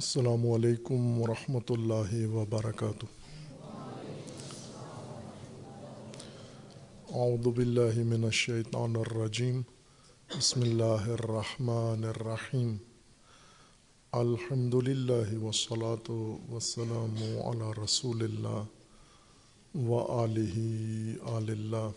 السلام 0.00 0.50
علیکم 0.50 1.22
ورحمۃ 1.22 1.68
اللہ 1.68 2.26
وبرکاتہ۔ 2.26 3.06
اعوذ 7.14 7.46
باللہ 7.46 8.04
من 8.04 8.24
الشیطان 8.24 8.96
الرجیم۔ 8.96 9.60
بسم 10.38 10.60
اللہ 10.60 11.04
الرحمن 11.06 12.04
الرحیم۔ 12.04 12.76
الحمد 14.12 14.74
للہ 14.74 15.44
وسلاۃ 15.44 16.10
وسلم 16.52 17.14
علی 17.48 17.84
رسول 17.84 18.22
اللہ 18.22 18.64
و 19.76 20.22
علیہ 20.24 21.14
آل 21.22 21.50
اللہ۔ 21.50 21.90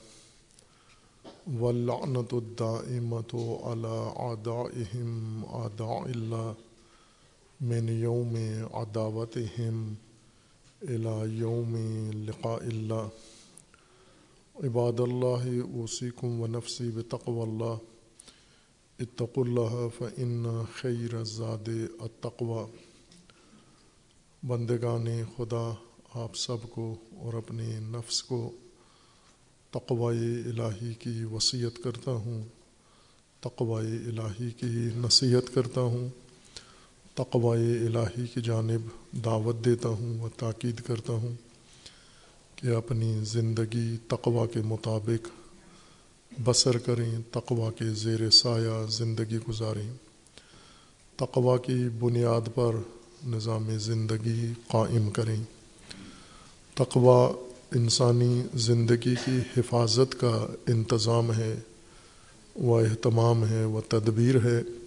ولعنت 1.61 2.33
الدائمت 2.33 3.35
علی 3.63 4.09
اعدائهم 4.15 5.45
اعداء 5.49 6.03
اللہ۔ 6.15 6.72
من 7.63 7.89
یوم 7.89 8.35
عداوتہم 8.73 9.93
الى 10.81 11.35
یوم 11.37 11.75
لقاء 12.13 12.65
اللہ. 12.65 13.07
عباد 14.55 14.99
اللہ، 14.99 15.61
اوصیکم 15.73 16.41
و 16.41 16.47
نفسی 16.47 16.89
بتقو 16.95 17.41
اللہ. 17.41 17.77
اتقوا 18.99 19.45
اللہ 19.47 19.87
فإن 19.97 20.45
خیر 20.75 21.13
الزاد 21.13 21.69
التقوی. 21.99 22.77
بندگان 24.47 25.07
خدا، 25.37 25.73
آپ 26.13 26.35
سب 26.35 26.57
کو 26.69 26.95
اور 27.15 27.33
اپنے 27.33 27.79
نفس 27.79 28.23
کو 28.23 28.51
تقوی 29.71 30.41
الہی 30.45 30.93
کی 30.93 31.23
وصیت 31.23 31.83
کرتا 31.83 32.11
ہوں، 32.11 32.43
تقوی 33.39 33.87
الہی 33.87 34.51
کی 34.51 34.89
نصیحت 34.95 35.53
کرتا 35.53 35.81
ہوں. 35.81 36.22
تقوی 37.15 37.77
الہی 37.85 38.27
کی 38.27 38.41
جانب 38.41 38.81
دعوت 39.25 39.65
دیتا 39.65 39.89
ہوں 39.89 40.21
و 40.21 40.29
تاکید 40.37 40.81
کرتا 40.81 41.13
ہوں 41.13 41.35
کہ 42.55 42.67
اپنی 42.67 43.19
زندگی 43.23 43.97
تقوی 44.07 44.47
کے 44.53 44.59
مطابق 44.65 45.27
بسر 46.45 46.77
کریں، 46.77 47.11
تقوی 47.31 47.71
کے 47.79 47.93
زیر 47.93 48.29
سایہ 48.29 48.87
زندگی 48.89 49.37
گزاریں۔ 49.49 49.93
تقوی 51.17 51.57
کی 51.65 51.89
بنیاد 51.99 52.49
پر 52.55 52.75
نظام 53.27 53.77
زندگی 53.77 54.53
قائم 54.67 55.09
کریں۔ 55.09 55.43
تقوی 56.73 57.49
انسانی 57.77 58.41
زندگی 58.53 59.15
کی 59.25 59.39
حفاظت 59.57 60.19
کا 60.19 60.47
انتظام 60.67 61.33
ہے 61.33 61.55
و 62.55 62.75
اہتمام 62.75 63.47
ہے 63.47 63.65
و 63.65 63.81
تدبیر 63.81 64.35
ہے۔ 64.43 64.82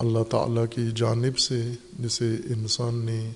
اللہ 0.00 0.22
تعالیٰ 0.30 0.64
کی 0.70 0.82
جانب 0.96 1.38
سے 1.38 1.70
جسے 1.98 2.34
انسان 2.34 2.94
نے 2.94 3.30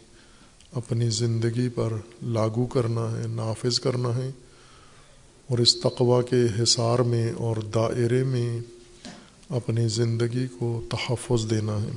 اپنی 0.73 1.11
زندگی 1.11 1.69
پر 1.69 1.93
لاگو 2.23 2.67
کرنا 2.67 3.19
ہے، 3.19 3.27
نافذ 3.27 3.81
کرنا 3.81 4.17
ہے، 4.17 4.31
اور 5.48 5.59
اس 5.59 5.81
تقوی 5.81 6.23
کے 6.31 6.62
حصار 6.62 6.98
میں 6.98 7.33
اور 7.33 7.57
دائرے 7.57 8.25
میں 8.25 8.61
اپنی 9.51 9.89
زندگی 9.89 10.47
کو 10.47 10.83
تحفظ 10.91 11.51
دینا 11.51 11.83
ہے۔ 11.83 11.91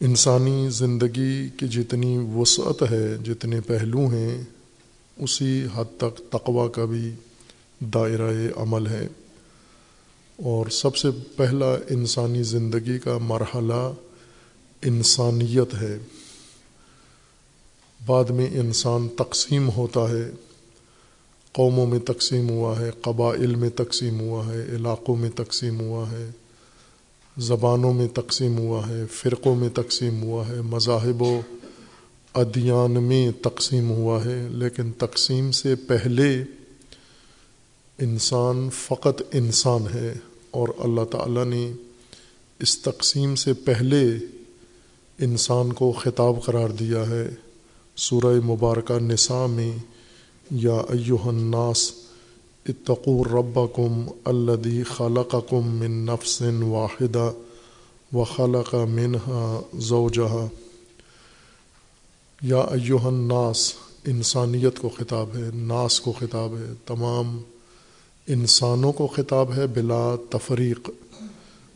انسانی 0.00 0.68
زندگی 0.70 1.48
کی 1.48 1.68
جتنی 1.68 2.18
وسعت 2.34 2.82
ہے، 2.90 3.16
جتنے 3.24 3.60
پہلو 3.60 4.06
ہیں، 4.06 4.42
اسی 5.16 5.66
حد 5.74 5.98
تک 5.98 6.18
تقوی 6.30 6.68
کا 6.72 6.84
بھی 6.84 7.10
دائرہ 7.80 8.30
عمل 8.56 8.86
ہے۔ 8.86 9.08
اور 10.44 10.66
سب 10.66 10.96
سے 10.96 11.08
پہلا 11.36 11.74
انسانی 11.90 12.42
زندگی 12.42 12.98
کا 12.98 13.18
مرحلہ 13.18 13.92
انسانیت 14.82 15.74
ہے۔ 15.74 15.98
بعد 18.06 18.24
میں 18.24 18.46
انسان 18.46 19.08
تقسیم 19.08 19.68
ہوتا 19.68 20.00
ہے۔ 20.00 20.30
قوموں 21.52 21.86
میں 21.86 21.98
تقسیم 21.98 22.48
ہوا 22.50 22.78
ہے، 22.78 22.90
قبائل 23.02 23.54
میں 23.54 23.70
تقسیم 23.70 24.20
ہوا 24.20 24.46
ہے، 24.46 24.62
علاقوں 24.62 25.16
میں 25.16 25.30
تقسیم 25.30 25.80
ہوا 25.80 26.10
ہے، 26.10 26.30
زبانوں 27.38 27.94
میں 27.94 28.08
تقسیم 28.08 28.58
ہوا 28.58 28.88
ہے، 28.88 29.06
فرقوں 29.06 29.56
میں 29.56 29.68
تقسیم 29.68 30.22
ہوا 30.22 30.48
ہے، 30.48 30.60
مذاہب 30.60 31.22
و 31.22 31.40
ادیان 32.34 33.02
میں 33.02 33.30
تقسیم 33.42 33.90
ہوا 33.90 34.24
ہے۔ 34.24 34.48
لیکن 34.50 34.92
تقسیم 34.92 35.50
سے 35.50 35.74
پہلے 35.74 36.44
انسان 37.98 38.68
فقط 38.70 39.22
انسان 39.32 39.84
ہے۔ 39.94 40.14
اور 40.50 40.68
اللہ 40.78 41.04
تعالیٰ 41.04 41.44
نے 41.44 41.72
اس 42.58 42.78
تقسیم 42.78 43.34
سے 43.34 43.52
پہلے 43.52 44.02
انسان 45.18 45.72
کو 45.72 45.92
خطاب 45.92 46.44
قرار 46.44 46.68
دیا 46.68 47.08
ہے 47.08 47.28
سورہ 47.96 48.40
مبارکہ 48.44 48.98
نساء 48.98 49.46
میں، 49.46 49.76
یا 50.50 50.74
ایوہ 50.74 51.28
الناس 51.28 51.92
اتقو 52.68 53.24
ربکم 53.24 54.08
الذی 54.24 54.82
خلقکم 54.82 55.76
من 55.76 55.90
نفس 55.90 56.42
واحدہ 56.62 57.32
و 58.12 58.24
خلق 58.24 58.74
منہا 58.74 59.60
زوجہا۔ 59.74 60.46
یا 62.42 62.60
ایوہ 62.60 63.06
الناس، 63.06 63.72
انسانیت 64.06 64.78
کو 64.78 64.88
خطاب 64.88 65.28
ہے، 65.36 65.50
ناس 65.54 66.00
کو 66.00 66.12
خطاب 66.12 66.56
ہے، 66.56 66.72
تمام 66.86 67.40
انسانوں 68.32 68.92
کو 68.92 69.06
خطاب 69.06 69.52
ہے 69.56 69.66
بلا 69.66 70.16
تفریق۔ 70.30 70.90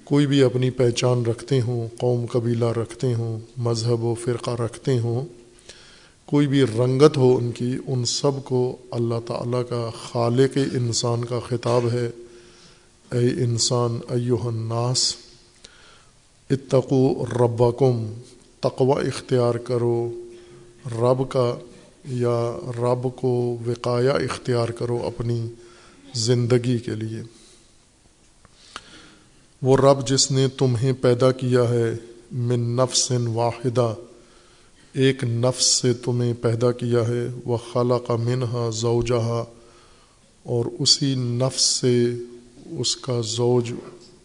کوئی 0.04 0.26
بھی 0.26 0.42
اپنی 0.42 0.70
پہچان 0.70 1.26
رکھتے 1.26 1.60
ہوں، 1.60 1.88
قوم 1.98 2.26
قبیلہ 2.26 2.64
رکھتے 2.64 3.14
ہوں، 3.14 3.38
مذہب 3.56 4.04
و 4.04 4.14
فرقہ 4.14 4.50
رکھتے 4.50 4.98
ہوں، 4.98 5.24
کوئی 6.26 6.46
بھی 6.46 6.62
رنگت 6.62 7.16
ہو 7.16 7.36
ان 7.36 7.52
کی، 7.52 7.76
ان 7.86 8.04
سب 8.04 8.44
کو 8.44 8.76
اللہ 8.90 9.14
تعالیٰ 9.26 9.62
کا 9.68 9.90
خالق 10.02 10.58
انسان 10.74 11.24
کا 11.24 11.40
خطاب 11.48 11.88
ہے۔ 11.92 12.06
اے 13.12 13.44
انسان 13.44 13.98
ایوہ 14.10 14.46
الناس 14.46 15.14
اتقو 16.50 17.24
ربکم، 17.24 18.12
تقوی 18.60 19.06
اختیار 19.06 19.54
کرو۔ 19.54 20.10
رب 20.92 21.28
کا 21.28 21.54
یا 22.08 22.58
رب 22.78 23.08
کو 23.16 23.56
وقایا 23.66 24.12
اختیار 24.12 24.68
کرو 24.68 24.98
اپنی۔ 25.06 25.46
زندگی 26.14 26.78
کے 26.78 26.94
لیے۔ 26.94 27.22
وہ 29.62 29.76
رب 29.76 30.08
جس 30.08 30.30
نے 30.30 30.48
تمہیں 30.48 30.92
پیدا 30.92 31.32
کیا 31.32 31.68
ہے، 31.68 31.94
من 32.32 32.60
نفس 32.60 33.12
واحدہ، 33.26 33.94
ایک 34.92 35.24
نفس 35.24 35.64
سے 35.64 35.92
تمہیں 35.92 36.34
پیدا 36.34 36.72
کیا 36.72 37.08
ہے، 37.08 37.28
وہ 37.44 37.56
خالہ 37.72 37.94
کا 38.06 38.16
منہا 38.16 38.70
زوجہ 38.70 39.44
اور 40.42 40.64
اسی 40.78 41.14
نفس 41.14 41.62
سے 41.62 42.08
اس 42.66 42.96
کا 42.96 43.20
زوج 43.20 43.72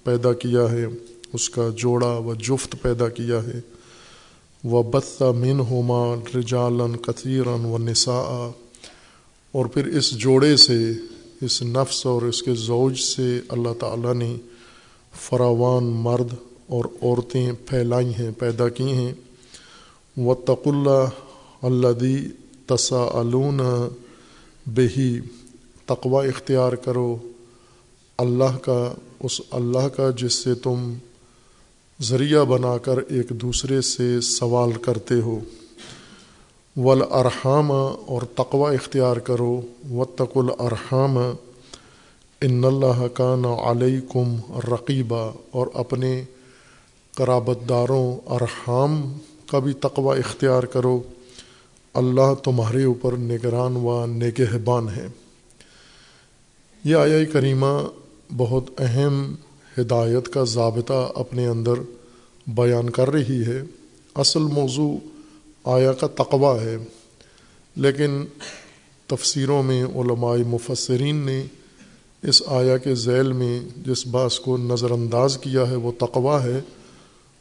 پیدا 0.03 0.33
کیا 0.33 0.71
ہے، 0.71 0.85
اس 1.33 1.49
کا 1.49 1.69
جوڑا 1.77 2.17
و 2.17 2.33
جفت 2.33 2.75
پیدا 2.81 3.09
کیا 3.09 3.43
ہے۔ 3.43 3.59
وہ 4.63 4.83
بطہ 4.83 5.23
من 5.23 5.59
ہوما 5.59 6.15
رجالن 6.35 6.95
کثیرن 6.97 7.65
و 7.65 7.77
نسا 7.77 8.49
اور 9.51 9.65
پھر 9.65 9.85
اس 9.87 10.11
جوڑے 10.11 10.57
سے 10.57 10.93
اس 11.41 11.61
نفس 11.61 12.05
اور 12.05 12.21
اس 12.21 12.43
کے 12.43 12.53
زوج 12.53 12.99
سے 12.99 13.39
اللہ 13.49 13.73
تعالیٰ 13.79 14.13
نے 14.13 14.35
فراوان 15.21 15.83
مرد 15.83 16.33
اور 16.67 16.85
عورتیں 16.85 17.51
پھیلائی 17.65 18.13
ہیں، 18.13 18.31
پیدا 18.39 18.69
کی 18.69 18.83
ہیں۔ 18.83 19.13
و 20.17 20.35
تق 20.35 20.67
اللہ 20.67 21.09
اللہ 21.61 22.07
تسا 22.65 23.21
بہی 24.65 25.19
تقوا 25.85 26.23
اختیار 26.23 26.73
کرو 26.73 27.17
اللہ 28.17 28.57
کا، 28.57 28.93
اس 29.19 29.41
اللہ 29.51 29.87
کا 29.87 30.09
جس 30.09 30.33
سے 30.33 30.55
تم 30.55 30.93
ذریعہ 32.01 32.43
بنا 32.43 32.77
کر 32.77 32.97
ایک 32.97 33.29
دوسرے 33.29 33.81
سے 33.81 34.21
سوال 34.21 34.71
کرتے 34.71 35.15
ہو۔ 35.15 35.39
ولارحام 36.77 37.71
اور 37.71 38.21
تقوا 38.21 38.71
اختیار 38.71 39.17
کرو 39.17 39.61
و 39.91 40.05
تق 40.05 40.37
الرحام 40.37 41.17
ان 42.41 42.63
اللہ 42.63 43.07
کا 43.13 43.35
نا 43.35 43.71
علیکم 43.71 44.35
رقیبہ 44.73 45.31
اور 45.51 45.67
اپنے 45.73 46.23
قرابت 47.15 47.69
داروں 47.69 48.15
ارحام 48.29 49.17
کا 49.51 49.59
بھی 49.59 49.73
تقوا 49.73 50.15
اختیار 50.15 50.63
کرو۔ 50.63 51.01
اللہ 51.93 52.33
تمہارے 52.43 52.83
اوپر 52.83 53.17
نگران 53.17 53.75
و 53.75 54.05
نگہبان 54.05 54.89
ہے۔ 54.89 55.07
یہ 56.83 56.95
آیا 56.95 57.25
کریمہ 57.33 57.87
بہت 58.37 58.63
اہم 58.77 59.35
ہدایت 59.79 60.27
کا 60.27 60.43
ضابطہ 60.43 61.11
اپنے 61.15 61.47
اندر 61.47 61.73
بیان 62.47 62.89
کر 62.89 63.09
رہی 63.09 63.43
ہے۔ 63.47 63.61
اصل 64.15 64.39
موضوع 64.39 64.97
آیا 65.63 65.93
کا 65.93 66.07
تقوا 66.07 66.61
ہے۔ 66.61 66.77
لیکن 67.75 68.25
تفسیروں 69.07 69.63
میں 69.63 69.83
علماء 69.83 70.35
مفسرین 70.47 71.15
نے 71.15 71.43
اس 72.23 72.43
آیا 72.45 72.77
کے 72.77 72.95
ذیل 72.95 73.31
میں 73.31 73.59
جس 73.85 74.07
باس 74.07 74.39
کو 74.39 74.57
نظر 74.57 74.91
انداز 74.91 75.37
کیا 75.41 75.69
ہے 75.69 75.75
وہ 75.75 75.91
تقوا 75.99 76.43
ہے 76.43 76.59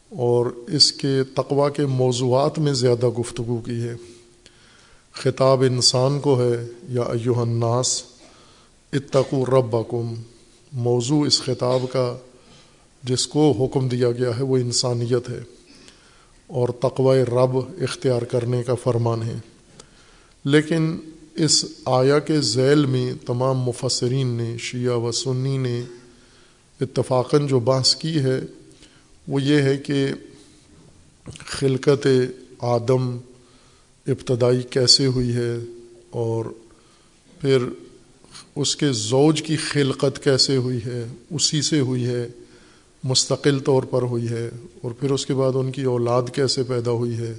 اور 0.09 0.47
اس 0.67 0.93
کے 0.93 1.25
تقوا 1.35 1.69
کے 1.69 1.87
موضوعات 1.87 2.59
میں 2.59 2.73
زیادہ 2.73 3.07
گفتگو 3.07 3.57
کی 3.57 3.83
ہے۔ 3.83 3.95
خطاب 5.13 5.63
انسان 5.63 6.21
کو 6.21 6.43
ہے، 6.43 6.67
یا 6.89 7.03
ایوہ 7.03 7.41
الناس 7.41 8.03
اتقو 8.93 9.47
ربکم۔ 9.47 10.15
موضوع 10.73 11.27
اس 11.27 11.43
خطاب 11.43 11.87
کا 11.93 12.17
جس 13.03 13.27
کو 13.27 13.53
حکم 13.53 13.89
دیا 13.89 14.11
گیا 14.11 14.39
ہے 14.39 14.43
وہ 14.43 14.57
انسانیت 14.57 15.31
ہے۔ 15.31 15.58
اور 16.49 16.69
تقوی 16.69 17.23
رب 17.23 17.57
اختیار 17.57 18.23
کرنے 18.23 18.63
کا 18.63 18.75
فرمان 18.75 19.23
ہے۔ 19.23 19.39
لیکن 20.45 20.97
اس 21.35 21.65
آیا 21.85 22.19
کے 22.19 22.41
ذیل 22.41 22.87
میں 22.87 23.13
تمام 23.27 23.59
مفسرین 23.59 24.27
نے، 24.27 24.57
شیعہ 24.59 24.97
و 24.97 25.13
سنی 25.13 25.59
نے 25.59 25.83
اتفاقاً 26.81 27.47
جو 27.47 27.61
بحث 27.61 27.97
کی 27.97 28.19
ہے، 28.19 28.41
وہ 29.29 29.43
یہ 29.43 29.63
ہے 29.63 29.77
کہ 29.77 30.09
خلقت 31.47 32.07
آدم 32.59 33.19
ابتدائی 34.07 34.63
کیسے 34.63 35.07
ہوئی 35.07 35.33
ہے 35.33 35.57
اور 36.11 36.45
پھر 37.41 37.59
اس 38.57 38.77
کے 38.77 38.93
زوج 38.93 39.43
کی 39.43 39.57
خلقت 39.57 40.25
کیسے 40.25 40.57
ہوئی 40.57 40.79
ہے، 40.85 41.07
اسی 41.31 41.63
سے 41.63 41.81
ہوئی 41.81 42.07
ہے۔ 42.07 42.29
مستقل 43.09 43.59
طور 43.61 43.83
پر 43.83 44.03
ہوئی 44.03 44.29
ہے 44.29 44.49
اور 44.83 44.91
پھر 44.91 45.11
اس 45.11 45.27
کے 45.27 45.35
بعد 45.35 45.57
ان 45.57 45.71
کی 45.73 45.83
اولاد 45.83 46.23
کیسے 46.33 46.63
پیدا 46.63 46.91
ہوئی 46.91 47.17
ہے 47.19 47.33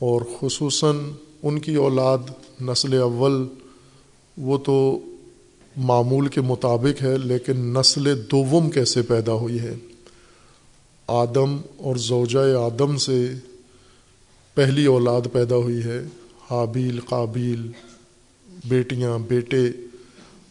اور 0.00 0.22
خصوصاً 0.40 0.98
ان 1.42 1.58
کی 1.58 1.74
اولاد 1.74 2.30
نسل 2.60 3.00
اول 3.00 3.46
وہ 4.36 4.58
تو 4.58 4.78
معمول 5.76 6.28
کے 6.28 6.40
مطابق 6.40 7.02
ہے، 7.02 7.16
لیکن 7.18 7.60
نسل 7.72 8.14
دوم 8.30 8.70
کیسے 8.70 9.02
پیدا 9.02 9.32
ہوئی 9.32 9.60
ہے؟ 9.60 9.74
آدم 11.08 11.56
اور 11.76 11.96
زوجہ 11.96 12.56
آدم 12.56 12.96
سے 12.96 13.32
پہلی 14.56 14.86
اولاد 14.86 15.28
پیدا 15.32 15.56
ہوئی 15.56 15.82
ہے، 15.84 16.00
حابیل، 16.50 17.00
قابیل، 17.00 17.66
بیٹیاں، 18.68 19.18
بیٹے، 19.18 19.62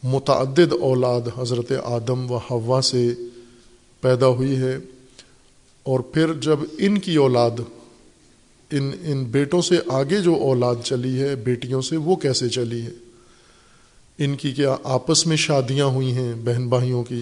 متعدد 0.04 0.74
اولاد 0.82 1.22
حضرت 1.38 1.72
آدم 1.84 2.32
و 2.32 2.38
ہوا 2.50 2.82
سے 2.82 3.08
پیدا 4.02 4.28
ہوئی 4.28 4.58
ہے 4.58 4.78
اور 5.84 6.00
پھر 6.00 6.34
جب 6.34 6.60
ان 6.78 6.98
کی 6.98 7.16
اولاد، 7.16 7.52
ان 8.72 8.92
ان 9.04 9.24
بیٹوں 9.24 9.62
سے 9.62 9.76
آگے 9.88 10.22
جو 10.22 10.36
اولاد 10.36 10.76
چلی 10.84 11.22
ہے، 11.22 11.36
بیٹیوں 11.36 11.82
سے 11.82 11.98
وہ 11.98 12.16
کیسے 12.16 12.50
چلی 12.50 12.82
ہے؟ 12.82 12.92
ان 14.18 14.36
کی 14.36 14.52
کیا 14.52 14.76
آپس 14.84 15.28
میں 15.28 15.38
شادیاں 15.38 15.86
ہوئی 15.86 16.12
ہیں 16.12 16.34
بہن 16.44 16.70
بھائیوں 16.70 17.04
کی؟ 17.04 17.22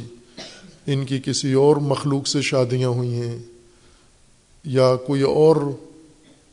ان 0.87 1.05
کی 1.05 1.19
کسی 1.25 1.53
اور 1.53 1.75
مخلوق 1.75 2.27
سے 2.27 2.41
شادیاں 2.41 2.89
ہوئی 2.89 3.13
ہیں؟ 3.13 3.39
یا 4.63 4.95
کوئی 4.95 5.21
اور 5.21 5.55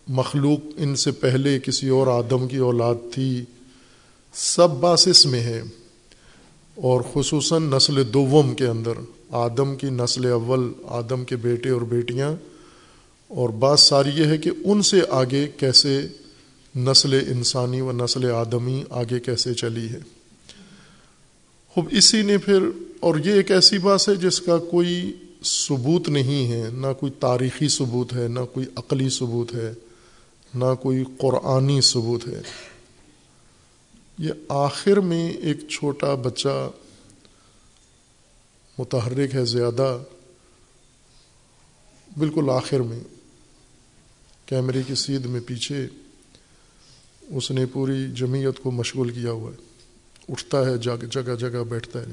مخلوق 0.09 0.59
ان 0.77 0.97
سے 0.97 1.11
پہلے 1.11 1.59
کسی 1.61 1.89
اور 1.89 2.07
آدم 2.07 2.49
کی 2.49 2.57
اولاد 2.57 2.95
تھی؟ 3.13 3.45
سب 4.35 4.71
باسس 4.71 5.27
میں 5.27 5.41
ہے 5.41 5.63
اور 6.75 7.01
خصوصاً 7.13 7.63
نسل 7.63 8.03
دوم 8.13 8.55
کے 8.55 8.67
اندر۔ 8.67 8.93
آدم 9.33 9.77
کی 9.77 9.91
نسل 9.91 10.27
اول، 10.27 10.73
آدم 10.85 11.25
کے 11.25 11.37
بیٹے 11.37 11.69
اور 11.69 11.83
بیٹیاں۔ 11.83 12.33
اور 13.29 13.49
بات 13.49 13.81
ساری 13.81 14.11
یہ 14.15 14.25
ہے 14.25 14.39
کہ 14.39 14.51
ان 14.65 14.83
سے 14.83 15.01
آگے 15.11 15.49
کیسے 15.57 16.07
نسل 16.77 17.15
انسانی 17.29 17.81
و 17.81 17.93
نسل 17.93 18.31
آدمی 18.31 18.85
آگے 18.91 19.21
کیسے 19.21 19.55
چلی 19.55 19.89
ہے۔ 19.89 19.99
خوب، 21.69 21.89
اسی 21.91 22.23
نے 22.23 22.39
پھر، 22.39 22.59
اور 23.01 23.15
یہ 23.25 23.33
ایک 23.33 23.51
ایسی 23.51 23.79
بات 23.79 24.09
ہے 24.09 24.15
جس 24.15 24.41
کا 24.41 24.59
کوئی 24.59 25.13
ثبوت 25.45 26.09
نہیں 26.09 26.53
ہے، 26.53 26.69
نہ 26.73 26.87
کوئی 27.01 27.13
تاریخی 27.21 27.69
ثبوت 27.69 28.13
ہے، 28.13 28.29
نہ 28.29 28.41
کوئی 28.53 28.67
عقلی 28.77 29.09
ثبوت 29.09 29.55
ہے، 29.55 29.73
نہ 30.55 30.75
کوئی 30.83 31.05
قرآنی 31.19 31.81
ثبوت 31.81 32.29
ہے۔ 32.29 32.43
یہ 34.19 34.31
آخر 34.49 35.01
میں 35.01 35.31
ایک 35.31 35.69
چھوٹا 35.69 36.15
بچہ 36.15 36.71
متحرک 38.79 39.35
ہے 39.35 39.45
زیادہ 39.45 39.99
بالکل 42.19 42.51
آخر 42.51 42.81
میں۔ 42.81 43.01
کیمرے 44.47 44.83
کی 44.87 44.95
سیدھ 44.95 45.27
میں 45.27 45.41
پیچھے 45.47 45.87
اس 47.23 47.51
نے 47.51 47.67
پوری 47.67 48.13
جمعیت 48.15 48.59
کو 48.63 48.71
مشغول 48.71 49.11
کیا 49.11 49.31
ہوا 49.31 49.51
ہے۔ 49.51 49.57
اٹھتا 50.29 50.67
ہے 50.67 50.79
جگہ 50.79 51.35
جگہ 51.35 51.65
بیٹھتا 51.65 52.01
ہے 52.01 52.07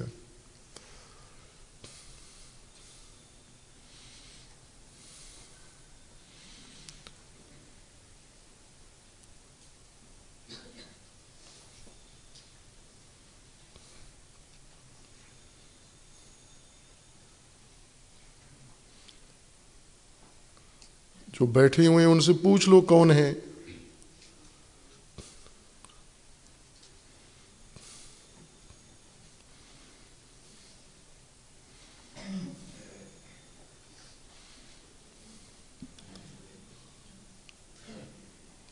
جو 21.39 21.45
بیٹھے 21.45 21.87
ہوئے 21.87 22.05
ہیں 22.05 22.11
ان 22.11 22.21
سے 22.21 22.33
پوچھ 22.33 22.69
لو 22.69 22.81
کون 22.81 23.11
ہے۔ 23.11 23.33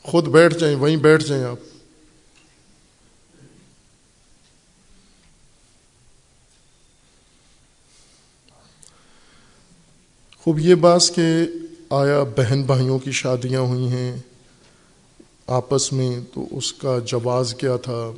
خود 0.03 0.27
بیٹھ 0.27 0.57
جائیں، 0.57 0.75
وہیں 0.75 0.97
بیٹھ 0.97 1.23
جائیں 1.23 1.43
آپ۔ 1.43 1.57
خوب 10.37 10.59
یہ 10.59 10.75
بات 10.75 11.01
کہ 11.15 11.45
آیا 11.89 12.23
بہن 12.23 12.61
بھائیوں 12.61 12.99
کی 12.99 13.11
شادیاں 13.11 13.61
ہوئی 13.61 13.87
ہیں 13.87 14.17
آپس 15.47 15.93
میں 15.93 16.19
تو 16.33 16.47
اس 16.51 16.73
کا 16.73 16.99
جواز 16.99 17.53
کیا 17.55 17.75
تھا 17.75 18.11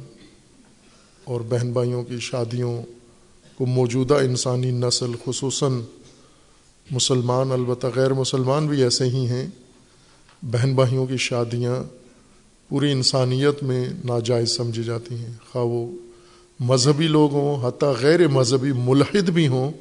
اور 1.23 1.41
بہن 1.49 1.71
بھائیوں 1.71 2.03
کی 2.03 2.19
شادیوں 2.19 2.81
کو 3.57 3.65
موجودہ 3.65 4.13
انسانی 4.13 4.71
نسل 4.71 5.11
خصوصاً 5.25 5.81
مسلمان 6.91 7.51
البتہ 7.51 7.87
غیر 7.95 8.13
مسلمان 8.13 8.67
بھی 8.67 8.83
ایسے 8.83 9.05
ہی 9.05 9.27
ہیں، 9.27 9.47
بہن 10.43 10.75
بھائیوں 10.75 11.05
کی 11.05 11.17
شادیاں 11.17 11.83
پوری 12.69 12.91
انسانیت 12.91 13.63
میں 13.63 13.85
ناجائز 14.05 14.51
سمجھی 14.51 14.83
جاتی 14.83 15.15
ہیں۔ 15.15 15.33
خواہ 15.51 15.63
وہ 15.63 15.91
مذہبی 16.59 17.07
لوگ 17.07 17.33
ہوں، 17.33 17.67
حتیٰ 17.67 17.93
غیر 18.01 18.27
مذہبی 18.27 18.71
ملحد 18.71 19.29
بھی 19.29 19.47
ہوں، 19.47 19.71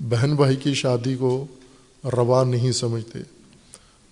بہن 0.00 0.36
بھائی 0.36 0.56
کی 0.56 0.74
شادی 0.74 1.14
کو 1.14 1.46
روا 2.04 2.44
نہیں 2.44 2.72
سمجھتے۔ 2.72 3.18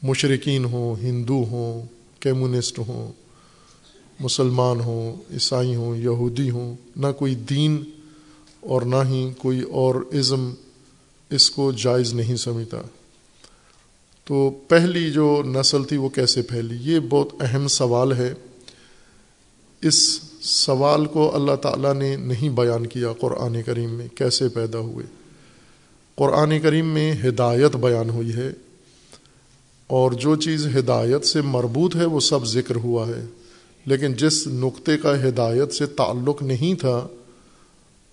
مشرقین 0.02 0.64
ہوں، 0.64 1.02
ہندو 1.02 1.44
ہوں، 1.50 1.82
کمیونسٹ 2.20 2.78
ہوں، 2.78 3.12
مسلمان 4.20 4.80
ہوں، 4.80 5.32
عیسائی 5.32 5.74
ہوں، 5.74 5.96
یہودی 5.96 6.50
ہوں، 6.50 6.76
نہ 6.96 7.06
کوئی 7.18 7.34
دین 7.34 7.84
اور 8.60 8.82
نہ 8.82 8.96
ہی 9.08 9.30
کوئی 9.38 9.60
اور 9.60 9.94
ازم 9.94 10.54
اس 11.30 11.50
کو 11.50 11.72
جائز 11.72 12.14
نہیں 12.14 12.36
سمجھتا۔ 12.36 12.82
تو 14.24 14.50
پہلی 14.68 15.10
جو 15.10 15.42
نسل 15.46 15.84
تھی 15.84 15.96
وہ 15.96 16.08
کیسے 16.08 16.42
پھیلی؟ 16.42 16.92
یہ 16.92 17.00
بہت 17.00 17.28
اہم 17.40 17.68
سوال 17.68 18.12
ہے۔ 18.12 18.34
اس 19.82 20.20
سوال 20.40 21.06
کو 21.06 21.34
اللہ 21.34 21.54
تعالیٰ 21.54 21.94
نے 21.94 22.16
نہیں 22.16 22.48
بیان 22.48 22.86
کیا 22.86 23.12
قرآن 23.12 23.62
کریم 23.62 23.90
میں 23.90 24.08
کیسے 24.14 24.48
پیدا 24.48 24.78
ہوئے۔ 24.78 25.21
قرآن 26.16 26.60
کریم 26.60 26.86
میں 26.86 27.14
ہدایت 27.24 27.76
بیان 27.76 28.10
ہوئی 28.10 28.32
ہے 28.32 28.50
اور 29.86 30.12
جو 30.12 30.36
چیز 30.36 30.66
ہدایت 30.78 31.24
سے 31.24 31.40
مربوط 31.40 31.96
ہے 31.96 32.04
وہ 32.04 32.20
سب 32.20 32.46
ذکر 32.46 32.76
ہوا 32.76 33.08
ہے، 33.08 33.26
لیکن 33.86 34.12
جس 34.12 34.46
نقطے 34.46 34.96
کا 34.96 35.28
ہدایت 35.28 35.72
سے 35.72 35.86
تعلق 35.86 36.42
نہیں 36.42 36.80
تھا، 36.80 37.06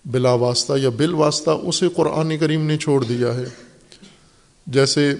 بلا 0.04 0.32
واسطہ 0.32 0.72
یا 0.78 0.88
بال 0.88 1.14
واسطہ 1.14 1.50
اسے 1.50 1.88
قرآن 1.88 2.38
کریم 2.38 2.66
نے 2.66 2.76
چھوڑ 2.76 3.04
دیا 3.04 3.34
ہے۔ 3.34 3.44
جیسے 4.66 5.14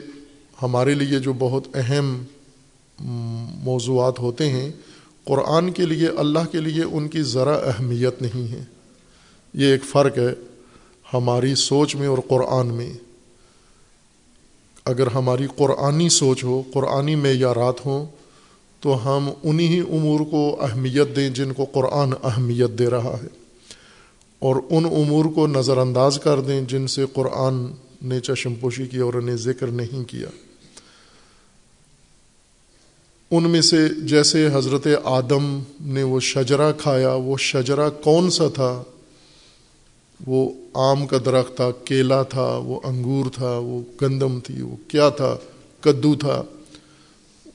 ہمارے 0.62 0.94
لیے 0.94 1.18
جو 1.18 1.32
بہت 1.32 1.66
اہم 1.74 2.22
موضوعات 3.62 4.18
ہوتے 4.18 4.50
ہیں، 4.50 4.72
قرآن 5.24 5.70
کے 5.70 5.86
لیے، 5.86 6.08
اللہ 6.08 6.52
کے 6.52 6.60
لیے 6.60 6.84
ان 6.84 7.08
کی 7.08 7.22
ذرا 7.22 7.54
اہمیت 7.54 8.22
نہیں 8.22 8.52
ہے۔ 8.52 8.64
یہ 9.54 9.66
ایک 9.66 9.84
فرق 9.84 10.18
ہے۔ 10.18 10.34
ہماری 11.14 11.54
سوچ 11.54 11.96
میں 11.96 12.08
اور 12.08 12.18
قرآن 12.28 12.66
میں۔ 12.66 12.92
اگر 14.84 15.06
ہماری 15.06 15.46
قرآنی 15.56 16.08
سوچ 16.08 16.44
ہو، 16.44 16.62
قرآنی 16.72 17.14
معیارات 17.14 17.86
ہوں، 17.86 18.06
تو 18.80 18.96
ہم 19.04 19.30
انہی 19.42 19.80
امور 19.80 20.20
کو 20.20 20.56
اہمیت 20.60 21.16
دیں 21.16 21.28
جن 21.28 21.52
کو 21.52 21.64
قرآن 21.64 22.12
اہمیت 22.24 22.78
دے 22.78 22.86
رہا 22.86 23.16
ہے۔ 23.22 23.28
اور 24.38 24.56
ان 24.70 24.84
امور 24.84 25.24
کو 25.24 25.46
نظر 25.46 25.76
انداز 25.76 26.18
کر 26.24 26.40
دیں 26.40 26.60
جن 26.60 26.86
سے 26.86 27.04
قرآن 27.12 27.66
نے 28.02 28.20
چشم 28.20 28.54
پوشی 28.54 28.86
کی 28.86 28.98
اور 28.98 29.14
انہیں 29.14 29.36
ذکر 29.36 29.66
نہیں 29.66 30.04
کیا۔ 30.04 30.28
ان 33.30 33.50
میں 33.50 33.60
سے 33.60 33.88
جیسے 34.02 34.48
حضرت 34.52 34.86
آدم 35.04 35.62
نے 35.80 36.02
وہ 36.02 36.20
شجرا 36.20 36.72
کھایا، 36.72 37.14
وہ 37.14 37.36
شجرا 37.36 37.88
کون 37.88 38.30
سا 38.30 38.48
تھا؟ 38.48 38.82
وہ 40.26 40.50
آم 40.74 41.06
کا 41.06 41.18
درخت 41.24 41.56
تھا، 41.56 41.70
کیلا 41.84 42.22
تھا، 42.22 42.60
وہ 42.64 42.80
انگور 42.84 43.24
تھا، 43.34 43.50
وہ 43.50 43.80
گندم 44.02 44.40
تھی، 44.40 44.62
وہ 44.62 44.76
کیا 44.88 45.08
تھا، 45.08 45.36
کدو 45.80 46.14
تھا۔ 46.14 46.42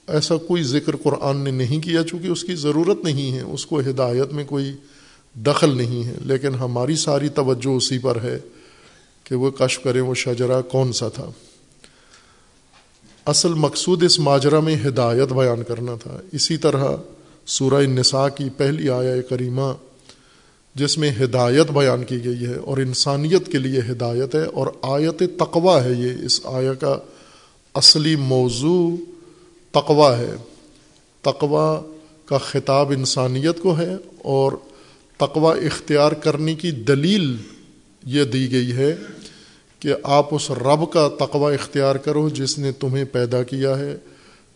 ایسا 0.07 0.37
کوئی 0.37 0.63
ذکر 0.63 0.95
قرآن 0.95 1.37
نے 1.37 1.51
نہیں 1.51 1.79
کیا 1.79 2.03
چونکہ 2.03 2.27
اس 2.27 2.43
کی 2.43 2.55
ضرورت 2.55 3.03
نہیں 3.03 3.31
ہے، 3.31 3.41
اس 3.41 3.65
کو 3.65 3.79
ہدایت 3.79 4.33
میں 4.33 4.45
کوئی 4.45 4.73
دخل 5.35 5.77
نہیں 5.77 6.03
ہے۔ 6.03 6.15
لیکن 6.21 6.55
ہماری 6.55 6.95
ساری 6.95 7.29
توجہ 7.29 7.67
اسی 7.67 7.97
پر 7.97 8.17
ہے 8.23 8.39
کہ 9.23 9.35
وہ 9.35 9.51
کشف 9.51 9.83
کریں 9.83 10.01
وہ 10.01 10.13
شجرا 10.13 10.61
کون 10.61 10.93
سا 10.93 11.07
تھا۔ 11.07 11.29
اصل 13.25 13.53
مقصود 13.53 14.03
اس 14.03 14.19
ماجرا 14.19 14.59
میں 14.59 14.75
ہدایت 14.87 15.33
بیان 15.33 15.63
کرنا 15.63 15.95
تھا۔ 15.95 16.17
اسی 16.31 16.57
طرح 16.57 16.95
سورہ 17.45 17.83
نساء 17.83 18.27
کی 18.27 18.49
پہلی 18.57 18.89
آیا 18.89 19.21
کریمہ 19.21 19.73
جس 20.75 20.97
میں 20.97 21.11
ہدایت 21.23 21.71
بیان 21.71 22.03
کی 22.03 22.25
گئی 22.25 22.45
ہے 22.45 22.55
اور 22.55 22.77
انسانیت 22.77 23.51
کے 23.51 23.57
لیے 23.57 23.79
ہدایت 23.79 24.35
ہے 24.35 24.43
اور 24.43 24.67
آیت 24.81 25.23
تقوا 25.39 25.83
ہے 25.83 25.91
یہ، 25.91 26.25
اس 26.25 26.41
آیا 26.43 26.73
کا 26.73 26.97
اصلی 27.73 28.15
موضوع 28.15 28.95
تقوا 29.71 30.17
ہے۔ 30.17 30.31
تقوا 31.21 31.81
کا 32.25 32.37
خطاب 32.37 32.91
انسانیت 32.91 33.61
کو 33.61 33.77
ہے 33.77 33.95
اور 34.17 34.51
تقوا 35.17 35.55
اختیار 35.55 36.11
کرنے 36.11 36.55
کی 36.55 36.71
دلیل 36.71 37.37
یہ 38.05 38.23
دی 38.23 38.51
گئی 38.51 38.71
ہے 38.71 38.95
کہ 39.79 39.93
آپ 40.03 40.35
اس 40.35 40.51
رب 40.51 40.91
کا 40.91 41.09
تقوا 41.19 41.51
اختیار 41.51 41.95
کرو 41.95 42.29
جس 42.29 42.57
نے 42.59 42.71
تمہیں 42.71 43.05
پیدا 43.05 43.43
کیا 43.43 43.79
ہے، 43.79 43.97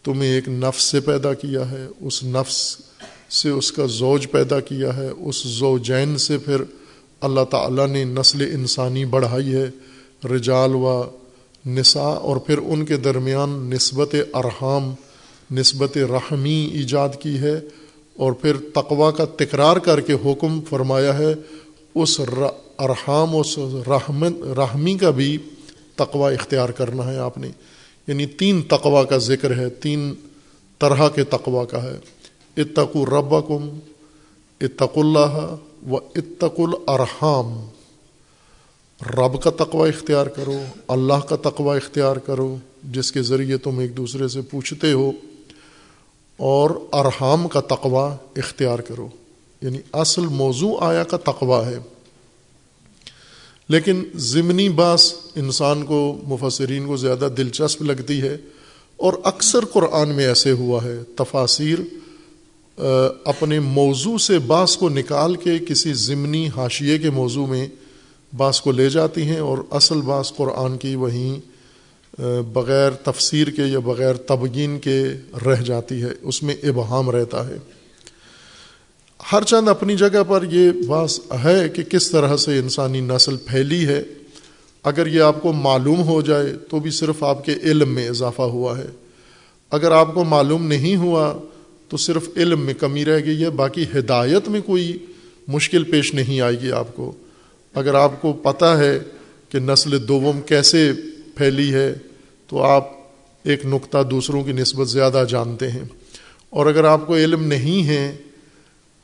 تمہیں 0.03 0.29
ایک 0.29 0.49
نفس 0.49 0.83
سے 0.83 0.99
پیدا 0.99 1.33
کیا 1.33 1.71
ہے، 1.71 1.88
اس 1.99 2.23
نفس 2.23 2.77
سے 3.29 3.50
اس 3.50 3.71
کا 3.71 3.86
زوج 3.86 4.31
پیدا 4.31 4.59
کیا 4.59 4.98
ہے، 4.98 5.09
اس 5.19 5.43
زوجین 5.43 6.17
سے 6.17 6.38
پھر 6.38 6.62
اللہ 7.21 7.43
تعالیٰ 7.50 7.88
نے 7.88 8.03
نسل 8.03 8.41
انسانی 8.41 9.05
بڑھائی 9.05 9.53
ہے، 9.53 9.69
رجال 10.27 10.75
و 10.75 11.03
نساء، 11.67 12.13
اور 12.13 12.38
پھر 12.38 12.57
ان 12.57 12.86
کے 12.86 12.98
درمیان 12.98 13.50
نسبت 13.50 14.15
ارحام، 14.33 14.93
نسبت 15.53 15.98
رحمی 15.98 16.69
ایجاد 16.74 17.09
کی 17.19 17.38
ہے، 17.38 17.59
اور 18.15 18.31
پھر 18.31 18.57
تقوا 18.74 19.12
کا 19.12 19.25
تکرار 19.25 19.77
کر 19.77 20.01
کے 20.01 20.13
حکم 20.13 20.59
فرمایا 20.69 21.17
ہے، 21.17 21.33
اس 21.95 22.21
ارحام، 22.79 23.36
اس 23.36 23.57
رحمت 23.88 24.59
رحمی 24.59 24.98
کا 24.98 25.09
بھی 25.09 25.38
تقوا 25.95 26.31
اختیار 26.31 26.69
کرنا 26.69 27.12
ہے 27.12 27.17
آپ 27.17 27.38
نے۔ 27.38 27.51
یعنی 28.07 28.25
تین 28.25 28.62
تقوا 28.62 29.03
کا 29.03 29.17
ذکر 29.17 29.57
ہے، 29.57 29.69
تین 29.69 30.13
طرح 30.79 31.09
کے 31.09 31.24
تقوا 31.24 31.65
کا 31.65 31.83
ہے۔ 31.83 32.00
اتق 32.58 32.96
الرب 32.96 33.48
کم 33.48 33.79
اتق 34.62 34.98
اللہ 34.98 35.56
و 35.89 35.96
اتق 35.96 36.60
الرحام 36.88 37.65
رب 39.18 39.41
کا 39.41 39.50
تقوا 39.50 39.88
اختیار 39.88 40.25
کرو، 40.27 40.63
اللہ 40.88 41.20
کا 41.29 41.36
تقوا 41.36 41.75
اختیار 41.75 42.15
کرو، 42.15 42.58
جس 42.84 43.12
کے 43.12 43.22
ذریعے 43.22 43.58
تم 43.58 43.79
ایک 43.79 43.98
دوسرے 43.98 44.27
سے 44.27 44.41
پوچھتے 44.41 44.91
ہو، 44.91 45.12
اور 46.38 46.70
ارحام 46.94 47.48
کا 47.48 47.60
تقوا 47.60 48.15
اختیار 48.36 48.79
کرو۔ 48.79 49.08
یعنی 49.62 49.77
اصل 49.94 50.22
موضوع 50.22 50.77
آیا 50.79 51.03
کا 51.03 51.18
تقوا 51.18 51.68
ہے۔ 51.68 51.77
لیکن 53.70 54.03
ضمنی 54.15 54.70
باس 54.70 55.13
انسان 55.36 55.86
کو، 55.86 56.22
مفسرین 56.24 56.88
کو 56.88 56.98
زیادہ 56.98 57.29
دلچسپ 57.38 57.82
لگتی 57.82 58.22
ہے، 58.22 58.38
اور 58.98 59.13
اکثر 59.24 59.65
قرآن 59.65 60.10
میں 60.10 60.27
ایسے 60.27 60.51
ہوا 60.51 60.84
ہے۔ 60.84 60.98
تفاصیر 61.15 61.79
اپنے 63.25 63.59
موضوع 63.59 64.17
سے 64.17 64.39
باس 64.39 64.77
کو 64.77 64.89
نکال 64.89 65.36
کے 65.36 65.51
کسی 65.67 65.93
ضمنی 65.93 66.50
حاشیے 66.55 66.98
کے 66.98 67.09
موضوع 67.09 67.48
میں 67.48 67.67
باس 68.38 68.62
کو 68.62 68.71
لے 68.71 68.89
جاتی 68.89 69.21
ہیں 69.21 69.39
اور 69.39 69.57
اصل 69.71 70.01
باس 70.01 70.33
قرآن 70.36 70.77
کی 70.77 70.95
وہیں 70.95 71.39
بغیر 72.53 72.91
تفسیر 72.91 73.48
کے 73.48 73.63
یا 73.63 73.79
بغیر 73.79 74.13
تبگین 74.13 74.79
کے 74.79 75.03
رہ 75.45 75.62
جاتی 75.62 76.01
ہے، 76.01 76.09
اس 76.21 76.43
میں 76.43 76.55
ابہام 76.63 77.09
رہتا 77.09 77.48
ہے۔ 77.48 77.57
ہر 79.31 79.43
چند 79.43 79.69
اپنی 79.69 79.98
جگہ 79.98 80.24
پر 80.27 80.43
یہ 80.43 80.71
باس 80.88 81.19
ہے 81.43 81.69
کہ 81.69 81.83
کس 81.83 82.12
طرح 82.12 82.38
سے 82.38 82.57
انسانی 82.57 83.01
نسل 83.01 83.38
پھیلی 83.38 83.88
ہے۔ 83.88 84.03
اگر 84.83 85.07
یہ 85.07 85.21
آپ 85.21 85.41
کو 85.41 85.53
معلوم 85.53 86.01
ہو 86.01 86.21
جائے 86.21 86.53
تو 86.69 86.79
بھی 86.79 86.91
صرف 86.91 87.24
آپ 87.24 87.45
کے 87.45 87.53
علم 87.63 87.89
میں 87.89 88.09
اضافہ 88.09 88.41
ہوا 88.41 88.77
ہے۔ 88.77 88.88
اگر 89.71 89.91
آپ 89.91 90.13
کو 90.13 90.24
معلوم 90.24 90.65
نہیں 90.65 90.95
ہوا 90.95 91.33
تو 91.89 91.98
صرف 91.98 92.29
علم 92.36 92.62
میں 92.62 92.74
کمی 92.74 93.05
رہ 93.05 93.19
گئی 93.25 93.43
ہے، 93.43 93.50
باقی 93.50 93.84
ہدایت 93.84 94.50
میں 94.50 94.62
کوئی 94.62 94.98
مشکل 95.48 95.84
پیش 95.84 96.13
نہیں 96.13 96.41
آئے 96.41 96.60
گی 96.60 96.72
آپ 96.72 96.96
کو۔ 96.96 97.12
اگر 97.74 97.93
آپ 97.93 98.22
کو 98.22 98.34
پتہ 98.34 98.65
ہے 98.65 99.00
کہ 99.50 99.60
نسل 99.60 100.08
دوم 100.08 100.41
کیسے 100.41 100.91
پھیلی 101.36 101.74
ہے، 101.74 101.93
تو 102.48 102.63
آپ 102.63 102.88
ایک 103.43 103.65
نقطہ 103.65 103.98
دوسروں 104.12 104.43
کی 104.43 104.51
نسبت 104.51 104.89
زیادہ 104.89 105.24
جانتے 105.29 105.72
ہیں۔ 105.72 105.84
اور 106.50 106.65
اگر 106.65 106.84
آپ 106.84 107.08
کو 107.08 107.15
علم 107.15 107.43
نہیں 107.43 107.88
ہے 107.88 108.17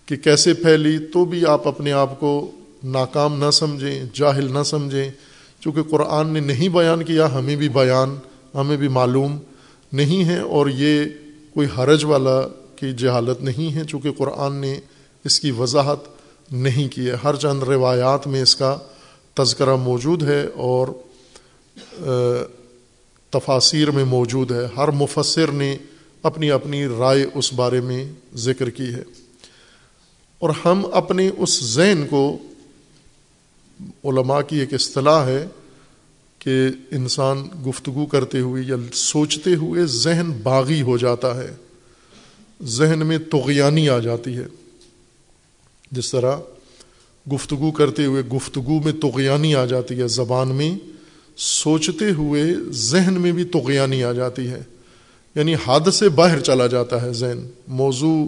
کہ 0.05 0.15
کیسے 0.15 0.53
پھیلی، 0.53 0.97
تو 0.97 1.25
بھی 1.25 1.45
آپ 1.45 1.67
اپنے 1.67 1.91
آپ 1.91 2.19
کو 2.19 2.51
ناکام 2.83 3.45
نہ 3.45 3.51
سمجھیں، 3.51 4.03
جاہل 4.13 4.53
نہ 4.53 4.63
سمجھیں۔ 4.63 5.11
چونکہ 5.59 5.83
قرآن 5.83 6.27
نے 6.27 6.39
نہیں 6.39 6.69
بیان 6.69 7.03
کیا، 7.03 7.35
ہمیں 7.35 7.55
بھی 7.55 7.69
بیان، 7.69 8.15
ہمیں 8.55 8.77
بھی 8.77 8.87
معلوم 8.87 9.37
نہیں 9.93 10.25
ہے۔ 10.25 10.39
اور 10.39 10.67
یہ 10.67 11.03
کوئی 11.53 11.67
حرج 11.77 12.05
والا 12.05 12.64
کی 12.75 12.93
جہالت 12.93 13.41
نہیں 13.41 13.75
ہے، 13.75 13.81
چونکہ 13.89 14.11
قرآن 14.11 14.55
نے 14.55 14.79
اس 15.23 15.39
کی 15.39 15.51
وضاحت 15.51 15.97
نہیں 16.51 16.87
کی 16.87 17.09
ہے۔ 17.09 17.15
ہر 17.23 17.35
چند 17.35 17.63
روایات 17.63 18.27
میں 18.27 18.41
اس 18.41 18.55
کا 18.55 18.77
تذکرہ 19.33 19.75
موجود 19.75 20.23
ہے 20.23 20.45
اور 20.53 20.87
تفاصیر 23.29 23.91
میں 23.91 24.05
موجود 24.05 24.51
ہے۔ 24.51 24.67
ہر 24.77 24.87
مفسر 24.87 25.51
نے 25.51 25.77
اپنی 26.23 26.51
اپنی 26.51 26.85
رائے 26.85 27.25
اس 27.33 27.53
بارے 27.53 27.81
میں 27.81 28.11
ذکر 28.35 28.69
کی 28.69 28.93
ہے۔ 28.93 29.03
اور 30.39 30.49
ہم 30.65 30.85
اپنے 30.93 31.29
اس 31.37 31.63
ذہن 31.63 32.07
کو، 32.09 32.37
علماء 34.03 34.41
کی 34.41 34.59
ایک 34.59 34.73
اصطلاح 34.73 35.25
ہے 35.25 35.47
کہ 36.39 36.67
انسان 36.91 37.47
گفتگو 37.69 38.05
کرتے 38.05 38.39
ہوئے 38.39 38.63
یا 38.67 38.75
سوچتے 38.93 39.55
ہوئے 39.55 39.85
ذہن 39.85 40.31
باغی 40.43 40.81
ہو 40.81 40.97
جاتا 40.97 41.43
ہے۔ 41.43 41.55
ذہن 42.63 43.07
میں 43.07 43.17
تغیانی 43.17 43.89
آ 43.89 43.99
جاتی 43.99 44.37
ہے۔ 44.37 44.45
جس 45.91 46.11
طرح 46.11 46.37
گفتگو 47.33 47.71
کرتے 47.71 48.05
ہوئے 48.05 48.21
گفتگو 48.21 48.81
میں 48.83 48.93
تغیانی 48.93 49.55
آ 49.55 49.65
جاتی 49.65 49.99
ہے، 49.99 50.07
زبان 50.07 50.47
میں 50.47 50.77
سوچتے 51.37 52.11
ہوئے 52.11 52.43
ذہن 52.69 53.13
میں 53.13 53.31
بھی 53.31 53.43
تغیانی 53.43 54.03
آ 54.03 54.11
جاتی 54.11 54.47
ہے۔ 54.47 54.61
یعنی 55.35 55.55
حد 55.65 55.91
سے 55.93 56.09
باہر 56.09 56.39
چلا 56.39 56.67
جاتا 56.67 57.01
ہے 57.01 57.13
ذہن۔ 57.13 57.47
موضوع، 57.67 58.27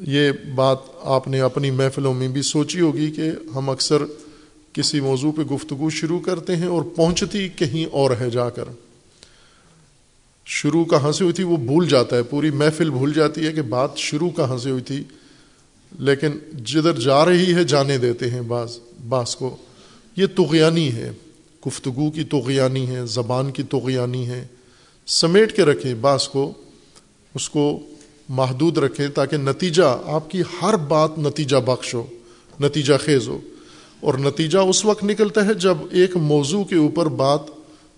یہ 0.00 0.30
بات 0.54 0.78
آپ 1.02 1.28
نے 1.28 1.40
اپنی 1.40 1.70
محفلوں 1.70 2.14
میں 2.14 2.28
بھی 2.28 2.42
سوچی 2.42 2.80
ہوگی 2.80 3.10
کہ 3.10 3.30
ہم 3.56 3.70
اکثر 3.70 4.02
کسی 4.72 5.00
موضوع 5.00 5.32
پہ 5.32 5.42
گفتگو 5.42 5.90
شروع 5.90 6.20
کرتے 6.20 6.56
ہیں 6.56 6.66
اور 6.66 6.82
پہنچتی 6.82 7.48
کہیں 7.48 7.84
اور 7.84 8.10
ہے 8.20 8.30
جا 8.30 8.50
کر۔ 8.50 8.64
شروع 10.52 10.84
کہاں 10.84 11.12
سے 11.12 11.24
ہوئی 11.24 11.32
تھی، 11.32 11.44
وہ 11.44 11.56
بھول 11.56 11.88
جاتا 11.88 12.16
ہے، 12.16 12.22
پوری 12.22 12.50
محفل 12.50 12.90
بھول 12.90 13.12
جاتی 13.12 13.46
ہے 13.46 13.52
کہ 13.52 13.62
بات 13.62 13.90
شروع 13.96 14.30
کہاں 14.30 14.58
سے 14.58 14.70
ہوئی 14.70 14.82
تھی۔ 14.82 15.04
لیکن 15.98 16.30
جدھر 16.64 17.00
جا 17.00 17.24
رہی 17.24 17.54
ہے، 17.54 17.64
جانے 17.64 17.98
دیتے 17.98 18.30
ہیں 18.30 18.40
بعض 18.40 18.78
بعض 19.08 19.36
کو۔ 19.36 19.56
یہ 20.16 20.26
تغیانی 20.36 20.92
ہے، 20.92 21.12
گفتگو 21.66 22.10
کی 22.10 22.24
توغیانی 22.24 22.86
ہے، 22.86 23.06
زبان 23.06 23.50
کی 23.50 23.62
توغیانی 23.62 24.26
ہے۔ 24.26 24.46
سمیٹ 25.06 25.56
کے 25.56 25.62
رکھیں 25.62 25.94
بعض 25.94 26.28
کو، 26.28 26.52
اس 27.34 27.50
کو 27.50 27.80
محدود 28.28 28.78
رکھیں 28.78 29.08
تاکہ 29.08 29.36
نتیجہ، 29.36 29.98
آپ 30.04 30.30
کی 30.30 30.42
ہر 30.62 30.76
بات 30.76 31.18
نتیجہ 31.18 31.56
بخش 31.56 31.94
ہو، 31.94 32.06
نتیجہ 32.60 32.94
خیز 33.04 33.28
ہو۔ 33.28 33.38
اور 34.00 34.14
نتیجہ 34.14 34.58
اس 34.58 34.84
وقت 34.84 35.04
نکلتا 35.04 35.46
ہے 35.46 35.54
جب 35.54 35.76
ایک 35.90 36.16
موضوع 36.16 36.64
کے 36.64 36.76
اوپر 36.76 37.06
بات 37.06 37.40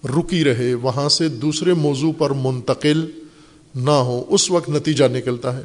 رکی 0.04 0.44
رہے، 0.44 0.74
وہاں 0.74 1.08
سے 1.08 1.28
دوسرے 1.28 1.74
موضوع 1.74 2.12
پر 2.18 2.30
منتقل 2.30 3.06
نہ 3.74 3.90
ہو 3.90 4.24
اس 4.28 4.50
وقت 4.50 4.70
نتیجہ 4.70 5.04
نکلتا 5.04 5.56
ہے۔ 5.56 5.62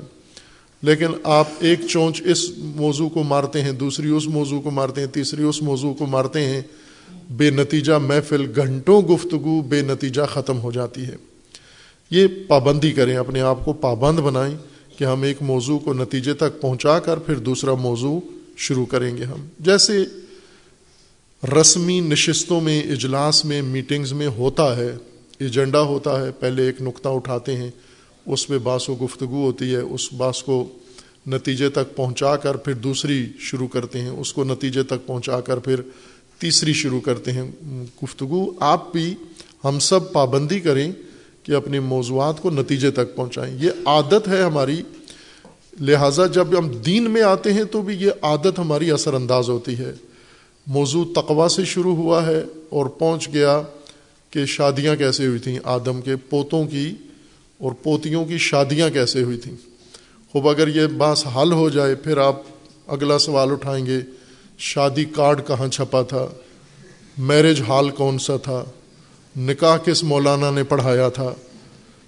لیکن 0.82 1.08
آپ 1.24 1.48
ایک 1.60 1.80
چونچ 1.90 2.22
اس 2.26 2.52
موضوع 2.58 3.10
کو 3.10 3.24
مارتے 3.24 3.62
ہیں، 3.62 3.72
دوسری 3.72 4.10
اس 4.10 4.28
موضوع 4.28 4.62
کو 4.62 4.72
مارتے 4.72 5.02
ہیں، 5.02 5.08
تیسری 5.08 5.44
اس 5.44 5.62
موضوع 5.62 5.94
کو 5.94 6.06
مارتے 6.06 6.46
ہیں، 6.46 6.62
بے 7.32 7.50
نتیجہ 7.50 7.94
محفل 7.94 8.46
گھنٹوں 8.56 9.02
گفتگو 9.02 9.62
بے 9.62 9.82
نتیجہ 9.82 10.22
ختم 10.30 10.60
ہو 10.60 10.72
جاتی 10.72 11.02
ہے۔ 11.02 11.16
یہ 12.12 12.28
پابندی 12.48 12.92
کریں، 12.92 13.18
اپنے 13.18 13.42
آپ 13.42 13.66
کو 13.66 13.74
پابند 13.74 14.20
بنائیں 14.20 14.58
کہ 14.98 15.04
ہم 15.04 15.22
ایک 15.22 15.38
موضوع 15.42 15.80
کو 15.80 15.94
نتیجے 15.94 16.34
تک 16.34 16.62
پہنچا 16.62 17.00
کر 17.00 17.18
پھر 17.18 17.36
دوسرا 17.36 17.74
موضوع 17.74 18.20
شروع 18.58 18.86
کریں 18.86 19.18
گے 19.18 19.24
ہم۔ 19.24 19.46
جیسے 19.60 20.06
رسمی 21.44 22.00
نشستوں 22.00 22.62
میں، 22.62 22.84
اجلاس 22.84 23.46
میں 23.46 23.62
میٹنگز 23.62 24.14
میں 24.14 24.28
ہوتا 24.28 24.78
ہے، 24.78 24.96
ایجنڈا 25.40 25.82
ہوتا 25.82 26.26
ہے، 26.26 26.32
پہلے 26.32 26.66
ایک 26.66 26.82
نقطہ 26.82 27.10
اٹھاتے 27.10 27.56
ہیں، 27.56 27.72
اس 28.26 28.50
میں 28.50 28.58
باس 28.58 28.90
و 28.90 28.96
گفتگو 28.96 29.46
ہوتی 29.46 29.72
ہے، 29.72 29.80
اس 29.80 30.14
باس 30.14 30.44
کو 30.44 30.68
نتیجے 31.28 31.70
تک 31.70 31.96
پہنچا 31.96 32.36
کر 32.36 32.58
پھر 32.58 32.74
دوسری 32.74 33.28
شروع 33.40 33.68
کرتے 33.68 34.02
ہیں، 34.02 34.10
اس 34.10 34.34
کو 34.34 34.44
نتیجے 34.44 34.84
تک 34.84 35.08
پہنچا 35.08 35.42
کر 35.42 35.60
پھر 35.60 35.82
تیسری 36.40 36.74
شروع 36.74 37.00
کرتے 37.00 37.32
ہیں۔ 37.32 37.52
گفتگو 38.04 38.52
آپ 38.60 38.92
بھی، 38.92 39.16
ہم 39.64 39.80
سب 39.80 40.14
پابندی 40.14 40.60
کریں 40.60 40.92
کہ 41.44 41.52
اپنے 41.52 41.80
موضوعات 41.80 42.42
کو 42.42 42.50
نتیجے 42.50 42.92
تک 42.92 43.16
پہنچائیں۔ 43.16 43.58
یہ 43.62 43.70
عادت 43.86 44.28
ہے 44.28 44.42
ہماری۔ 44.42 44.82
لہٰذا 45.82 46.26
جب 46.26 46.58
ہم 46.58 46.68
دین 46.68 47.12
میں 47.12 47.22
آتے 47.22 47.54
ہیں 47.54 47.64
تو 47.64 47.82
بھی 47.82 47.96
یہ 47.96 48.10
عادت 48.22 48.60
ہماری 48.60 48.92
اثر 48.92 49.14
انداز 49.14 49.50
ہوتی 49.50 49.78
ہے۔ 49.78 49.94
موضوع 50.68 51.06
تقوا 51.16 51.50
سے 51.50 51.66
شروع 51.66 51.96
ہوا 51.96 52.28
ہے 52.28 52.44
اور 52.70 52.86
پہنچ 52.86 53.34
گیا 53.34 53.62
کہ 54.30 54.46
شادیاں 54.46 54.96
کیسے 54.96 55.28
ہوئی 55.28 55.40
تھیں، 55.40 55.60
آدم 55.64 56.02
کے 56.02 56.16
پوتوں 56.16 56.68
کی 56.68 56.94
اور 57.58 57.72
پوتیوں 57.72 58.26
کی 58.26 58.38
شادیاں 58.38 58.90
کیسے 58.90 59.24
ہوئی 59.24 59.38
تھیں۔ 59.38 59.56
خوب 60.32 60.50
اگر 60.50 60.68
یہ 60.68 60.88
باس 60.88 61.26
حل 61.28 61.52
ہو 61.52 61.70
جائے، 61.70 61.96
پھر 61.96 62.18
آپ 62.18 62.42
اگلا 62.88 63.20
سوال 63.20 63.52
اٹھائیں 63.52 63.86
گے، 63.86 64.00
شادی 64.58 65.06
کارڈ 65.06 65.42
کہاں 65.48 65.68
چھپا 65.68 66.02
تھا؟ 66.02 66.28
میرج 67.18 67.62
ہال 67.68 67.90
کون 67.90 68.18
سا 68.18 68.38
تھا؟ 68.38 68.64
نکاح 69.38 69.78
کس 69.78 70.04
مولانا 70.04 70.52
نے 70.52 70.64
پڑھایا 70.64 71.10
تھا؟ 71.10 71.34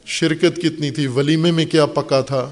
شرکت 0.05 0.57
کتنی 0.57 0.91
تھی؟ 0.91 1.07
ولیمے 1.07 1.51
میں 1.51 1.65
کیا 1.65 1.85
پکا 1.85 2.21
تھا؟ 2.21 2.49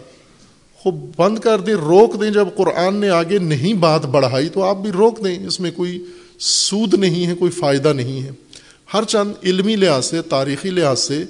خوب 0.87 1.11
بند 1.17 1.39
کر 1.39 1.59
دیں، 1.59 1.73
روک 1.73 2.21
دیں۔ 2.21 2.31
جب 2.31 2.47
قرآن 2.55 2.95
نے 2.95 3.09
آگے 3.09 3.39
نہیں 3.39 3.73
بات 3.73 4.05
بڑھائی 4.05 4.49
تو 4.49 4.63
آپ 4.63 4.77
بھی 4.77 4.91
روک 4.91 5.23
دیں۔ 5.23 5.47
اس 5.47 5.59
میں 5.59 5.71
کوئی 5.75 6.05
سود 6.39 6.93
نہیں 6.93 7.27
ہے، 7.27 7.33
کوئی 7.33 7.51
فائدہ 7.51 7.93
نہیں 7.93 8.21
ہے۔ 8.21 8.31
ہر 8.93 9.03
چند 9.03 9.31
علمی 9.43 9.75
لحاظ 9.75 10.05
سے، 10.05 10.21
تاریخی 10.21 10.69
لحاظ 10.69 10.99
سے 10.99 11.23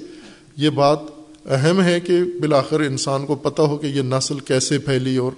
یہ 0.56 0.70
بات 0.70 0.98
اہم 1.46 1.82
ہے 1.82 2.00
کہ 2.00 2.20
بالآخر 2.40 2.80
انسان 2.80 3.26
کو 3.26 3.34
پتہ 3.34 3.62
ہو 3.62 3.76
کہ 3.76 3.86
یہ 3.86 4.02
نسل 4.02 4.38
کیسے 4.38 4.78
پھیلی 4.78 5.16
اور 5.16 5.32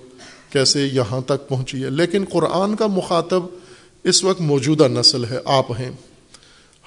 کیسے 0.50 0.88
یہاں 0.92 1.20
تک 1.20 1.48
پہنچی 1.48 1.84
ہے۔ 1.84 1.90
لیکن 1.90 2.24
قرآن 2.30 2.76
کا 2.76 2.86
مخاطب 2.86 3.42
اس 4.04 4.24
وقت 4.24 4.40
موجودہ 4.40 4.88
نسل 4.88 5.24
ہے، 5.24 5.38
آپ 5.44 5.72
ہیں۔ 5.72 5.90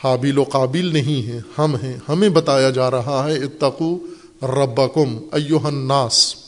حابیل 0.04 0.38
و 0.38 0.44
قابل 0.44 0.86
نہیں 0.86 1.28
ہیں، 1.28 1.42
ہم 1.58 1.76
ہیں۔ 1.76 1.98
ہمیں 2.10 2.30
بتایا 2.30 2.70
جا 2.70 2.92
رہا 2.92 3.28
ہے 3.30 3.38
اتقو 3.38 3.98
ربکم 4.42 5.18
ایوہ 5.32 5.68
الناس۔ 5.68 6.43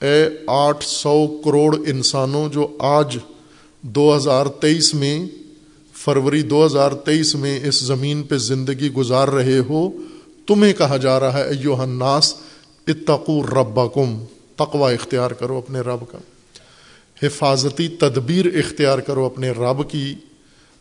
اے 0.00 0.28
آٹھ 0.46 0.84
سو 0.84 1.26
کروڑ 1.44 1.76
انسانوں 1.86 2.48
جو 2.48 2.76
آج 2.78 3.18
دو 3.82 4.16
ہزار 4.16 4.46
تیئیس 4.46 4.94
میں، 4.94 5.26
فروری 5.94 6.42
دو 6.42 6.66
ہزار 6.66 6.92
تیئیس 6.92 7.34
میں 7.34 7.60
اس 7.64 7.80
زمین 7.80 8.22
پہ 8.22 8.38
زندگی 8.38 8.92
گزار 8.92 9.28
رہے 9.28 9.58
ہو، 9.58 9.90
تمہیں 10.46 10.72
کہا 10.72 10.96
جا 10.96 11.20
رہا 11.20 11.38
ہے 11.38 11.44
ایو 11.44 11.82
الناس 11.82 12.34
اتقو 12.86 13.42
ربکم، 13.42 14.24
تقوی 14.56 14.94
اختیار 14.94 15.30
کرو 15.30 15.56
اپنے 15.56 15.80
رب 15.80 16.12
کا۔ 16.12 16.18
حفاظتی 17.22 17.88
تدبیر 17.88 18.46
اختیار 18.46 18.98
کرو 18.98 19.24
اپنے 19.24 19.50
رب 19.50 19.90
کی، 19.90 20.14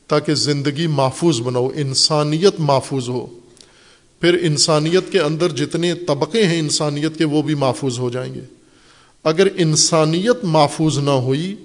تاکہ 0.08 0.34
زندگی 0.34 0.88
محفوظ 0.88 1.42
بناؤ 1.42 1.70
انسانیت 1.76 2.54
محفوظ 2.60 3.10
ہو۔ 3.10 3.28
پھر 4.22 4.38
انسانیت 4.42 5.12
کے 5.12 5.20
اندر 5.20 5.50
جتنے 5.50 5.94
طبقے 5.94 6.46
ہیں 6.46 6.60
انسانیت 6.60 7.18
کے، 7.18 7.26
وہ 7.26 7.42
بھی 7.42 7.56
محفوظ 7.56 8.00
ہو 8.00 8.10
جائیں 8.10 8.34
گے۔ 8.34 8.42
اگر 9.24 9.48
انسانیت 9.56 10.44
محفوظ 10.44 10.98
نہ 10.98 11.10
ہوئی، 11.10 11.56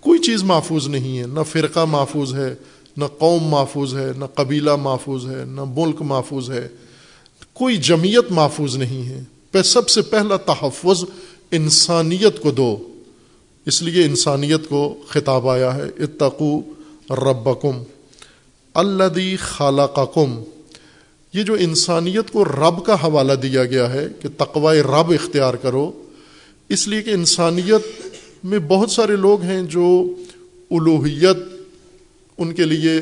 کوئی 0.00 0.18
چیز 0.18 0.42
محفوظ 0.42 0.88
نہیں 0.88 1.18
ہے، 1.18 1.26
نہ 1.26 1.40
فرقہ 1.52 1.84
محفوظ 1.84 2.34
ہے، 2.34 2.54
نہ 2.96 3.04
قوم 3.18 3.44
محفوظ 3.44 3.94
ہے، 3.94 4.12
نہ 4.18 4.24
قبیلہ 4.24 4.76
محفوظ 4.76 5.26
ہے، 5.26 5.44
نہ 5.44 5.60
ملک 5.64 6.02
محفوظ 6.02 6.50
ہے، 6.50 6.68
کوئی 7.52 7.76
جمعیت 7.76 8.24
محفوظ 8.30 8.76
نہیں 8.76 9.08
ہے۔ 9.08 9.22
پہ 9.50 9.62
سب 9.62 9.88
سے 9.88 10.02
پہلا 10.02 10.36
تحفظ 10.36 11.04
انسانیت 11.50 12.42
کو 12.42 12.50
دو۔ 12.50 12.76
اس 13.66 13.82
لیے 13.82 14.04
انسانیت 14.04 14.68
کو 14.68 14.94
خطاب 15.08 15.48
آیا 15.48 15.74
ہے 15.74 15.82
اتقو 15.82 16.60
ربکم 17.10 17.82
الدی 18.74 19.36
خالقکم 19.36 20.42
یہ 21.32 21.42
جو 21.42 21.54
انسانیت 21.54 22.30
کو 22.32 22.44
رب 22.44 22.86
کا 22.86 22.94
حوالہ 22.94 23.32
دیا 23.32 23.64
گیا 23.64 23.92
ہے 23.92 24.06
کہ 24.20 24.28
تقوی 24.38 24.80
رب 24.80 25.10
اختیار 25.10 25.54
کرو 25.54 25.92
اس 26.68 26.88
لیے 26.88 27.02
کہ 27.02 27.10
انسانیت 27.10 28.06
میں 28.44 28.58
بہت 28.58 28.90
سارے 28.90 29.16
لوگ 29.16 29.42
ہیں 29.42 29.62
جو 29.62 30.14
الوحیت 30.70 31.36
ان 32.38 32.54
کے 32.54 32.64
لیے 32.64 33.00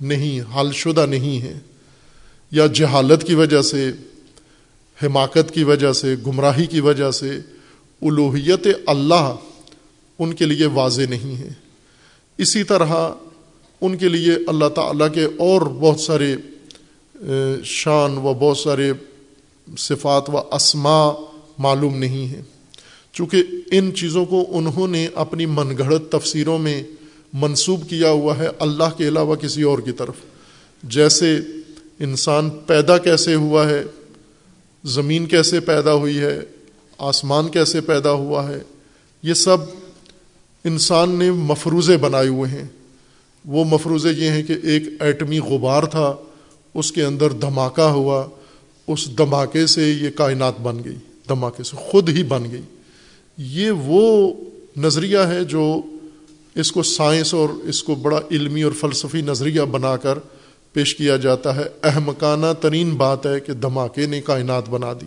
نہیں 0.00 0.40
حل 0.40 0.72
شدہ 0.72 1.06
نہیں 1.06 1.42
ہے 1.42 1.58
یا 2.50 2.66
جہالت 2.66 3.26
کی 3.26 3.34
وجہ 3.34 3.62
سے، 3.62 3.90
حماقت 5.02 5.54
کی 5.54 5.64
وجہ 5.64 5.92
سے، 5.92 6.14
گمراہی 6.26 6.66
کی 6.66 6.80
وجہ 6.80 7.10
سے 7.10 7.30
الوحیت 8.02 8.66
اللہ 8.86 9.34
ان 10.18 10.34
کے 10.34 10.46
لیے 10.46 10.66
واضح 10.66 11.02
نہیں 11.10 11.36
ہے۔ 11.36 11.48
اسی 12.38 12.64
طرح 12.64 13.08
ان 13.80 13.96
کے 13.96 14.08
لیے 14.08 14.32
اللہ 14.46 14.68
تعالیٰ 14.68 15.14
کے 15.14 15.24
اور 15.24 15.62
بہت 15.62 16.00
سارے 16.00 16.36
شان 17.64 18.18
و 18.18 18.34
بہت 18.34 18.58
سارے 18.58 18.92
صفات 19.78 20.30
و 20.30 20.38
اسما 20.38 21.12
معلوم 21.58 21.98
نہیں 21.98 22.26
ہیں۔ 22.26 22.42
چونکہ 23.12 23.42
ان 23.70 23.94
چیزوں 23.94 24.24
کو 24.24 24.46
انہوں 24.48 24.88
نے 24.88 25.08
اپنی 25.14 25.46
من 25.46 25.78
گھڑت 25.78 26.12
تفسیروں 26.12 26.58
میں 26.58 26.82
منسوب 27.32 27.88
کیا 27.88 28.10
ہوا 28.10 28.38
ہے 28.38 28.48
اللہ 28.58 28.96
کے 28.96 29.08
علاوہ 29.08 29.36
کسی 29.36 29.62
اور 29.62 29.78
کی 29.78 29.92
طرف۔ 29.92 30.14
جیسے 30.82 31.38
انسان 32.00 32.50
پیدا 32.50 32.98
کیسے 32.98 33.34
ہوا 33.34 33.68
ہے، 33.68 33.84
زمین 34.84 35.26
کیسے 35.26 35.60
پیدا 35.60 35.94
ہوئی 35.94 36.18
ہے، 36.18 36.40
آسمان 36.98 37.48
کیسے 37.48 37.80
پیدا 37.80 38.12
ہوا 38.12 38.48
ہے، 38.48 38.58
یہ 39.22 39.34
سب 39.34 39.56
انسان 40.64 41.10
نے 41.10 41.30
مفروضے 41.30 41.96
بنائے 41.96 42.28
ہوئے 42.28 42.50
ہیں۔ 42.50 42.68
وہ 43.44 43.64
مفروضے 43.64 44.10
یہ 44.10 44.30
ہیں 44.30 44.42
کہ 44.42 44.54
ایک 44.62 44.82
ایٹمی 45.00 45.38
غبار 45.38 45.82
تھا، 45.82 46.16
اس 46.74 46.92
کے 46.92 47.04
اندر 47.04 47.30
دھماکہ 47.30 47.80
ہوا، 47.80 48.26
اس 48.86 49.18
دھماکے 49.18 49.66
سے 49.66 49.90
یہ 49.90 50.10
کائنات 50.10 50.60
بن 50.60 50.84
گئی، 50.84 50.96
دھماکے 51.28 51.62
سے 51.62 51.76
خود 51.76 52.08
ہی 52.08 52.22
بن 52.22 52.50
گئی۔ 52.52 52.62
یہ 53.44 53.70
وہ 53.70 54.32
نظریہ 54.76 55.18
ہے 55.18 55.44
جو 55.44 55.80
اس 56.54 56.72
کو 56.72 56.82
سائنس 56.82 57.34
اور 57.34 57.48
اس 57.48 57.82
کو 57.82 57.94
بڑا 57.94 58.20
علمی 58.30 58.62
اور 58.62 58.72
فلسفی 58.72 59.20
نظریہ 59.20 59.60
بنا 59.60 59.96
کر 59.96 60.18
پیش 60.72 60.94
کیا 60.94 61.16
جاتا 61.16 61.56
ہے۔ 61.56 61.62
احمکانہ 61.82 62.46
ترین 62.60 62.90
بات 62.90 63.26
ہے 63.26 63.40
کہ 63.40 63.52
دھماکے 63.52 64.06
نے 64.06 64.20
کائنات 64.20 64.68
بنا 64.68 64.92
دی۔ 64.92 65.06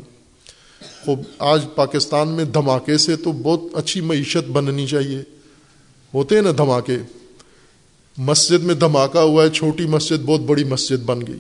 خوب، 1.06 1.20
آج 1.40 1.66
پاکستان 1.76 2.28
میں 2.28 2.46
دھماکے 2.46 2.98
سے 2.98 3.16
تو 3.16 3.32
بہت 3.32 3.60
اچھی 3.74 4.02
معیشت 4.02 4.50
بننی 4.50 4.88
چاہیے۔ 4.88 5.22
ہوتے 6.14 6.36
ہیں 6.36 6.42
نا 6.42 6.52
دھماکے۔ 6.58 6.98
مسجد 8.18 8.64
میں 8.64 8.76
دھماکہ 8.76 9.18
ہوا 9.18 9.44
ہے، 9.44 9.50
چھوٹی 9.50 9.86
مسجد، 9.86 10.26
بہت 10.26 10.40
بڑی 10.40 10.64
مسجد 10.64 11.04
بن 11.06 11.20
گئی۔ 11.28 11.40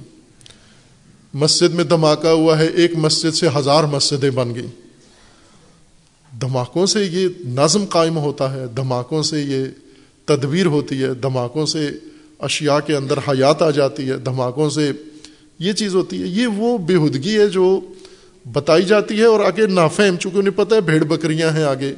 مسجد 1.33 1.73
میں 1.73 1.83
دھماکہ 1.83 2.27
ہوا 2.27 2.59
ہے، 2.59 2.67
ایک 2.67 2.91
مسجد 2.97 3.35
سے 3.35 3.47
ہزار 3.55 3.83
مسجدیں 3.83 4.29
بن 4.29 4.55
گئی 4.55 4.67
دھماکوں 6.41 6.85
سے 6.85 7.05
یہ 7.05 7.27
نظم 7.45 7.85
قائم 7.85 8.17
ہوتا 8.17 8.53
ہے، 8.53 8.65
دھماکوں 8.77 9.23
سے 9.23 9.41
یہ 9.41 9.65
تدبیر 10.25 10.65
ہوتی 10.65 11.03
ہے، 11.03 11.13
دھماکوں 11.13 11.65
سے 11.65 11.89
اشیاء 12.39 12.79
کے 12.85 12.95
اندر 12.95 13.17
حیات 13.17 13.61
آ 13.61 13.69
جاتی 13.69 14.09
ہے، 14.09 14.17
دھماکوں 14.17 14.69
سے 14.69 14.91
یہ 15.59 15.73
چیز 15.73 15.95
ہوتی 15.95 16.21
ہے۔ 16.21 16.27
یہ 16.27 16.47
وہ 16.47 16.77
بےحدگی 16.77 17.39
ہے 17.39 17.47
جو 17.47 17.79
بتائی 18.53 18.83
جاتی 18.83 19.17
ہے 19.17 19.25
اور 19.25 19.39
آگے 19.39 19.67
نافہم، 19.67 20.15
چونکہ 20.17 20.37
انہیں 20.37 20.57
پتہ 20.57 20.75
ہے 20.75 20.81
بھیڑ 20.81 21.03
بکریاں 21.03 21.51
ہیں 21.51 21.63
آگے۔ 21.63 21.93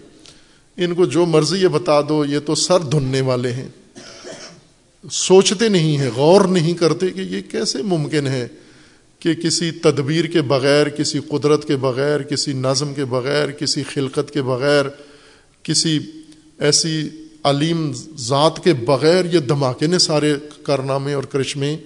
ان 0.78 0.96
کو 0.96 1.06
جو 1.06 1.26
مرضی 1.26 1.58
یہ 1.58 1.68
بتا 1.68 2.02
دو، 2.02 2.26
یہ 2.26 2.40
تو 2.40 2.56
سر 2.56 2.80
دھننے 2.80 3.22
والے 3.22 3.52
ہیں۔ 3.52 3.68
سوچتے 5.12 5.70
نہیں 5.70 5.98
ہیں، 5.98 6.10
غور 6.16 6.42
نہیں 6.42 6.74
کرتے 6.74 7.08
کہ 7.10 7.22
یہ 7.22 7.42
کیسے 7.52 7.82
ممکن 7.82 8.28
ہے۔ 8.28 8.48
کہ 9.28 9.42
کسی 9.42 9.72
تدبیر 9.72 10.26
کے 10.26 10.42
بغیر، 10.42 10.90
کسی 10.90 11.20
قدرت 11.28 11.66
کے 11.66 11.76
بغیر، 11.76 12.22
کسی 12.22 12.54
نظم 12.54 12.94
کے 12.94 13.06
بغیر، 13.06 13.52
کسی 13.52 13.84
خلقت 13.84 14.32
کے 14.32 14.42
بغیر، 14.42 14.86
کسی 15.64 16.00
ایسی 16.60 17.10
علیم 17.44 17.92
ذات 18.18 18.64
کے 18.64 18.74
بغیر 18.74 19.26
یہ 19.26 19.40
دھماکے 19.40 19.88
نے 19.88 20.00
سارے 20.00 20.34
کارنامے 20.64 21.14
اور 21.14 21.24
کرشمے 21.24 21.78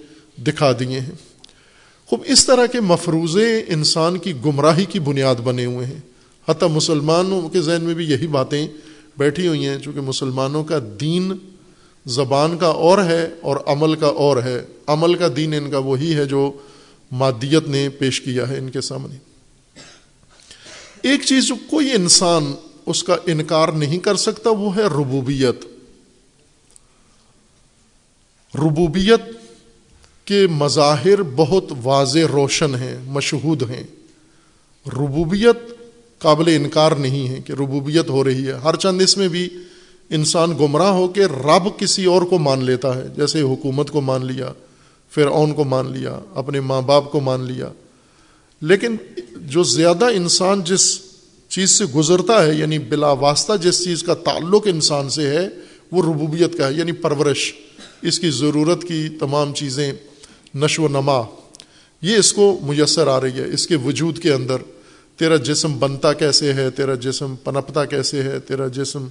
دکھا 0.46 0.72
دیے 0.72 1.00
ہیں۔ 1.00 1.14
خوب، 2.06 2.20
اس 2.26 2.46
طرح 2.46 2.66
کے 2.66 2.80
مفروضے 2.80 3.64
انسان 3.68 4.18
کی 4.18 4.32
گمراہی 4.44 4.84
کی 4.84 5.00
بنیاد 5.00 5.34
بنے 5.34 5.64
ہوئے 5.64 5.86
ہیں۔ 5.86 6.00
حتیٰ 6.48 6.68
مسلمانوں 6.68 7.48
کے 7.48 7.60
ذہن 7.60 7.84
میں 7.84 7.94
بھی 7.94 8.04
یہی 8.04 8.26
باتیں 8.26 8.68
بیٹھی 9.18 9.48
ہوئی 9.48 9.66
ہیں، 9.66 9.78
چونکہ 9.78 10.00
مسلمانوں 10.00 10.64
کا 10.64 10.78
دین 11.00 11.32
زبان 12.06 12.58
کا 12.58 12.66
اور 12.66 13.04
ہے 13.04 13.28
اور 13.40 13.56
عمل 13.66 13.94
کا 13.94 14.06
اور 14.06 14.36
ہے۔ 14.36 14.64
عمل 14.86 15.14
کا 15.14 15.28
دین 15.36 15.54
ان 15.54 15.70
کا 15.70 15.78
وہی 15.78 16.14
ہے 16.14 16.24
جو 16.24 16.52
مادیت 17.12 17.68
نے 17.68 17.88
پیش 17.88 18.20
کیا 18.20 18.48
ہے 18.48 18.58
ان 18.58 18.70
کے 18.70 18.80
سامنے۔ 18.80 19.14
ایک 21.02 21.20
چیز 21.24 21.44
جو 21.44 21.54
کوئی 21.70 21.92
انسان 21.92 22.52
اس 22.86 23.04
کا 23.04 23.16
انکار 23.26 23.68
نہیں 23.68 23.98
کر 23.98 24.16
سکتا 24.16 24.50
وہ 24.50 24.76
ہے 24.76 24.82
ربوبیت۔ 24.82 25.64
ربوبیت 28.54 29.20
کے 30.24 30.46
مظاہر 30.46 31.22
بہت 31.22 31.64
واضح 31.82 32.18
روشن 32.32 32.74
ہیں، 32.74 32.96
مشہود 33.04 33.70
ہیں۔ 33.70 33.84
ربوبیت 34.86 35.56
قابل 36.18 36.52
انکار 36.56 36.92
نہیں 36.92 37.28
ہے 37.28 37.38
کہ 37.44 37.52
ربوبیت 37.52 38.10
ہو 38.10 38.24
رہی 38.24 38.46
ہے۔ 38.46 38.52
ہر 38.52 38.76
چند 38.76 39.02
اس 39.02 39.16
میں 39.16 39.28
بھی 39.28 39.48
انسان 40.10 40.52
گمراہ 40.60 40.92
ہو 40.92 41.08
کے 41.08 41.24
رب 41.24 41.78
کسی 41.78 42.04
اور 42.04 42.22
کو 42.22 42.38
مان 42.38 42.64
لیتا 42.64 42.94
ہے، 42.94 43.04
جیسے 43.16 43.40
حکومت 43.40 43.90
کو 43.90 44.00
مان 44.00 44.26
لیا۔ 44.26 44.52
پھر 45.14 45.26
اون 45.26 45.54
کو 45.54 45.64
مان 45.64 45.92
لیا، 45.92 46.20
اپنے 46.34 46.60
ماں 46.60 46.82
باپ 46.82 47.12
کو 47.12 47.20
مان 47.20 47.40
لیا۔ 47.40 47.68
لیکن 48.60 48.96
جو 49.34 49.62
زیادہ 49.62 50.04
انسان 50.04 50.64
جس 50.64 51.00
چیز 51.48 51.70
سے 51.70 51.84
گزرتا 51.84 52.46
ہے 52.46 52.54
یعنی 52.54 52.78
بلا 52.78 53.12
واسطہ 53.12 53.52
جس 53.62 53.84
چیز 53.84 54.02
کا 54.02 54.14
تعلق 54.14 54.62
انسان 54.66 55.10
سے 55.10 55.26
ہے، 55.26 55.48
وہ 55.92 56.02
ربوبیت 56.02 56.58
کا 56.58 56.68
ہے 56.68 56.72
یعنی 56.72 56.92
پرورش۔ 56.92 57.52
اس 58.02 58.20
کی 58.20 58.30
ضرورت 58.30 58.84
کی 58.84 59.08
تمام 59.08 59.54
چیزیں 59.54 59.92
نشو 60.54 60.82
و 60.82 60.88
نما۔ 60.88 61.22
یہ 62.02 62.16
اس 62.16 62.32
کو 62.32 62.60
میسر 62.62 63.06
آ 63.06 63.20
رہی 63.20 63.32
ہے، 63.32 63.54
اس 63.54 63.66
کے 63.66 63.76
وجود 63.76 64.18
کے 64.18 64.32
اندر۔ 64.32 64.56
تیرا 65.16 65.36
جسم 65.36 65.78
بنتا 65.78 66.12
کیسے 66.12 66.52
ہے؟ 66.52 66.70
تیرا 66.70 66.94
جسم 66.94 67.34
پنپتا 67.44 67.84
کیسے 67.84 68.22
ہے؟ 68.22 68.40
تیرا 68.40 68.68
جسم 68.68 69.06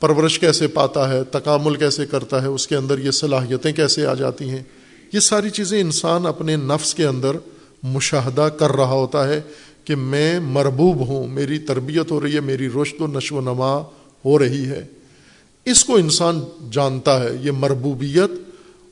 پرورش 0.00 0.38
کیسے 0.38 0.66
پاتا 0.66 1.12
ہے؟ 1.12 1.24
تکامل 1.24 1.74
کیسے 1.74 2.06
کرتا 2.06 2.42
ہے؟ 2.42 2.46
اس 2.46 2.66
کے 2.66 2.76
اندر 2.76 2.98
یہ 2.98 3.10
صلاحیتیں 3.10 3.72
کیسے 3.72 4.06
آ 4.06 4.14
جاتی 4.14 4.50
ہیں؟ 4.50 4.62
یہ 5.12 5.20
ساری 5.20 5.50
چیزیں 5.50 5.80
انسان 5.80 6.26
اپنے 6.26 6.56
نفس 6.56 6.94
کے 6.94 7.06
اندر 7.06 7.36
مشاہدہ 7.82 8.48
کر 8.58 8.72
رہا 8.72 8.90
ہوتا 8.90 9.28
ہے 9.28 9.40
کہ 9.84 9.94
میں 9.94 10.40
مربوب 10.40 11.06
ہوں، 11.08 11.26
میری 11.26 11.58
تربیت 11.58 12.10
ہو 12.10 12.20
رہی 12.20 12.34
ہے، 12.34 12.40
میری 12.40 12.68
رشت 12.82 13.02
و 13.02 13.06
نشو 13.06 13.36
و 13.36 13.40
نما 13.40 13.80
ہو 14.24 14.38
رہی 14.38 14.68
ہے۔ 14.68 14.86
اس 15.64 15.84
کو 15.84 15.96
انسان 15.96 16.40
جانتا 16.70 17.24
ہے، 17.24 17.28
یہ 17.40 17.50
مربوبیت۔ 17.50 18.30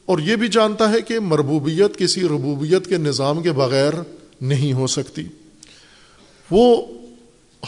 اور 0.07 0.19
یہ 0.19 0.37
بھی 0.37 0.49
جانتا 0.49 0.93
ہے 0.93 1.01
کہ 1.01 1.21
مربوبیت 1.21 1.97
کسی 1.97 2.21
ربوبیت 2.21 2.87
کے 2.87 2.97
نظام 2.97 3.43
کے 3.43 3.53
بغیر 3.53 3.93
نہیں 4.41 4.73
ہو 4.73 4.87
سکتی۔ 4.87 5.25
وہ 6.51 6.83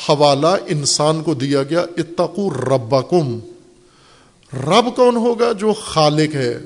حوالہ 0.09 0.57
انسان 0.67 1.23
کو 1.23 1.35
دیا 1.35 1.63
گیا 1.63 1.81
اتقو 1.81 2.51
ربکم۔ 2.51 3.39
رب 4.53 4.97
کون 4.97 5.17
ہوگا 5.17 5.53
جو 5.53 5.73
خالق 5.73 6.35
ہے؟ 6.35 6.61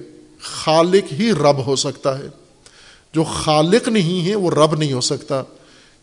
خالق 0.46 1.12
ہی 1.12 1.32
رب 1.32 1.66
ہو 1.66 1.76
سکتا 1.76 2.18
ہے۔ 2.18 2.28
جو 3.14 3.24
خالق 3.24 3.88
نہیں 3.88 4.28
ہے، 4.28 4.34
وہ 4.34 4.50
رب 4.50 4.74
نہیں 4.74 4.92
ہو 4.92 5.00
سکتا۔ 5.00 5.42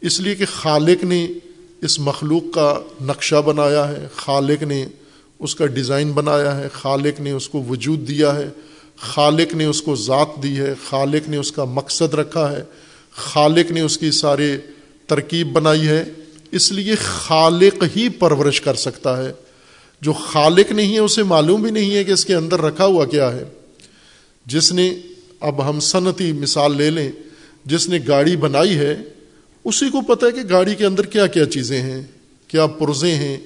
اس 0.01 0.19
لیے 0.19 0.35
کہ 0.35 0.45
خالق 0.55 1.03
نے 1.03 1.27
اس 1.81 1.99
مخلوق 1.99 2.53
کا 2.53 2.79
نقشہ 3.01 3.35
بنایا 3.35 3.87
ہے۔ 3.87 4.07
خالق 4.15 4.63
نے 4.63 4.85
اس 5.39 5.55
کا 5.55 5.65
ڈیزائن 5.65 6.11
بنایا 6.11 6.57
ہے۔ 6.57 6.67
خالق 6.73 7.19
نے 7.19 7.31
اس 7.31 7.49
کو 7.49 7.63
وجود 7.69 8.07
دیا 8.07 8.35
ہے۔ 8.35 8.49
خالق 8.97 9.53
نے 9.53 9.65
اس 9.65 9.81
کو 9.81 9.95
ذات 9.95 10.43
دی 10.43 10.59
ہے۔ 10.59 10.73
خالق 10.89 11.29
نے 11.29 11.37
اس 11.37 11.51
کا 11.51 11.63
مقصد 11.63 12.13
رکھا 12.13 12.51
ہے۔ 12.51 12.63
خالق 13.11 13.71
نے 13.71 13.81
اس 13.81 13.97
کی 13.97 14.11
سارے 14.11 14.57
ترکیب 15.07 15.51
بنائی 15.51 15.87
ہے۔ 15.87 16.03
اس 16.51 16.71
لیے 16.71 16.95
خالق 16.95 17.83
ہی 17.95 18.09
پرورش 18.09 18.61
کر 18.61 18.73
سکتا 18.73 19.23
ہے۔ 19.23 19.31
جو 20.01 20.13
خالق 20.13 20.71
نہیں 20.71 20.93
ہے، 20.93 20.99
اسے 20.99 21.23
معلوم 21.23 21.61
بھی 21.61 21.71
نہیں 21.71 21.95
ہے 21.95 22.03
کہ 22.03 22.11
اس 22.11 22.25
کے 22.25 22.35
اندر 22.35 22.61
رکھا 22.61 22.85
ہوا 22.85 23.05
کیا 23.05 23.33
ہے۔ 23.33 23.43
جس 24.45 24.71
نے 24.71 24.93
اب 25.39 25.69
ہم 25.69 25.79
صنعتی 25.79 26.31
مثال 26.31 26.77
لے 26.77 26.89
لیں، 26.89 27.11
جس 27.65 27.89
نے 27.89 27.99
گاڑی 28.07 28.35
بنائی 28.35 28.77
ہے، 28.77 29.01
اسی 29.63 29.89
کو 29.89 30.01
پتہ 30.01 30.25
ہے 30.25 30.31
کہ 30.31 30.41
گاڑی 30.49 30.75
کے 30.75 30.85
اندر 30.85 31.05
کیا 31.05 31.27
کیا 31.27 31.45
چیزیں 31.45 31.81
ہیں، 31.81 32.01
کیا 32.47 32.67
پرزے 32.67 33.15
ہیں، 33.15 33.37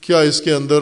کیا 0.00 0.20
اس 0.20 0.40
کے 0.40 0.52
اندر 0.52 0.78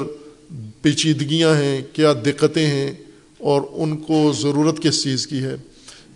پیچیدگیاں 0.83 1.55
ہیں، 1.55 1.83
کیا 1.92 2.12
دقتیں 2.12 2.66
ہیں، 2.66 2.94
اور 3.38 3.62
ان 3.72 3.96
کو 3.96 4.33
ضرورت 4.40 4.83
کس 4.83 5.02
چیز 5.02 5.26
کی 5.26 5.38
ہے۔ 5.38 5.57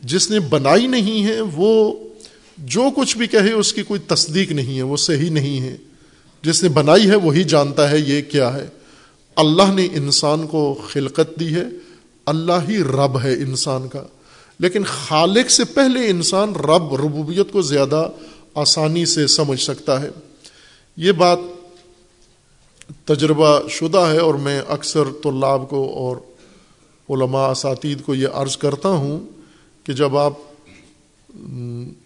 جس 0.03 0.31
نے 0.31 0.41
بنائی 0.41 0.87
نہیں 0.87 1.25
ہے، 1.25 1.41
وہ 1.41 1.95
جو 2.59 2.85
کچھ 2.97 3.17
بھی 3.17 3.27
کہے، 3.27 3.53
اس 3.53 3.73
کی 3.73 3.83
کوئی 3.83 4.01
تصدیق 4.07 4.53
نہیں 4.53 4.77
ہے، 4.77 4.83
وہ 4.83 4.97
صحیح 4.97 5.31
نہیں 5.31 5.61
ہے۔ 5.61 5.77
جس 6.43 6.63
نے 6.63 6.69
بنائی 6.69 7.11
ہے، 7.11 7.17
وہی 7.17 7.45
جانتا 7.45 7.91
ہے 7.91 7.99
یہ 7.99 8.23
کیا 8.23 8.55
ہے۔ 8.55 8.67
اللہ 9.37 9.75
نے 9.75 9.89
انسان 9.93 10.47
کو 10.47 10.81
خلقت 10.89 11.41
دی 11.41 11.55
ہے 11.55 11.65
اللہ 12.31 12.69
ہی 12.69 12.79
رب 12.79 13.23
ہے 13.23 13.33
انسان 13.35 13.89
کا۔ 13.89 14.03
لیکن 14.59 14.83
خالق 14.85 15.51
سے 15.51 15.65
پہلے 15.65 16.11
انسان 16.11 16.55
رب 16.55 16.95
ربوبیت 16.95 17.53
کو 17.53 17.63
زیادہ 17.63 18.09
آسانی 18.55 19.07
سے 19.07 19.27
سمجھ 19.27 19.61
سکتا 19.61 20.03
ہے۔ 20.03 20.11
یہ 20.97 21.13
بات 21.13 21.39
تجربہ 23.05 23.69
شدہ 23.69 23.99
ہے 23.99 24.19
اور 24.19 24.35
میں 24.35 24.63
اکثر 24.69 25.03
طلاب 25.25 25.71
کو 25.71 25.93
اور 25.95 26.17
علماء 27.11 27.51
اساتید 27.51 28.03
کو 28.03 28.15
یہ 28.15 28.29
عرض 28.35 28.57
کرتا 28.57 28.89
ہوں 28.89 29.21
کہ 29.85 29.93
جب 29.93 30.17
آپ 30.17 30.33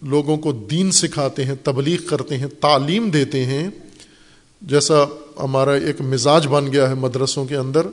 لوگوں 0.03 0.37
کو 0.37 0.53
دین 0.53 0.91
سکھاتے 0.91 1.45
ہیں، 1.45 1.55
تبلیغ 1.63 2.07
کرتے 2.07 2.37
ہیں، 2.37 2.47
تعلیم 2.61 3.11
دیتے 3.11 3.45
ہیں، 3.45 3.69
جیسا 4.63 4.95
ہمارا 5.41 5.73
ایک 5.73 6.01
مزاج 6.01 6.47
بن 6.47 6.73
گیا 6.73 6.89
ہے 6.89 6.95
مدرسوں 6.95 7.45
کے 7.45 7.57
اندر 7.57 7.87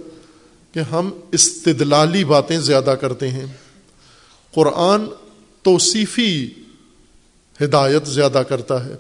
کہ 0.72 0.80
ہم 0.80 1.10
استدلالی 1.32 2.24
باتیں 2.24 2.58
زیادہ 2.58 2.96
کرتے 3.02 3.30
ہیں۔ 3.30 3.46
قرآن 4.54 5.06
توصیفی 5.64 6.50
ہدایت 7.64 8.08
زیادہ 8.08 8.44
کرتا 8.50 8.86
ہے۔ 8.86 8.96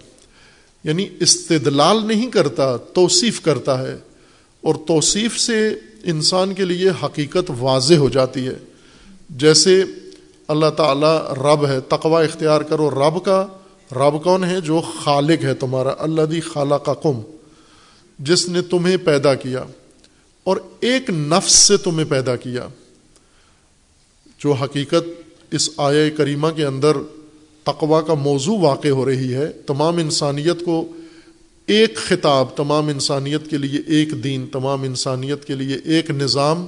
یعنی 0.83 1.07
استدلال 1.19 2.05
نہیں 2.05 2.31
کرتا، 2.31 2.77
توصیف 2.77 3.41
کرتا 3.41 3.87
ہے۔ 3.87 3.97
اور 4.61 4.75
توصیف 4.87 5.39
سے 5.39 5.75
انسان 6.03 6.53
کے 6.53 6.65
لیے 6.65 6.89
حقیقت 7.03 7.51
واضح 7.59 7.93
ہو 7.93 8.09
جاتی 8.09 8.47
ہے۔ 8.47 8.55
جیسے 9.29 9.83
اللہ 10.47 10.69
تعالیٰ 10.77 11.33
رب 11.33 11.67
ہے 11.67 11.79
تقوا 11.81 12.21
اختیار 12.21 12.61
کرو 12.61 12.89
رب 12.89 13.25
کا۔ 13.25 13.47
رب 13.91 14.23
کون 14.23 14.43
ہے؟ 14.43 14.61
جو 14.61 14.81
خالق 15.03 15.43
ہے 15.43 15.53
تمہارا 15.53 15.93
اللہ 15.99 16.21
دی 16.21 16.41
خالہ 16.41 16.75
کا 16.75 16.93
کم 16.93 17.21
جس 18.19 18.49
نے 18.49 18.61
تمہیں 18.61 18.97
پیدا 18.97 19.35
کیا۔ 19.35 19.63
اور 20.43 20.57
ایک 20.79 21.09
نفس 21.09 21.51
سے 21.51 21.77
تمہیں 21.77 22.09
پیدا 22.09 22.35
کیا، 22.35 22.67
جو 24.39 24.51
حقیقت 24.51 25.03
اس 25.51 25.69
آیا 25.77 26.09
کریمہ 26.09 26.47
کے 26.55 26.65
اندر 26.65 26.97
تقوا 27.63 28.01
کا 28.01 28.13
موضوع 28.13 28.57
واقع 28.57 28.87
ہو 28.87 29.05
رہی 29.05 29.33
ہے۔ 29.33 29.51
تمام 29.51 29.97
انسانیت 29.97 30.65
کو 30.65 30.87
ایک 31.65 31.95
خطاب، 31.95 32.57
تمام 32.57 32.87
انسانیت 32.87 33.49
کے 33.49 33.57
لیے 33.57 33.79
ایک 33.87 34.23
دین، 34.23 34.47
تمام 34.47 34.83
انسانیت 34.83 35.45
کے 35.45 35.55
لیے 35.55 35.77
ایک 35.85 36.11
نظام 36.11 36.67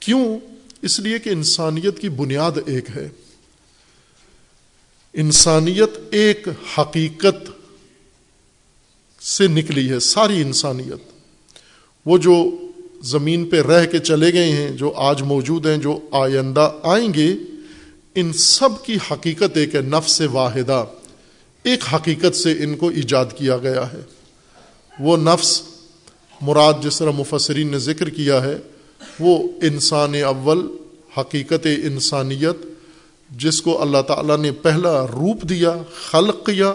کیوں؟ 0.00 0.38
اس 0.82 1.00
لیے 1.00 1.18
کہ 1.18 1.30
انسانیت 1.30 1.98
کی 1.98 2.08
بنیاد 2.08 2.52
ایک 2.66 2.84
ہے۔ 2.96 3.08
انسانیت 5.12 5.98
ایک 6.10 6.48
حقیقت 6.78 7.50
سے 9.22 9.46
نکلی 9.46 9.90
ہے، 9.90 10.00
ساری 10.00 10.42
انسانیت۔ 10.42 11.12
وہ 12.06 12.18
جو 12.18 12.50
زمین 13.02 13.44
پہ 13.44 13.62
رہ 13.62 13.86
کے 13.86 13.98
چلے 13.98 14.32
گئے 14.32 14.52
ہیں، 14.52 14.70
جو 14.70 14.92
آج 14.96 15.22
موجود 15.22 15.66
ہیں، 15.66 15.76
جو 15.76 16.00
آئندہ 16.10 16.72
آئیں 16.82 17.14
گے، 17.14 17.34
ان 18.14 18.32
سب 18.32 18.84
کی 18.84 18.98
حقیقت 19.10 19.56
ایک 19.56 19.74
ہے، 19.74 19.80
نفس 19.80 20.22
واحدہ۔ 20.32 20.84
ایک 21.62 21.84
حقیقت 21.94 22.36
سے 22.36 22.52
ان 22.52 22.76
کو 22.76 22.88
ایجاد 22.88 23.26
کیا 23.36 23.56
گیا 23.56 23.92
ہے۔ 23.92 24.00
وہ 25.00 25.16
نفس، 25.16 25.62
مراد 26.40 26.74
جس 26.82 26.98
طرح 26.98 27.10
مفسرین 27.10 27.70
نے 27.70 27.78
ذکر 27.78 28.08
کیا 28.08 28.42
ہے، 28.42 28.56
وہ 29.20 29.48
انسان 29.62 30.14
اول، 30.14 30.66
حقیقت 31.18 31.66
انسانیت، 31.84 32.66
جس 33.30 33.62
کو 33.62 33.82
اللہ 33.82 34.02
تعالیٰ 34.02 34.38
نے 34.38 34.52
پہلا 34.52 35.06
روپ 35.06 35.42
دیا، 35.42 35.76
خلق 36.10 36.46
کیا، 36.46 36.74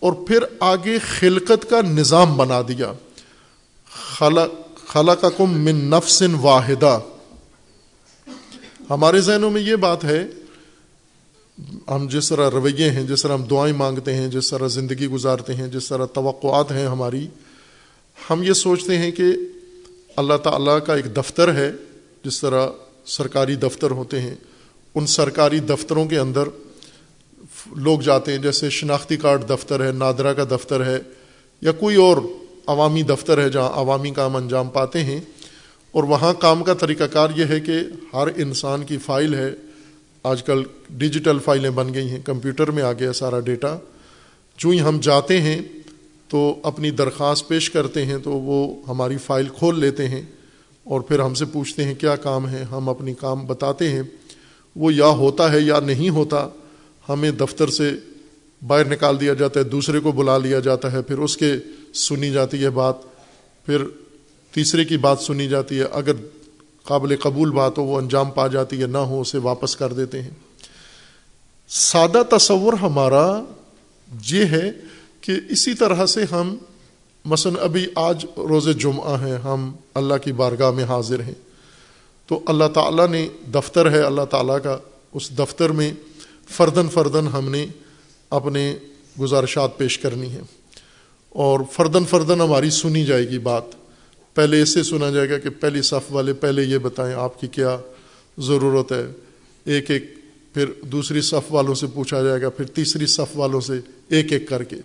اور 0.00 0.12
پھر 0.12 0.38
آگے 0.60 0.98
خلقت 1.18 1.70
کا 1.70 1.80
نظام 1.80 2.36
بنا 2.36 2.60
دیا۔ 2.68 2.92
خلق 4.18 4.67
خلق 4.88 5.24
کم 5.36 5.50
من 5.60 5.84
نفس 5.90 6.22
واحدہ۔ 6.40 7.00
ہمارے 8.90 9.20
ذہنوں 9.20 9.50
میں 9.50 9.60
یہ 9.62 9.76
بات 9.76 10.04
ہے، 10.04 10.24
ہم 11.88 12.06
جس 12.10 12.28
طرح 12.28 12.50
رویے 12.50 12.90
ہیں، 12.90 13.02
جس 13.02 13.22
طرح 13.22 13.32
ہم 13.32 13.42
دعائیں 13.42 13.74
مانگتے 13.74 14.14
ہیں، 14.14 14.28
جس 14.28 14.50
طرح 14.50 14.66
زندگی 14.66 15.06
گزارتے 15.06 15.54
ہیں، 15.54 15.68
جس 15.68 15.88
طرح 15.88 16.06
توقعات 16.06 16.72
ہیں 16.72 16.86
ہماری، 16.86 17.26
ہم 18.30 18.42
یہ 18.42 18.52
سوچتے 18.52 18.98
ہیں 18.98 19.10
کہ 19.10 19.24
اللہ 20.16 20.36
تعالیٰ 20.36 20.78
کا 20.86 20.94
ایک 20.94 21.16
دفتر 21.16 21.54
ہے، 21.54 21.72
جس 22.24 22.40
طرح 22.40 22.66
سرکاری 23.06 23.56
دفتر 23.56 23.90
ہوتے 23.90 24.20
ہیں۔ 24.20 24.34
ان 24.94 25.06
سرکاری 25.06 25.60
دفتروں 25.60 26.06
کے 26.06 26.18
اندر 26.18 26.48
لوگ 27.76 28.00
جاتے 28.00 28.32
ہیں، 28.32 28.38
جیسے 28.38 28.70
شناختی 28.70 29.16
کارڈ 29.16 29.48
دفتر 29.48 29.86
ہے 29.86 29.92
نادرا 29.92 30.32
کا 30.32 30.44
دفتر 30.44 30.86
ہے، 30.86 30.98
یا 31.60 31.72
کوئی 31.72 31.96
اور 31.96 32.16
عوامی 32.68 33.02
دفتر 33.02 33.38
ہے 33.38 33.50
جہاں 33.50 33.68
عوامی 33.68 34.10
کام 34.10 34.36
انجام 34.36 34.68
پاتے 34.68 35.04
ہیں 35.04 35.20
اور 35.92 36.04
وہاں 36.04 36.34
کام 36.34 36.64
کا 36.64 36.74
طریقہ 36.74 37.04
کار 37.04 37.28
یہ 37.36 37.44
ہے 37.44 37.60
کہ 37.60 37.72
ہر 38.12 38.28
انسان 38.36 38.84
کی 38.84 38.98
فائل 38.98 39.34
ہے۔ 39.34 39.50
آج 40.22 40.42
کل 40.42 40.62
ڈیجیٹل 40.90 41.38
فائلیں 41.38 41.70
بن 41.70 41.94
گئی 41.94 42.08
ہیں، 42.10 42.18
کمپیوٹر 42.24 42.70
میں 42.70 42.82
آ 42.82 42.92
گیا 42.92 43.12
سارا 43.12 43.40
ڈیٹا۔ 43.40 43.78
جو 44.56 44.68
ہی 44.70 44.80
ہم 44.80 44.98
جاتے 45.02 45.40
ہیں 45.40 45.62
تو 46.28 46.54
اپنی 46.62 46.90
درخواست 46.90 47.48
پیش 47.48 47.70
کرتے 47.70 48.06
ہیں 48.06 48.18
تو 48.18 48.30
وہ 48.30 48.74
ہماری 48.88 49.16
فائل 49.16 49.46
کھول 49.58 49.80
لیتے 49.80 50.08
ہیں 50.08 50.22
اور 50.84 51.00
پھر 51.00 51.18
ہم 51.18 51.34
سے 51.34 51.44
پوچھتے 51.44 51.84
ہیں 51.84 51.94
کیا 51.94 52.16
کام 52.16 52.48
ہے، 52.48 52.64
ہم 52.70 52.88
اپنی 52.88 53.14
کام 53.14 53.46
بتاتے 53.46 53.88
ہیں۔ 53.88 54.02
وہ 54.76 54.94
یا 54.94 55.06
ہوتا 55.06 55.52
ہے 55.52 55.60
یا 55.60 55.80
نہیں 55.80 56.08
ہوتا، 56.08 56.48
ہمیں 57.08 57.30
دفتر 57.30 57.68
سے 57.68 57.92
باہر 58.66 58.88
نکال 58.88 59.20
دیا 59.20 59.34
جاتا 59.34 59.60
ہے، 59.60 59.64
دوسرے 59.64 60.00
کو 60.00 60.12
بلا 60.12 60.38
لیا 60.38 60.60
جاتا 60.60 60.92
ہے، 60.92 61.02
پھر 61.02 61.18
اس 61.18 61.36
کے 61.36 61.54
سنی 61.94 62.30
جاتی 62.30 62.64
ہے 62.64 62.70
بات، 62.70 62.94
پھر 63.66 63.82
تیسرے 64.52 64.84
کی 64.84 64.96
بات 64.96 65.20
سنی 65.20 65.48
جاتی 65.48 65.78
ہے، 65.78 65.84
اگر 65.84 66.12
قابل 66.82 67.16
قبول 67.16 67.50
بات 67.50 67.78
ہو، 67.78 67.84
وہ 67.84 67.98
انجام 67.98 68.30
پا 68.30 68.46
جاتی 68.46 68.82
ہے، 68.82 68.86
نہ 68.86 68.98
ہو، 68.98 69.20
اسے 69.20 69.38
واپس 69.38 69.76
کر 69.76 69.92
دیتے 69.92 70.22
ہیں۔ 70.22 70.30
سادہ 71.68 72.22
تصور 72.36 72.72
ہمارا 72.72 73.42
یہ 74.28 74.44
ہے 74.44 74.70
کہ 75.20 75.32
اسی 75.50 75.74
طرح 75.74 76.06
سے 76.06 76.24
ہم، 76.30 76.56
مثلا 77.24 77.62
ابھی 77.62 77.86
آج 77.94 78.26
روز 78.36 78.68
جمعہ 78.78 79.26
ہیں 79.26 79.36
ہم 79.36 79.72
اللہ 79.94 80.14
کی 80.14 80.32
بارگاہ 80.32 80.70
میں 80.70 80.84
حاضر 80.84 81.22
ہیں۔ 81.22 81.34
تو 82.26 82.40
اللہ 82.46 82.64
تعالیٰ 82.74 83.08
نے 83.08 83.28
دفتر 83.54 83.90
ہے، 83.90 84.00
اللہ 84.00 84.24
تعالیٰ 84.24 84.62
کا 84.62 84.78
اس 85.12 85.38
دفتر 85.38 85.70
میں 85.70 85.92
فردن 86.48 86.88
فردن 86.88 87.26
ہم 87.26 87.50
نے 87.50 87.66
اپنے 88.30 88.76
گزارشات 89.20 89.78
پیش 89.78 89.98
کرنی 89.98 90.32
ہے 90.32 90.40
اور 91.30 91.60
فردن 91.72 92.04
فردن 92.04 92.40
ہماری 92.40 92.70
سنی 92.70 93.04
جائے 93.04 93.28
گی 93.28 93.38
بات۔ 93.38 93.62
پہلے 94.34 94.62
اسے 94.62 94.82
سنا 94.82 95.10
جائے 95.10 95.30
گا 95.30 95.38
کہ 95.38 95.50
پہلی 95.50 95.82
صف 95.82 96.12
والے 96.12 96.32
پہلے 96.32 96.62
یہ 96.62 96.78
بتائیں 96.78 97.14
آپ 97.14 97.40
کی 97.40 97.46
کیا 97.46 97.78
ضرورت 98.38 98.92
ہے۔ 98.92 99.06
ایک 99.64 99.90
ایک 99.90 100.14
پھر 100.54 100.66
دوسری 100.82 101.20
صف 101.20 101.52
والوں 101.52 101.74
سے 101.74 101.86
پوچھا 101.86 102.22
جائے 102.22 102.42
گا، 102.42 102.48
پھر 102.48 102.64
تیسری 102.64 103.06
صف 103.06 103.38
والوں 103.38 103.60
سے 103.60 103.80
ایک 104.08 104.32
ایک 104.32 104.48
کر 104.48 104.62
کے۔ 104.62 104.76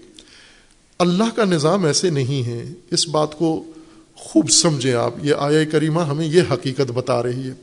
اللہ 0.99 1.35
کا 1.35 1.45
نظام 1.45 1.85
ایسے 1.85 2.09
نہیں 2.09 2.47
ہے۔ 2.47 2.73
اس 2.91 3.07
بات 3.07 3.37
کو 3.37 3.63
خوب 4.15 4.49
سمجھیں 4.49 4.93
آپ۔ 4.93 5.13
یہ 5.23 5.33
آیا 5.37 5.63
کریمہ 5.63 6.01
ہمیں 6.01 6.27
یہ 6.27 6.41
حقیقت 6.51 6.91
بتا 6.93 7.23
رہی 7.23 7.47
ہے 7.47 7.53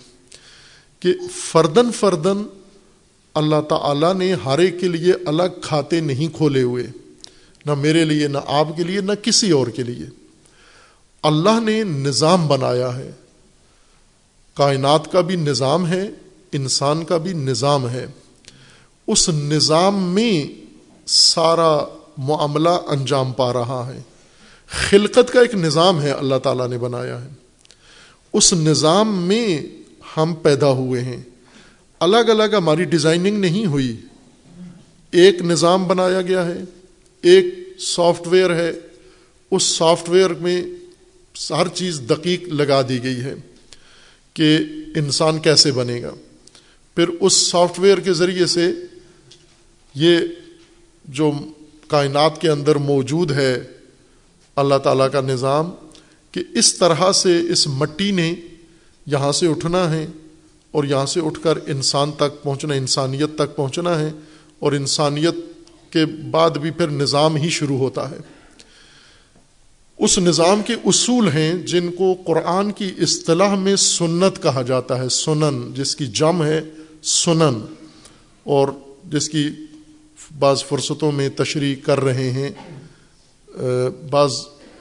کہ 1.01 1.14
فردن 1.33 1.93
فردن 1.93 2.43
اللہ 3.35 3.61
تعالیٰ 3.69 4.14
نے 4.14 4.35
ہر 4.45 4.59
ایک 4.59 4.81
کے 4.81 4.88
لیے 4.88 5.12
الگ 5.27 5.61
کھاتے 5.62 6.01
نہیں 6.01 6.37
کھولے 6.37 6.62
ہوئے۔ 6.62 6.87
نہ 7.66 7.75
میرے 7.75 8.05
لیے، 8.05 8.29
نہ 8.29 8.38
آپ 8.46 8.68
کے 8.77 8.85
لیے، 8.85 9.01
نہ 9.01 9.12
کسی 9.23 9.51
اور 9.51 9.66
کے 9.66 9.83
لیے۔ 9.83 10.07
اللہ 11.23 11.61
نے 11.61 11.85
نظام 11.85 12.49
بنایا 12.49 12.96
ہے۔ 12.96 13.11
کائنات 14.55 15.12
کا 15.12 15.20
بھی 15.20 15.37
نظام 15.37 15.88
ہے، 15.88 16.11
انسان 16.53 17.05
کا 17.05 17.16
بھی 17.16 17.33
نظام 17.33 17.90
ہے۔ 17.90 18.07
اس 19.07 19.29
نظام 19.29 20.14
میں 20.14 20.61
سارا 21.07 21.79
معاملہ 22.18 22.68
انجام 22.68 23.33
پا 23.33 23.53
رہا 23.53 23.90
ہے۔ 23.94 24.01
خلقت 24.68 25.33
کا 25.33 25.40
ایک 25.40 25.55
نظام 25.55 26.03
ہے 26.03 26.11
اللہ 26.11 26.35
تعالیٰ 26.42 26.68
نے 26.68 26.79
بنایا 26.79 27.25
ہے۔ 27.25 27.29
اس 28.33 28.53
نظام 28.53 29.23
میں 29.23 29.66
ہم 30.16 30.35
پیدا 30.42 30.68
ہوئے 30.68 31.03
ہیں۔ 31.03 31.23
الگ 32.01 32.16
الگ 32.16 32.55
ہماری 32.57 32.85
ڈیزائننگ 32.85 33.38
نہیں 33.38 33.66
ہوئی۔ 33.66 33.96
ایک 35.11 35.42
نظام 35.42 35.85
بنایا 35.85 36.23
گیا 36.23 36.46
ہے۔ 36.46 36.64
ایک 37.22 37.44
سافٹ 37.78 38.26
ویئر 38.26 38.54
ہے۔ 38.54 38.72
اس 39.50 39.62
سافٹ 39.62 40.09
ویئر 40.09 40.30
میں 40.30 40.64
ہر 41.50 41.68
چیز 41.68 42.00
دقیق 42.11 42.48
لگا 42.48 42.83
دی 42.88 43.02
گئی 43.02 43.20
ہے 43.20 43.35
کہ 44.35 44.59
انسان 44.96 45.38
کیسے 45.38 45.72
بنے 45.72 46.02
گا۔ 46.02 46.14
پھر 46.96 47.09
اس 47.20 47.33
سافٹ 47.33 47.78
ویئر 47.78 47.98
کے 47.98 48.12
ذریعے 48.12 48.46
سے 48.46 48.72
یہ 49.94 50.18
جو 51.04 51.33
کائنات 51.88 52.40
کے 52.40 52.48
اندر 52.48 52.76
موجود 52.76 53.30
ہے، 53.30 53.64
اللہ 54.56 54.78
تعالیٰ 54.78 55.11
کا 55.12 55.20
نظام، 55.20 55.70
کہ 56.33 56.42
اس 56.54 56.74
طرح 56.74 57.12
سے 57.12 57.40
اس 57.50 57.66
مٹی 57.66 58.11
نے 58.11 58.35
یہاں 59.06 59.33
سے 59.33 59.46
اٹھنا 59.46 59.92
ہے 59.92 60.06
اور 60.70 60.85
یہاں 60.85 61.06
سے 61.06 61.20
اٹھ 61.20 61.40
کر 61.42 61.59
انسان 61.66 62.12
تک 62.12 62.42
پہنچنا، 62.42 62.74
انسانیت 62.74 63.35
تک 63.37 63.56
پہنچنا 63.56 64.00
ہے 64.00 64.11
اور 64.59 64.72
انسانیت 64.72 65.35
کے 65.90 66.07
بعد 66.07 66.50
بھی 66.50 66.70
پھر 66.70 66.88
نظام 66.88 67.37
ہی 67.37 67.48
شروع 67.48 67.79
ہوتا 67.79 68.11
ہے۔ 68.11 68.16
اس 69.98 70.18
نظام 70.18 70.62
کے 70.66 70.74
اصول 70.85 71.29
ہیں 71.29 71.55
جن 71.55 71.92
کو 71.92 72.14
قرآن 72.26 72.72
کی 72.72 72.90
اصطلاح 72.98 73.55
میں 73.55 73.76
سنت 73.76 74.42
کہا 74.42 74.62
جاتا 74.62 74.98
ہے، 74.98 75.09
سنن، 75.09 75.74
جس 75.74 75.96
کی 75.96 76.07
جم 76.07 76.42
ہے 76.42 76.61
سنن۔ 77.03 77.74
اور 78.44 78.68
جس 79.05 79.29
کی 79.29 79.48
بعض 80.38 80.64
فرصتوں 80.64 81.12
میں 81.12 81.29
تشریح 81.29 81.74
کر 81.85 82.00
رہے 82.00 82.31
ہیں۔ 82.31 82.50
بعض 84.11 84.33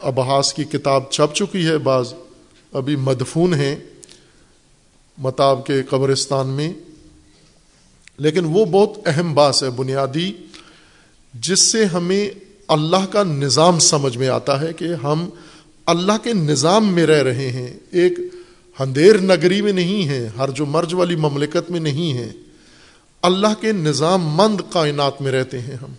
ابحاس 0.01 0.53
کی 0.53 0.63
کتاب 0.63 1.11
چھپ 1.11 1.35
چکی 1.35 1.65
ہے، 1.65 1.77
بعض 1.77 2.13
ابھی 2.73 2.95
مدفون 2.95 3.53
ہیں 3.53 3.75
متاب 5.17 5.65
کے 5.65 5.83
قبرستان 5.83 6.47
میں۔ 6.47 6.73
لیکن 8.17 8.43
وہ 8.43 8.65
بہت 8.65 8.99
اہم 9.05 9.33
باس 9.33 9.63
ہے، 9.63 9.69
بنیادی 9.69 10.33
جس 11.33 11.59
سے 11.59 11.85
ہمیں 11.85 12.29
اللہ 12.67 13.05
کا 13.11 13.23
نظام 13.23 13.79
سمجھ 13.79 14.17
میں 14.17 14.27
آتا 14.27 14.61
ہے 14.61 14.73
کہ 14.73 14.87
ہم 15.03 15.29
اللہ 15.85 16.11
کے 16.23 16.33
نظام 16.33 16.87
میں 16.87 17.07
رہ 17.07 17.23
رہے 17.23 17.51
ہیں، 17.51 17.77
ایک 17.91 18.13
اندھیر 18.79 19.21
نگری 19.21 19.61
میں 19.61 19.71
نہیں 19.71 20.07
ہے 20.07 20.29
ہر 20.37 20.49
جو 20.49 20.65
مرج 20.65 20.93
والی 20.93 21.15
مملکت 21.15 21.71
میں 21.71 21.79
نہیں 21.79 22.13
ہے 22.13 22.31
اللہ 23.21 23.61
کے 23.61 23.71
نظام 23.71 24.21
مند 24.23 24.61
کائنات 24.69 25.21
میں 25.21 25.31
رہتے 25.31 25.59
ہیں 25.59 25.75
ہم۔ 25.75 25.91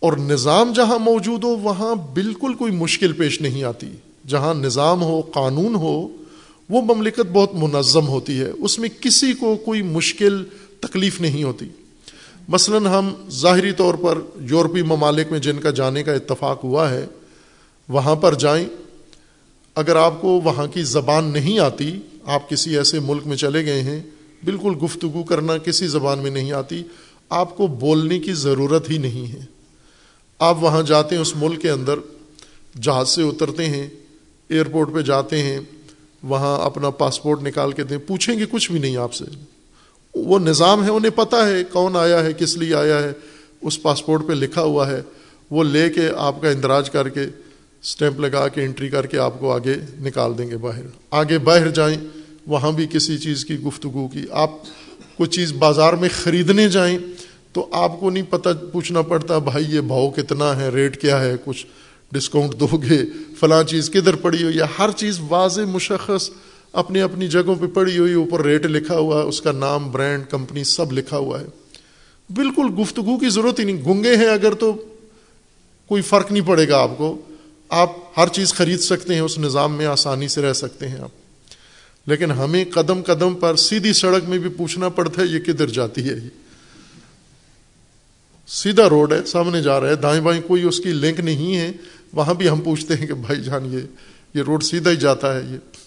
اور 0.00 0.12
نظام 0.12 0.72
جہاں 0.72 0.98
موجود 0.98 1.44
ہو، 1.44 1.48
وہاں 1.48 1.94
بالکل 1.94 2.54
کوئی 2.54 2.72
مشکل 2.72 3.12
پیش 3.12 3.40
نہیں 3.40 3.62
آتی۔ 3.62 3.90
جہاں 4.26 4.54
نظام 4.54 5.02
ہو، 5.02 5.20
قانون 5.20 5.74
ہو، 5.74 6.08
وہ 6.70 6.94
مملکت 6.94 7.30
بہت 7.32 7.54
منظم 7.54 8.08
ہوتی 8.08 8.40
ہے۔ 8.40 8.50
اس 8.58 8.78
میں 8.78 8.88
کسی 9.00 9.32
کو 9.32 9.56
کوئی 9.56 9.82
مشکل 9.82 10.44
تکلیف 10.80 11.20
نہیں 11.20 11.42
ہوتی۔ 11.44 11.68
مثلا 12.48 12.98
ہم 12.98 13.14
ظاہری 13.30 13.72
طور 13.72 13.94
پر 13.94 14.18
یورپی 14.40 14.82
ممالک 14.82 15.26
میں 15.30 15.38
جن 15.38 15.58
کا 15.58 15.70
جانے 15.70 16.02
کا 16.02 16.12
اتفاق 16.12 16.64
ہوا 16.64 16.90
ہے، 16.90 17.06
وہاں 17.88 18.14
پر 18.14 18.34
جائیں۔ 18.34 18.68
اگر 19.74 19.96
آپ 19.96 20.20
کو 20.20 20.28
وہاں 20.28 20.66
کی 20.66 20.82
زبان 20.82 21.24
نہیں 21.24 21.58
آتی، 21.58 21.98
آپ 22.24 22.50
کسی 22.50 22.76
ایسے 22.76 23.00
ملک 23.00 23.26
میں 23.26 23.36
چلے 23.36 23.64
گئے 23.64 23.82
ہیں، 23.82 24.02
بالکل 24.44 24.72
گفتگو 24.84 25.22
کرنا 25.22 25.58
کسی 25.58 25.86
زبان 25.86 26.18
میں 26.18 26.30
نہیں 26.30 26.52
آتی، 26.52 26.82
آپ 27.28 27.56
کو 27.56 27.66
بولنے 27.66 28.18
کی 28.18 28.32
ضرورت 28.32 28.90
ہی 28.90 28.98
نہیں 28.98 29.32
ہے۔ 29.32 29.40
آپ 30.38 30.62
وہاں 30.62 30.82
جاتے 30.82 31.14
ہیں، 31.14 31.22
اس 31.22 31.36
ملک 31.36 31.62
کے 31.62 31.70
اندر 31.70 31.94
جہاز 32.80 33.08
سے 33.08 33.22
اترتے 33.22 33.66
ہیں، 33.66 33.88
ایئرپورٹ 34.48 34.94
پہ 34.94 35.00
جاتے 35.00 35.42
ہیں، 35.42 35.60
وہاں 36.22 36.64
اپنا 36.64 36.90
پاسپورٹ 36.90 37.42
نکال 37.42 37.72
کے 37.72 37.84
دیں۔ 37.84 37.98
پوچھیں 37.98 38.38
گے 38.38 38.44
کچھ 38.50 38.72
بھی 38.72 38.80
نہیں 38.80 38.96
آپ 38.96 39.14
سے۔ 39.14 39.24
وہ 40.26 40.38
نظام 40.38 40.84
ہے، 40.84 40.90
انہیں 40.90 41.10
پتہ 41.10 41.36
ہے 41.36 41.64
کون 41.64 41.96
آیا 41.96 42.24
ہے، 42.24 42.32
کس 42.32 42.56
لیے 42.56 42.74
آیا 42.74 43.02
ہے، 43.02 43.12
اس 43.62 43.82
پاسپورٹ 43.82 44.26
پہ 44.26 44.32
لکھا 44.32 44.62
ہوا 44.62 44.90
ہے، 44.90 45.02
وہ 45.50 45.64
لے 45.64 45.90
کے 45.90 46.08
آپ 46.16 46.42
کا 46.42 46.48
اندراج 46.48 46.90
کر 46.90 47.08
کے 47.08 47.24
اسٹیمپ 47.82 48.20
لگا 48.20 48.48
کے، 48.48 48.64
انٹری 48.64 48.88
کر 48.88 49.06
کے 49.06 49.18
آپ 49.18 49.40
کو 49.40 49.52
آگے 49.52 49.74
نکال 50.00 50.38
دیں 50.38 50.50
گے 50.50 50.56
باہر۔ 50.56 50.82
آگے 51.10 51.38
باہر 51.38 51.68
جائیں، 51.68 51.96
وہاں 52.46 52.72
بھی 52.72 52.86
کسی 52.90 53.18
چیز 53.18 53.44
کی 53.44 53.60
گفتگو 53.60 54.08
کی۔ 54.08 54.26
آپ 54.30 54.50
کوئی 55.16 55.30
چیز 55.30 55.52
بازار 55.52 55.92
میں 55.92 56.08
خریدنے 56.22 56.68
جائیں 56.68 56.98
تو 57.52 57.68
آپ 57.72 58.00
کو 58.00 58.10
نہیں 58.10 58.30
پتہ، 58.30 58.48
پوچھنا 58.72 59.02
پڑتا، 59.02 59.38
بھائی 59.38 59.64
یہ 59.68 59.80
بھاؤ 59.80 60.10
کتنا 60.10 60.60
ہے، 60.60 60.68
ریٹ 60.68 61.00
کیا 61.00 61.20
ہے، 61.20 61.36
کچھ 61.44 61.66
ڈسکاؤنٹ 62.12 62.54
دو 62.60 62.66
گے، 62.66 63.02
فلاں 63.40 63.62
چیز 63.64 63.90
کدھر 63.90 64.14
پڑی 64.14 64.42
ہوئی 64.42 64.56
یا 64.56 64.66
ہر 64.78 64.90
چیز 64.96 65.20
واضح، 65.28 65.60
مشخص 65.60 66.30
اپنی 66.72 67.00
اپنی 67.00 67.28
جگہوں 67.28 67.54
پہ 67.54 67.66
پڑی 67.66 67.98
ہوئی، 67.98 68.14
اوپر 68.14 68.42
ریٹ 68.42 68.66
لکھا 68.66 68.94
ہوا 68.94 69.22
ہے، 69.22 69.28
اس 69.28 69.40
کا 69.40 69.52
نام، 69.52 69.90
برانڈ، 69.90 70.24
کمپنی 70.30 70.64
سب 70.64 70.92
لکھا 70.92 71.16
ہوا 71.16 71.40
ہے۔ 71.40 71.46
بالکل 72.34 72.66
گفتگو 72.82 73.18
کی 73.18 73.28
ضرورت 73.28 73.58
ہی 73.58 73.64
نہیں۔ 73.64 73.84
گنگے 73.86 74.16
ہیں 74.16 74.26
اگر 74.26 74.54
تو 74.54 74.84
کوئی 75.86 76.02
فرق 76.02 76.32
نہیں 76.32 76.46
پڑے 76.46 76.68
گا 76.68 76.78
آپ 76.78 76.98
کو۔ 76.98 77.18
آپ 77.68 77.90
ہر 78.16 78.28
چیز 78.28 78.54
خرید 78.54 78.78
سکتے 78.78 79.14
ہیں، 79.14 79.20
اس 79.20 79.38
نظام 79.38 79.76
میں 79.76 79.86
آسانی 79.86 80.28
سے 80.28 80.42
رہ 80.42 80.52
سکتے 80.52 80.88
ہیں 80.88 80.98
آپ۔ 80.98 81.08
لیکن 82.06 82.30
ہمیں 82.30 82.64
قدم 82.74 83.02
قدم 83.02 83.34
پر 83.34 83.56
سیدھی 83.56 83.92
سڑک 83.92 84.28
میں 84.28 84.38
بھی 84.38 84.50
پوچھنا 84.50 84.88
پڑتا 84.88 85.22
ہے، 85.22 85.26
یہ 85.26 85.38
کدھر 85.38 85.66
جاتی 85.66 86.08
ہے 86.08 86.14
یہ؟ 86.14 86.28
سیدھا 88.46 88.88
روڈ 88.88 89.12
ہے، 89.12 89.24
سامنے 89.26 89.62
جا 89.62 89.80
رہا 89.80 89.88
ہے، 89.88 89.94
دائیں 89.94 90.20
بائیں 90.20 90.42
کوئی 90.42 90.62
اس 90.62 90.80
کی 90.80 90.88
لنک 90.88 91.20
نہیں 91.20 91.56
ہے۔ 91.56 91.72
وہاں 92.12 92.34
بھی 92.34 92.48
ہم 92.48 92.60
پوچھتے 92.60 92.94
ہیں 92.94 93.06
کہ 93.06 93.14
بھائی 93.14 93.42
جان، 93.42 93.72
یہ 93.72 93.78
یہ 94.34 94.42
روڈ 94.42 94.62
سیدھا 94.62 94.90
ہی 94.90 94.96
جاتا 94.96 95.36
ہے، 95.36 95.42
یہ۔ 95.50 95.77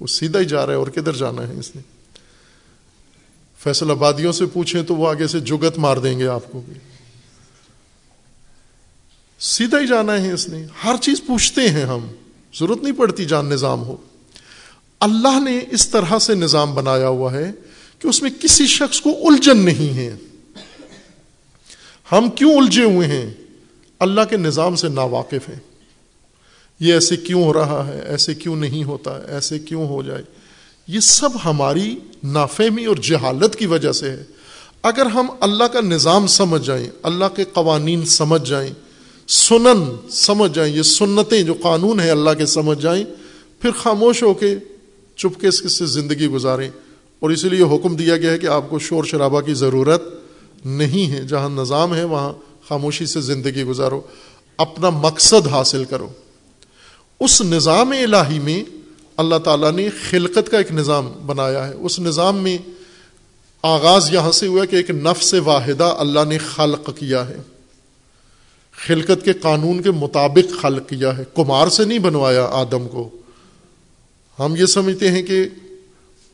وہ 0.00 0.06
سیدھا 0.06 0.38
ہی 0.38 0.44
جا 0.44 0.66
رہا 0.66 0.72
ہے 0.72 0.78
اور 0.78 0.86
کدھر 0.86 1.12
جانا 1.12 1.48
ہے 1.48 1.52
اس 1.52 1.76
نے؟ 1.76 1.82
فیصل 3.58 3.90
آبادیوں 3.90 4.32
سے 4.32 4.46
پوچھیں 4.46 4.82
تو 4.82 4.94
وہ 4.94 5.08
آگے 5.08 5.26
سے 5.26 5.40
جگت 5.40 5.78
مار 5.78 5.96
دیں 5.96 6.18
گے 6.18 6.26
آپ 6.26 6.52
کو 6.52 6.62
بھی۔ 6.66 6.74
سیدھا 9.38 9.78
ہی 9.78 9.86
جانا 9.86 10.22
ہے 10.22 10.32
اس 10.32 10.48
نے۔ 10.48 10.66
ہر 10.84 10.94
چیز 11.00 11.22
پوچھتے 11.26 11.70
ہیں 11.70 11.84
ہم۔ 11.84 12.06
ضرورت 12.60 12.82
نہیں 12.82 12.92
پڑتی 12.92 13.24
جان 13.24 13.46
نظام 13.46 13.80
ہو۔ 13.80 13.96
اللہ 15.00 15.40
نے 15.40 15.60
اس 15.70 15.88
طرح 15.88 16.18
سے 16.18 16.34
نظام 16.34 16.74
بنایا 16.74 17.08
ہوا 17.08 17.32
ہے 17.32 17.52
کہ 17.98 18.08
اس 18.08 18.22
میں 18.22 18.30
کسی 18.40 18.66
شخص 18.66 19.00
کو 19.00 19.10
الجھن 19.10 19.58
نہیں 19.58 19.96
ہے۔ 19.96 20.16
ہم 22.12 22.30
کیوں 22.30 22.56
الجھے 22.56 22.84
ہوئے 22.84 23.08
ہیں؟ 23.08 23.30
اللہ 23.98 24.20
کے 24.30 24.36
نظام 24.36 24.76
سے 24.76 24.88
نا 24.88 25.02
واقف 25.02 25.48
ہیں۔ 25.48 25.69
یہ 26.80 26.94
ایسے 26.94 27.16
کیوں 27.16 27.44
ہو 27.44 27.52
رہا 27.52 27.86
ہے؟ 27.86 28.00
ایسے 28.06 28.34
کیوں 28.34 28.56
نہیں 28.56 28.84
ہوتا؟ 28.84 29.18
ایسے 29.28 29.58
کیوں 29.58 29.88
ہو 29.88 30.02
جائے؟ 30.02 30.22
یہ 30.88 31.00
سب 31.00 31.30
ہماری 31.44 31.96
نافہمی 32.24 32.84
اور 32.84 32.96
جہالت 32.96 33.56
کی 33.56 33.66
وجہ 33.66 33.92
سے 33.92 34.10
ہے۔ 34.10 34.24
اگر 34.82 35.06
ہم 35.06 35.26
اللہ 35.40 35.64
کا 35.64 35.80
نظام 35.80 36.26
سمجھ 36.26 36.66
جائیں، 36.66 36.88
اللہ 37.02 37.24
کے 37.36 37.44
قوانین 37.44 38.04
سمجھ 38.04 38.48
جائیں، 38.48 38.70
سنن 39.28 39.96
سمجھ 40.10 40.52
جائیں، 40.54 40.76
یہ 40.76 40.82
سنتیں 40.82 41.42
جو 41.42 41.54
قانون 41.62 42.00
ہیں 42.00 42.10
اللہ 42.10 42.30
کے 42.38 42.46
سمجھ 42.46 42.80
جائیں، 42.80 43.04
پھر 43.60 43.70
خاموش 43.70 44.22
ہو 44.22 44.34
کے 44.34 44.56
چپ 45.16 45.40
کے 45.40 45.50
سے 45.50 45.86
زندگی 45.86 46.26
گزاریں۔ 46.26 46.70
اور 47.20 47.30
اسی 47.30 47.48
لیے 47.48 47.64
حکم 47.64 47.96
دیا 47.96 48.16
گیا 48.16 48.30
ہے 48.30 48.38
کہ 48.38 48.46
آپ 48.46 48.70
کو 48.70 48.78
شور 48.78 49.04
شرابہ 49.04 49.40
کی 49.40 49.54
ضرورت 49.54 50.02
نہیں 50.64 51.12
ہے۔ 51.12 51.22
جہاں 51.22 51.48
نظام 51.48 51.94
ہے، 51.94 52.04
وہاں 52.04 52.32
خاموشی 52.68 53.06
سے 53.06 53.20
زندگی 53.20 53.64
گزارو۔ 53.64 54.00
اپنا 54.58 54.90
مقصد 54.90 55.46
حاصل 55.46 55.84
کرو۔ 55.84 56.08
اس 57.20 57.42
نظام 57.42 57.90
الہی 57.90 58.38
میں 58.38 58.64
اللہ 59.16 59.38
تعالیٰ 59.44 59.72
نے 59.72 59.88
خلقت 60.10 60.50
کا 60.50 60.58
ایک 60.58 60.72
نظام 60.72 61.12
بنایا 61.26 61.68
ہے۔ 61.68 61.74
اس 61.74 62.00
نظام 62.00 62.36
میں 62.36 62.58
آغاز 63.62 64.12
یہاں 64.12 64.32
سے 64.32 64.46
ہوا 64.46 64.64
کہ 64.64 64.76
ایک 64.76 64.90
نفس 64.90 65.34
واحدہ 65.34 65.84
اللہ 65.84 66.20
نے 66.28 66.38
خلق 66.38 66.90
کیا 66.98 67.28
ہے۔ 67.28 67.36
خلقت 68.86 69.24
کے 69.24 69.32
قانون 69.32 69.82
کے 69.82 69.90
مطابق 69.90 70.62
خلق 70.62 70.88
کیا 70.88 71.18
ہے۔ 71.18 71.24
کمار 71.34 71.68
سے 71.68 71.84
نہیں 71.84 71.98
بنوایا 71.98 72.44
آدم 72.44 72.88
کو۔ 72.88 73.08
ہم 74.38 74.56
یہ 74.56 74.66
سمجھتے 74.66 75.10
ہیں 75.10 75.22
کہ 75.22 75.48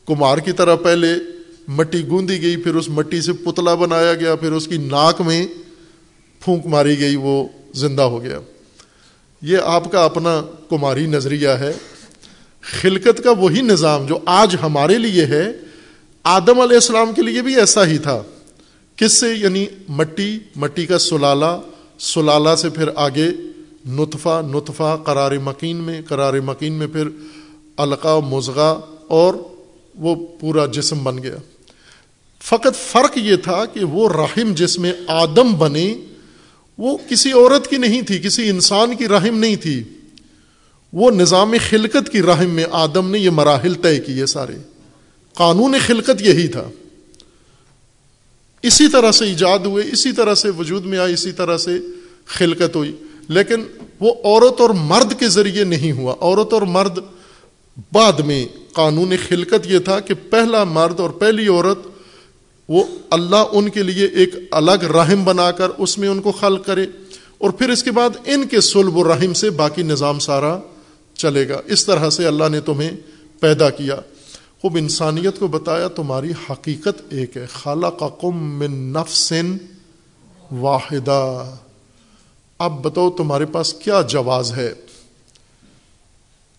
کمار 0.05 0.37
کی 0.37 0.51
طرح 0.51 0.75
پہلے 0.75 1.07
مٹی 1.67 2.07
گوندی 2.07 2.41
گئی، 2.41 2.57
پھر 2.57 2.75
اس 2.75 2.89
مٹی 2.89 3.21
سے 3.21 3.33
پتلا 3.33 3.75
بنایا 3.75 4.13
گیا، 4.13 4.35
پھر 4.35 4.51
اس 4.51 4.67
کی 4.67 4.77
ناک 4.77 5.21
میں 5.21 5.47
پھونک 6.39 6.65
ماری 6.65 6.99
گئی، 6.99 7.15
وہ 7.15 7.47
زندہ 7.73 8.01
ہو 8.01 8.23
گیا۔ 8.23 8.39
یہ 9.41 9.57
آپ 9.63 9.91
کا 9.91 10.05
اپنا 10.05 10.41
کماری 10.69 11.05
نظریہ 11.05 11.49
ہے۔ 11.49 11.73
خلقت 12.61 13.23
کا 13.23 13.31
وہی 13.31 13.61
نظام 13.61 14.05
جو 14.05 14.19
آج 14.25 14.55
ہمارے 14.63 14.97
لیے 14.97 15.25
ہے، 15.25 15.51
آدم 16.23 16.59
علیہ 16.59 16.75
السلام 16.75 17.13
کے 17.13 17.21
لیے 17.21 17.41
بھی 17.41 17.55
ایسا 17.55 17.85
ہی 17.85 17.97
تھا۔ 17.97 18.23
کس 18.95 19.19
سے؟ 19.19 19.33
یعنی 19.33 19.65
مٹی 19.89 20.39
مٹی 20.55 20.85
کا 20.85 20.99
سلالہ۔ 20.99 21.61
سلالہ 21.99 22.55
سے 22.55 22.69
پھر 22.69 22.89
آگے 22.95 23.29
نطفہ 23.85 24.41
نطفہ، 24.53 24.97
قرار 25.03 25.31
مکین 25.31 25.75
میں، 25.75 26.01
قرار 26.07 26.33
مکین 26.33 26.73
میں 26.73 26.87
پھر 26.87 27.09
القا 27.77 28.19
مضغہ 28.19 28.79
اور 29.07 29.33
وہ 29.95 30.27
پورا 30.39 30.65
جسم 30.65 31.03
بن 31.03 31.23
گیا۔ 31.23 31.35
فقط 32.43 32.75
فرق 32.75 33.17
یہ 33.17 33.35
تھا 33.35 33.65
کہ 33.65 33.85
وہ 33.85 34.09
رحم 34.09 34.53
جس 34.53 34.79
میں 34.79 34.93
آدم 35.07 35.53
بنے 35.57 35.95
وہ 36.77 36.97
کسی 37.09 37.31
عورت 37.31 37.67
کی 37.67 37.77
نہیں 37.77 38.01
تھی، 38.01 38.19
کسی 38.19 38.49
انسان 38.49 38.95
کی 38.95 39.07
رحم 39.07 39.39
نہیں 39.39 39.55
تھی۔ 39.55 39.83
وہ 40.93 41.11
نظام 41.11 41.53
خلقت 41.69 42.09
کی 42.11 42.21
رحم 42.21 42.49
میں 42.49 42.65
آدم 42.71 43.11
نے 43.11 43.19
یہ 43.19 43.29
مراحل 43.29 43.73
طے 43.73 43.99
کیے 43.99 44.25
سارے۔ 44.25 44.53
قانون 45.33 45.75
خلقت 45.85 46.21
یہی 46.21 46.47
تھا۔ 46.47 46.69
اسی 48.63 48.87
طرح 48.87 49.11
سے 49.11 49.25
ایجاد 49.25 49.59
ہوئے، 49.59 49.83
اسی 49.91 50.11
طرح 50.11 50.35
سے 50.35 50.49
وجود 50.49 50.85
میں 50.85 50.97
آئی 50.97 51.13
اسی 51.13 51.31
طرح 51.31 51.57
سے 51.57 51.79
خلقت 52.25 52.75
ہوئی۔ 52.75 52.95
لیکن 53.27 53.63
وہ 53.99 54.13
عورت 54.23 54.61
اور 54.61 54.69
مرد 54.69 55.19
کے 55.19 55.27
ذریعے 55.27 55.63
نہیں 55.63 55.91
ہوا۔ 55.91 56.15
عورت 56.21 56.53
اور 56.53 56.61
مرد 56.61 56.99
بعد 57.91 58.13
میں 58.13 58.47
قانون 58.73 59.13
خلقت 59.29 59.67
یہ 59.67 59.79
تھا 59.79 59.99
کہ 59.99 60.13
پہلا 60.29 60.63
مرد 60.63 60.99
اور 60.99 61.09
پہلی 61.09 61.47
عورت 61.47 61.77
وہ 62.69 62.83
اللہ 63.09 63.43
ان 63.51 63.69
کے 63.69 63.83
لیے 63.83 64.05
ایک 64.05 64.35
الگ 64.51 64.71
رحم 64.71 65.23
بنا 65.23 65.51
کر 65.51 65.69
اس 65.77 65.97
میں 65.97 66.09
ان 66.09 66.21
کو 66.21 66.31
خلق 66.31 66.65
کرے 66.65 66.85
اور 67.37 67.49
پھر 67.49 67.69
اس 67.69 67.83
کے 67.83 67.91
بعد 67.91 68.09
ان 68.25 68.47
کے 68.47 68.61
سلب 68.61 68.97
و 68.97 69.03
رحم 69.03 69.33
سے 69.33 69.49
باقی 69.49 69.83
نظام 69.83 70.19
سارا 70.19 70.59
چلے 71.13 71.49
گا۔ 71.49 71.61
اس 71.65 71.85
طرح 71.85 72.09
سے 72.09 72.25
اللہ 72.25 72.49
نے 72.51 72.61
تمہیں 72.61 72.91
پیدا 73.39 73.69
کیا۔ 73.69 73.95
خوب 74.61 74.75
انسانیت 74.75 75.39
کو 75.39 75.47
بتایا، 75.47 75.87
تمہاری 75.87 76.31
حقیقت 76.49 77.01
ایک 77.09 77.37
ہے۔ 77.37 77.45
خالہ 77.45 77.87
کا 77.87 78.07
کم 78.21 78.59
من 78.59 78.71
نفسن 78.71 79.57
واحدہ۔ 80.51 81.55
اب 82.59 82.83
بتاؤ 82.83 83.09
تمہارے 83.09 83.45
پاس 83.45 83.73
کیا 83.73 84.01
جواز 84.01 84.51
ہے؟ 84.51 84.73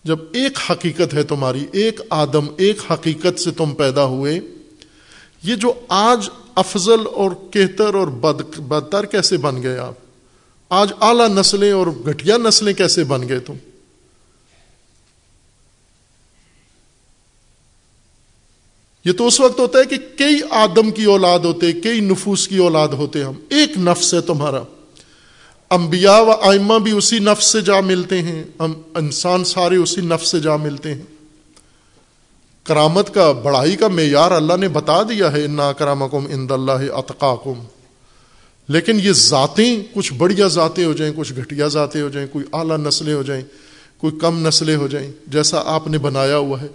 جب 0.03 0.19
ایک 0.33 0.57
حقیقت 0.71 1.13
ہے 1.13 1.23
تمہاری، 1.23 1.65
ایک 1.71 2.01
آدم 2.09 2.45
ایک 2.57 2.77
حقیقت 2.91 3.39
سے 3.39 3.51
تم 3.51 3.71
پیدا 3.71 4.05
ہوئے 4.05 4.39
یہ 5.43 5.55
جو 5.55 5.73
آج 5.87 6.29
افضل 6.55 6.99
اور 7.13 7.31
کہتر 7.51 7.93
اور 7.93 8.07
بد 8.07 8.59
بدتر 8.59 9.05
کیسے 9.05 9.37
بن 9.37 9.63
گئے 9.63 9.77
آپ؟ 9.77 9.93
آج 10.69 10.93
اعلی 11.01 11.33
نسلیں 11.33 11.71
اور 11.71 11.87
گھٹیا 11.87 12.37
نسلیں 12.37 12.73
کیسے 12.73 13.03
بن 13.03 13.29
گئے 13.29 13.39
تم؟ 13.39 13.53
یہ 19.05 19.11
تو 19.11 19.27
اس 19.27 19.39
وقت 19.39 19.59
ہوتا 19.59 19.79
ہے 19.79 19.85
کہ 19.85 19.97
کئی 20.17 20.39
آدم 20.49 20.91
کی 20.91 21.03
اولاد 21.03 21.39
ہوتے، 21.39 21.73
کئی 21.73 21.99
نفوس 21.99 22.47
کی 22.47 22.57
اولاد 22.57 22.87
ہوتے 22.87 23.23
ہم، 23.23 23.33
ایک 23.49 23.77
نفس 23.77 24.13
ہے 24.13 24.21
تمہارا۔ 24.21 24.63
انبیاء 25.69 26.19
و 26.19 26.31
آئمہ 26.31 26.79
بھی 26.79 26.91
اسی 26.91 27.19
نفس 27.19 27.45
سے 27.45 27.61
جا 27.61 27.79
ملتے 27.79 28.21
ہیں، 28.21 28.43
ہم 28.59 28.73
انسان 28.95 29.43
سارے 29.43 29.75
اسی 29.75 30.01
نفس 30.01 30.27
سے 30.27 30.39
جا 30.39 30.55
ملتے 30.55 30.93
ہیں۔ 30.93 31.18
کرامت 32.69 33.13
کا 33.13 33.31
بڑائی 33.31 33.75
کا 33.75 33.87
معیار 33.87 34.31
اللہ 34.31 34.57
نے 34.59 34.67
بتا 34.67 35.01
دیا 35.03 35.31
ہے، 35.31 35.43
انا 35.45 35.71
کرامکم 35.73 36.25
اند 36.29 36.51
اللہ 36.51 36.89
اطقاکم 36.93 37.63
لیکن 38.69 38.99
یہ 39.03 39.11
ذاتیں 39.11 39.83
کچھ 39.93 40.13
بڑھیا 40.13 40.47
ذاتیں 40.47 40.85
ہو 40.85 40.93
جائیں، 40.93 41.13
کچھ 41.15 41.33
گھٹیا 41.33 41.67
ذاتیں 41.67 42.01
ہو 42.01 42.09
جائیں، 42.09 42.27
کوئی 42.27 42.45
اعلیٰ 42.53 42.77
نسلیں 42.77 43.13
ہو 43.13 43.23
جائیں، 43.23 43.43
کوئی 43.97 44.19
کم 44.19 44.47
نسلیں 44.47 44.75
ہو 44.75 44.87
جائیں، 44.87 45.11
جیسا 45.27 45.61
آپ 45.65 45.87
نے 45.87 45.97
بنایا 45.97 46.37
ہوا 46.37 46.61
ہے۔ 46.61 46.67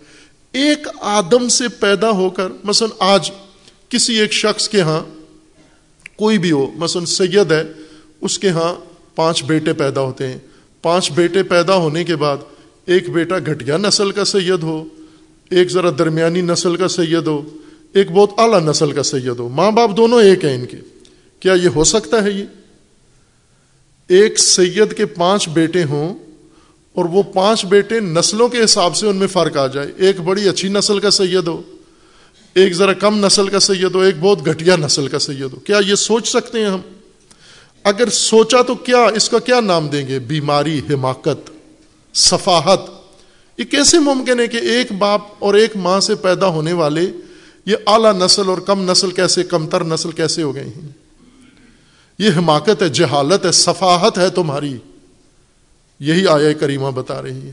ایک 0.53 0.89
آدم 1.01 1.49
سے 1.49 1.69
پیدا 1.69 2.11
ہو 2.11 2.31
کر، 2.31 2.49
مثلا 2.65 2.89
آج 2.99 3.31
کسی 3.89 4.19
ایک 4.19 4.33
شخص 4.33 4.69
کے 4.69 4.81
ہاں 4.81 5.01
کوئی 6.17 6.39
بھی 6.39 6.53
ہو، 6.53 6.67
مثلا 6.77 7.07
سید 7.07 7.53
ہے، 7.53 7.63
اس 8.21 8.39
کے 8.39 8.51
ہاں 8.51 8.75
پانچ 9.15 9.45
بیٹے 9.45 9.73
پیدا 9.73 10.01
ہوتے 10.01 10.27
ہیں۔ 10.27 10.39
پانچ 10.83 11.11
بیٹے 11.13 11.43
پیدا 11.43 11.75
ہونے 11.75 12.05
کے 12.05 12.17
بعد 12.17 12.37
ایک 12.87 13.11
بیٹا 13.11 13.39
گھٹیا 13.39 13.77
نسل 13.77 14.11
کا 14.11 14.25
سید 14.25 14.63
ہو 14.63 14.85
ایک 15.51 15.71
ذرا 15.71 15.91
درمیانی 15.99 16.41
نسل 16.41 16.77
کا 16.77 16.89
سید 16.89 17.27
ہو، 17.27 17.51
ایک 17.93 18.11
بہت 18.11 18.31
اعلیٰ 18.39 18.61
نسل 18.61 18.93
کا 18.93 19.03
سید 19.03 19.39
ہو۔ 19.39 19.49
ماں 19.49 19.71
باپ 19.71 19.91
دونوں 19.97 20.23
ایک 20.23 20.45
ہیں 20.45 20.55
ان 20.55 20.67
کے۔ 20.67 20.77
کیا 21.41 21.53
یہ 21.53 21.69
ہو 21.69 21.85
سکتا 21.85 22.25
ہے 22.25 22.31
یہ؟ 22.31 22.45
ایک 24.09 24.39
سید 24.39 24.97
کے 24.97 25.07
پانچ 25.07 25.49
بیٹے 25.49 25.85
ہوں 25.85 26.15
اور 26.95 27.05
وہ 27.05 27.23
پانچ 27.23 27.65
بیٹے 27.65 28.01
نسلوں 28.01 28.49
کے 28.49 28.65
حساب 28.65 28.97
سے 28.97 29.07
ان 29.07 29.17
میں 29.17 29.27
فرق 29.27 29.57
آ 29.57 29.67
جائے۔ 29.67 29.93
ایک 29.97 30.21
بڑی 30.21 30.49
اچھی 30.49 30.69
نسل 30.69 30.99
کا 30.99 31.11
سید 31.11 31.47
ہو، 31.47 31.63
ایک 32.55 32.73
ذرا 32.73 32.93
کم 32.93 33.27
نسل 33.27 33.49
کا 33.49 33.61
سید 33.61 33.95
ہو، 33.95 34.01
ایک 34.01 34.15
بہت 34.21 34.47
گھٹیا 34.47 34.77
نسل 34.77 35.09
کا 35.09 35.19
سید 35.19 35.53
ہو۔ 35.53 35.59
کیا 35.59 35.81
یہ 35.87 35.95
سوچ 35.95 36.29
سکتے 36.29 36.61
ہیں 36.61 36.67
ہم؟ 36.67 36.81
اگر 37.85 38.09
سوچا 38.09 38.63
تو 38.63 38.75
کیا، 38.75 39.05
اس 39.05 39.29
کا 39.29 39.39
کیا 39.39 39.61
نام 39.61 39.89
دیں 39.89 40.09
گے؟ 40.09 40.19
بیماری، 40.19 40.81
حماقت، 40.91 41.51
صفاحت۔ 42.15 42.94
یہ 43.59 43.65
کیسے 43.65 43.99
ممکن 43.99 44.41
ہے 44.41 44.47
کہ 44.47 44.57
ایک 44.57 44.93
باپ 44.93 45.21
اور 45.39 45.55
ایک 45.55 45.77
ماں 45.77 46.01
سے 46.01 46.15
پیدا 46.15 46.47
ہونے 46.47 46.73
والے 46.73 47.11
یہ 47.67 47.77
اعلیٰ 47.87 48.13
نسل 48.13 48.49
اور 48.49 48.59
کم 48.59 48.91
نسل 48.91 49.11
کیسے، 49.11 49.43
کمتر 49.43 49.85
نسل 49.85 50.13
کیسے 50.13 50.43
ہو 50.43 50.55
گئے 50.55 50.65
ہیں؟ 50.65 50.89
یہ 52.19 52.31
حماقت 52.37 52.83
ہے، 52.83 52.89
جہالت 52.89 53.47
ہے، 53.47 53.53
صفاحت 53.53 54.19
ہے 54.19 54.31
تمہاری۔ 54.31 54.77
یہی 56.01 56.27
آیا 56.27 56.53
کریمہ 56.53 56.91
بتا 56.91 57.23
رہی 57.23 57.47
ہے۔ 57.47 57.53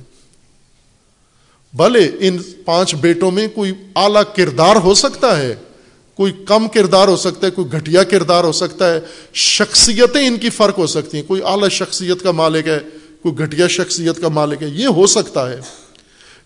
بھلے 1.73 2.11
ان 2.19 2.37
پانچ 2.65 2.95
بیٹوں 2.95 3.31
میں 3.31 3.47
کوئی 3.47 3.73
اعلی 3.95 4.19
کردار 4.35 4.75
ہو 4.75 4.93
سکتا 4.93 5.37
ہے؟ 5.37 5.55
کوئی 6.15 6.33
کم 6.45 6.67
کردار 6.67 7.07
ہو 7.07 7.15
سکتا 7.15 7.47
ہے، 7.47 7.51
کوئی 7.51 7.71
گھٹیا 7.71 8.03
کردار 8.03 8.43
ہو 8.43 8.51
سکتا 8.51 8.93
ہے؟ 8.93 8.99
شخصیتیں 9.33 10.27
ان 10.27 10.37
کی 10.37 10.49
فرق 10.49 10.77
ہو 10.77 10.87
سکتی 10.87 11.17
ہیں۔ 11.17 11.23
کوئی 11.23 11.41
اعلی 11.41 11.69
شخصیت 11.69 12.23
کا 12.23 12.31
مالک 12.31 12.67
ہے، 12.67 12.79
کوئی 13.23 13.39
گھٹیا 13.39 13.67
شخصیت 13.67 14.21
کا 14.21 14.27
مالک 14.27 14.63
ہے۔ 14.63 14.67
یہ 14.67 14.87
ہو 14.87 15.07
سکتا 15.07 15.49
ہے۔ 15.49 15.59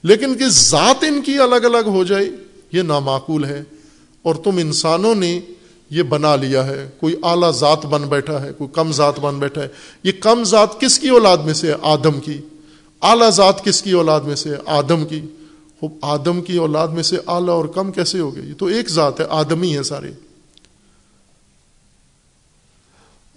لیکن 0.06 0.38
کہ 0.38 0.46
ذات 0.48 1.04
ان 1.04 1.22
کی 1.22 1.38
الگ 1.38 1.56
الگ 1.56 1.88
ہو 1.88 2.04
جائے 2.04 2.30
یہ 2.72 2.82
نامعقول 2.82 3.46
ہے 3.46 3.64
اور 4.22 4.36
تم 4.36 4.58
انسانوں 4.58 5.16
نے 5.16 5.40
یہ 5.90 6.04
بنا 6.04 6.36
لیا 6.36 6.68
ہے۔ 6.68 6.90
کوئی 7.00 7.16
اعلیٰ 7.24 7.52
ذات 7.52 7.86
بن 7.86 8.02
بیٹھا 8.02 8.42
ہے، 8.42 8.52
کوئی 8.58 8.70
کم 8.74 8.92
ذات 8.92 9.20
بن 9.20 9.40
بیٹھا 9.40 9.64
ہے۔ 9.64 9.68
یہ 10.04 10.12
کم 10.20 10.44
ذات 10.44 10.82
کس 10.82 11.00
کی 11.00 11.10
اولاد 11.10 11.38
میں 11.38 11.54
سے 11.54 11.68
ہے؟ 11.68 11.74
آدم 11.82 12.20
کی۔ 12.20 12.38
اعلیٰ 13.02 13.30
ذات 13.30 13.64
کس 13.64 13.82
کی 13.82 13.92
اولاد 13.92 14.22
میں 14.22 14.36
سے 14.36 14.50
ہے؟ 14.50 14.56
آدم 14.66 15.06
کی۔ 15.06 15.22
آدم 16.02 16.42
کی 16.42 16.58
اولاد 16.58 16.88
میں 16.88 17.04
سے 17.04 17.18
اعلیٰ 17.28 17.50
اور 17.50 17.66
کم 17.66 17.92
کیسے 17.92 18.20
ہو 18.20 18.36
گئی؟ 18.36 18.54
تو 18.54 18.66
ایک 18.66 18.90
ذات 18.90 19.20
ہے 19.20 19.26
آدمی 19.30 19.78
ہے 19.78 19.84
سارے۔ 19.84 20.12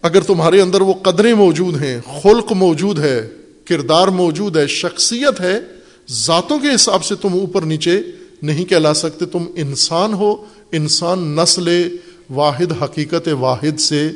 اگر 0.03 0.21
تمہارے 0.21 0.61
اندر 0.61 0.81
وہ 0.81 0.93
قدریں 0.93 1.35
موجود 1.35 1.83
ہیں، 1.83 2.01
خلق 2.23 2.53
موجود 2.53 2.99
ہے، 2.99 3.29
کردار 3.65 4.09
موجود 4.09 4.57
ہے، 4.57 4.67
شخصیت 4.67 5.41
ہے 5.41 5.78
ذاتوں 6.11 6.59
کے 6.59 6.75
حساب 6.75 7.05
سے 7.05 7.15
تم 7.15 7.29
اوپر 7.33 7.63
نیچے 7.63 8.01
نہیں 8.43 8.65
کہلا 8.65 8.95
سکتے، 8.95 9.27
تم 9.27 9.45
انسان 9.55 10.15
ہو، 10.15 10.45
انسان 10.73 11.37
نسل 11.37 11.97
واحد، 12.31 12.83
حقیقت 12.83 13.29
واحد 13.41 13.81
سے 13.81 14.11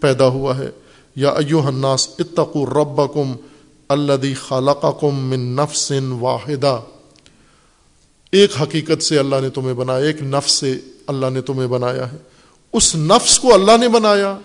پیدا 0.00 0.26
ہوا 0.26 0.58
ہے۔ 0.58 0.70
یا 1.16 1.28
ایو 1.28 1.66
الناس 1.66 2.08
اتقو 2.18 2.66
ربکم 2.66 3.32
الذی 3.88 4.34
خلقکم 4.34 5.14
من 5.14 5.40
نفس 5.40 5.92
واحدہ۔ 6.20 6.80
ایک 8.32 8.50
حقیقت 8.62 9.02
سے 9.02 9.18
اللہ 9.18 9.36
نے 9.42 9.50
تمہیں 9.50 9.74
بنایا، 9.74 10.06
ایک 10.06 10.22
نفس 10.22 10.52
سے 10.52 10.78
اللہ 11.06 11.26
نے 11.32 11.40
تمہیں 11.40 11.68
بنایا 11.68 12.12
ہے۔ 12.12 12.16
اس 12.72 12.96
نفس 12.96 13.38
کو 13.38 13.54
اللہ 13.54 13.76
نے 13.80 13.88
بنایا، 13.88 14.38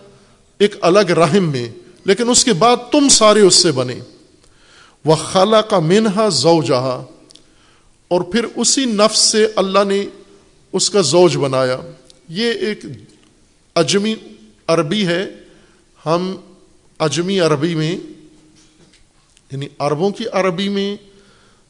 ایک 0.59 0.75
الگ 0.81 0.99
رحم 0.99 1.43
میں، 1.43 1.69
لیکن 2.05 2.29
اس 2.29 2.45
کے 2.45 2.53
بعد 2.53 2.75
تم 2.91 3.09
سارے 3.09 3.41
اس 3.41 3.55
سے 3.55 3.71
بنے۔ 3.71 3.95
وہ 5.05 5.15
خالہ 5.15 5.57
کا 5.57 5.79
منہا 5.79 6.29
زو 6.29 6.59
اور 8.07 8.21
پھر 8.21 8.45
اسی 8.55 8.85
نفس 8.85 9.19
سے 9.19 9.47
اللہ 9.55 9.83
نے 9.87 10.05
اس 10.71 10.89
کا 10.89 11.01
زوج 11.01 11.37
بنایا۔ 11.37 11.81
یہ 12.29 12.51
ایک 12.51 12.85
اجمی 13.75 14.15
عربی 14.67 15.07
ہے۔ 15.07 15.25
ہم 16.05 16.35
اجمی 16.99 17.39
عربی 17.39 17.75
میں 17.75 17.97
یعنی 19.51 19.67
عربوں 19.79 20.09
کی 20.09 20.23
عربی 20.33 20.69
میں 20.69 20.95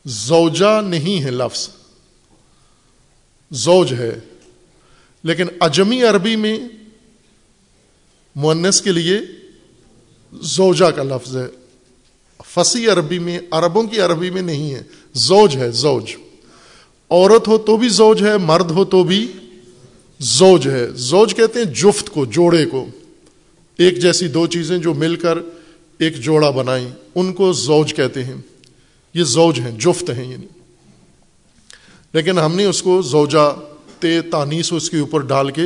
زوجہ 0.06 0.82
نہیں 0.82 1.24
ہے 1.24 1.32
لفظ۔ 1.32 1.70
زوج 3.52 3.94
ہے۔ 3.94 4.20
لیکن 5.24 5.48
اجمی 5.60 6.04
عربی 6.04 6.36
میں 6.36 6.60
مونس 8.36 8.82
کے 8.82 8.92
لیے 8.92 9.20
زوجہ 10.34 10.92
کا 10.92 11.04
لفظ 11.04 11.38
ہے۔ 11.38 11.65
فصیح 12.44 12.92
عربی 12.92 13.20
میں، 13.20 13.40
عربوں 13.52 13.84
کی 13.84 14.02
عربی 14.02 14.30
میں 14.30 14.42
نہیں 14.42 14.76
ہے، 14.76 14.84
زوج 15.14 15.58
ہے، 15.58 15.72
زوج۔ 15.72 16.16
عورت 17.10 17.48
ہو 17.48 17.58
تو 17.58 17.78
بھی 17.78 17.90
زوج 17.90 18.24
ہے، 18.24 18.38
مرد 18.38 18.72
ہو 18.72 18.86
تو 18.86 19.04
بھی 19.04 19.32
زوج 20.20 20.68
ہے۔ 20.68 20.88
زوج 20.96 21.36
کہتے 21.36 21.60
ہیں 21.60 21.74
جفت 21.74 22.10
کو، 22.10 22.26
جوڑے 22.26 22.66
کو۔ 22.66 22.86
ایک 23.78 24.00
جیسی 24.00 24.28
دو 24.28 24.48
چیزیں 24.48 24.78
جو 24.78 24.94
مل 24.94 25.16
کر 25.16 25.38
ایک 26.00 26.18
جوڑا 26.18 26.50
بنائیں، 26.50 26.90
ان 27.16 27.34
کو 27.34 27.54
زوج 27.54 27.94
کہتے 27.94 28.24
ہیں۔ 28.24 28.36
یہ 29.14 29.24
زوج 29.24 29.60
ہیں، 29.60 29.80
جفت 29.80 30.10
ہیں 30.10 30.32
یعنی۔ 30.32 30.46
لیکن 32.14 32.40
ہم 32.40 32.56
نے 32.56 32.66
اس 32.66 32.82
کو 32.82 33.02
زوجہ، 33.02 33.60
تے 34.00 34.22
تانیس 34.22 34.74
اس 34.74 34.90
کے 34.90 34.98
اوپر 34.98 35.20
ڈال 35.20 35.52
کے 35.52 35.64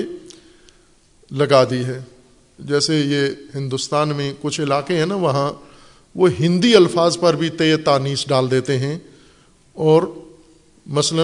لگا 1.31 1.63
دی 1.63 1.83
ہے۔ 1.85 2.01
جیسے 2.59 2.99
یہ 2.99 3.27
ہندوستان 3.57 4.09
میں 4.09 4.33
کچھ 4.41 4.61
علاقے 4.61 4.97
ہیں 4.97 5.05
نا، 5.05 5.15
وہاں 5.15 5.53
وہ 6.19 6.29
ہندی 6.39 6.75
الفاظ 6.75 7.17
پر 7.19 7.35
بھی 7.35 7.49
تے 7.49 7.77
تانیس 7.77 8.27
ڈال 8.27 8.51
دیتے 8.51 8.77
ہیں 8.77 8.99
اور 9.73 10.03
مثلا 10.85 11.23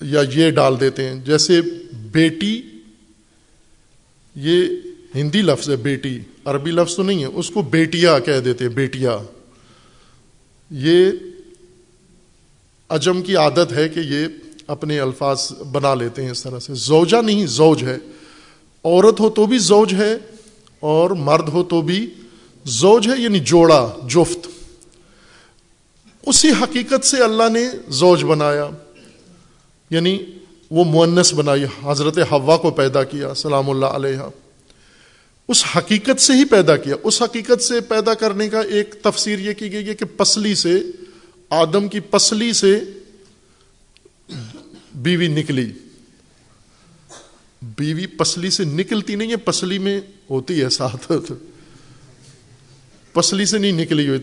یا 0.00 0.22
یہ 0.34 0.50
ڈال 0.50 0.80
دیتے 0.80 1.08
ہیں، 1.08 1.20
جیسے 1.20 1.60
بیٹی، 1.92 2.62
یہ 4.36 4.64
ہندی 5.14 5.42
لفظ 5.42 5.70
ہے 5.70 5.76
بیٹی، 5.76 6.18
عربی 6.44 6.70
لفظ 6.70 6.96
تو 6.96 7.02
نہیں 7.02 7.20
ہے، 7.20 7.28
اس 7.34 7.50
کو 7.50 7.62
بیٹیا 7.62 8.18
کہہ 8.18 8.40
دیتے 8.40 8.64
ہیں، 8.64 8.72
بیٹیا۔ 8.72 9.18
یہ 10.70 11.06
اجم 12.88 13.22
کی 13.22 13.36
عادت 13.36 13.72
ہے 13.72 13.88
کہ 13.88 14.00
یہ 14.00 14.26
اپنے 14.66 15.00
الفاظ 15.00 15.52
بنا 15.52 15.94
لیتے 15.94 16.22
ہیں 16.22 16.30
اس 16.30 16.42
طرح 16.42 16.58
سے۔ 16.58 16.74
زوجہ 16.74 17.22
نہیں، 17.22 17.46
زوج 17.46 17.82
ہے۔ 17.82 17.98
عورت 18.84 19.20
ہو 19.20 19.30
تو 19.30 19.46
بھی 19.46 19.58
زوج 19.58 19.94
ہے 19.94 20.16
اور 20.80 21.10
مرد 21.10 21.48
ہو 21.48 21.62
تو 21.62 21.82
بھی 21.82 22.14
زوج 22.64 23.08
ہے 23.08 23.22
یعنی 23.22 23.40
جوڑا، 23.40 23.94
جفت۔ 24.08 24.48
اسی 26.26 26.50
حقیقت 26.50 27.06
سے 27.06 27.22
اللہ 27.22 27.48
نے 27.52 27.68
زوج 27.88 28.24
بنایا 28.24 28.70
یعنی 29.90 30.18
وہ 30.70 30.84
مونس 30.84 31.34
بنائی، 31.34 31.64
حضرت 31.84 32.18
ہوا 32.18 32.56
کو 32.56 32.70
پیدا 32.70 33.04
کیا، 33.04 33.34
سلام 33.34 33.70
اللہ 33.70 33.86
علیہ 33.86 34.28
اس 35.48 35.64
حقیقت 35.76 36.20
سے 36.20 36.32
ہی 36.32 36.44
پیدا 36.44 36.76
کیا۔ 36.76 36.96
اس 37.02 37.22
حقیقت 37.22 37.62
سے 37.62 37.80
پیدا 37.80 38.14
کرنے 38.14 38.48
کا 38.48 38.60
ایک 38.60 38.94
تفسیر 39.02 39.38
یہ 39.38 39.52
کی 39.52 39.72
گئی 39.72 39.88
ہے 39.88 39.94
کہ 39.94 40.04
پسلی 40.04 40.54
سے، 40.54 40.82
آدم 41.50 41.88
کی 41.88 42.00
پسلی 42.00 42.52
سے 42.52 42.80
بیوی 44.94 45.28
نکلی۔ 45.28 45.72
بیوی 47.62 48.06
پسلی 48.06 48.50
سے 48.50 48.64
نکلتی 48.64 49.14
نہیں 49.14 49.30
ہے، 49.30 49.36
پسلی 49.36 49.78
میں 49.78 50.00
ہوتی 50.30 50.62
ہے 50.62 50.68
ساتھ۔ 50.68 51.12
پسلی 53.12 53.44
سے 53.44 53.58
نہیں 53.58 53.72
نکلی 53.72 54.08
ہوئی۔ 54.08 54.20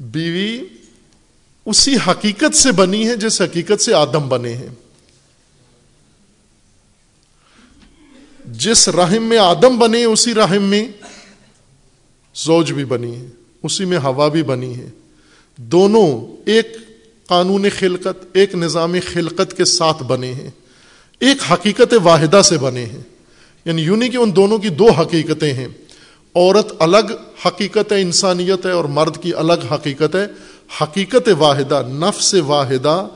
بیوی 0.00 0.60
اسی 1.66 1.96
حقیقت 2.06 2.56
سے 2.56 2.72
بنی 2.72 3.08
ہے 3.08 3.16
جس 3.16 3.42
حقیقت 3.42 3.82
سے 3.82 3.94
آدم 3.94 4.28
بنے 4.28 4.54
ہیں۔ 4.54 4.68
جس 8.44 8.88
رحم 8.88 9.22
میں 9.22 9.38
آدم 9.38 9.78
بنے، 9.78 10.04
اسی 10.04 10.34
رحم 10.34 10.62
میں 10.62 10.88
زوج 12.34 12.72
بھی 12.72 12.84
بنی 12.84 13.16
ہے، 13.16 13.26
اسی 13.62 13.84
میں 13.84 13.98
ہوا 13.98 14.28
بھی 14.28 14.42
بنی 14.42 14.76
ہے۔ 14.76 14.88
دونوں 15.56 16.36
ایک 16.46 16.76
قانون 17.26 17.66
خلقت، 17.78 18.24
ایک 18.32 18.54
نظام 18.54 18.94
خلقت 19.12 19.56
کے 19.56 19.64
ساتھ 19.64 20.02
بنے 20.02 20.32
ہیں۔ 20.32 20.50
ایک 21.20 21.52
حقیقت 21.52 21.94
واحدہ 22.02 22.42
سے 22.44 22.58
بنے 22.58 22.84
ہیں۔ 22.84 23.02
یعنی 23.64 23.82
یونی 23.82 24.08
کہ 24.08 24.16
ان 24.16 24.36
دونوں 24.36 24.58
کی 24.58 24.68
دو 24.68 24.90
حقیقتیں 24.90 25.52
ہیں۔ 25.52 25.68
عورت 26.36 26.72
الگ 26.78 27.12
حقیقت 27.46 27.92
انسانیت 27.92 28.66
ہے 28.66 28.70
اور 28.70 28.84
مرد 28.84 29.22
کی 29.22 29.34
الگ 29.34 29.66
حقیقت 29.70 30.16
ہے۔ 30.16 30.26
حقیقت 30.82 31.28
واحدہ، 31.38 31.82
نفس 31.88 32.34
واحدہ، 32.46 33.06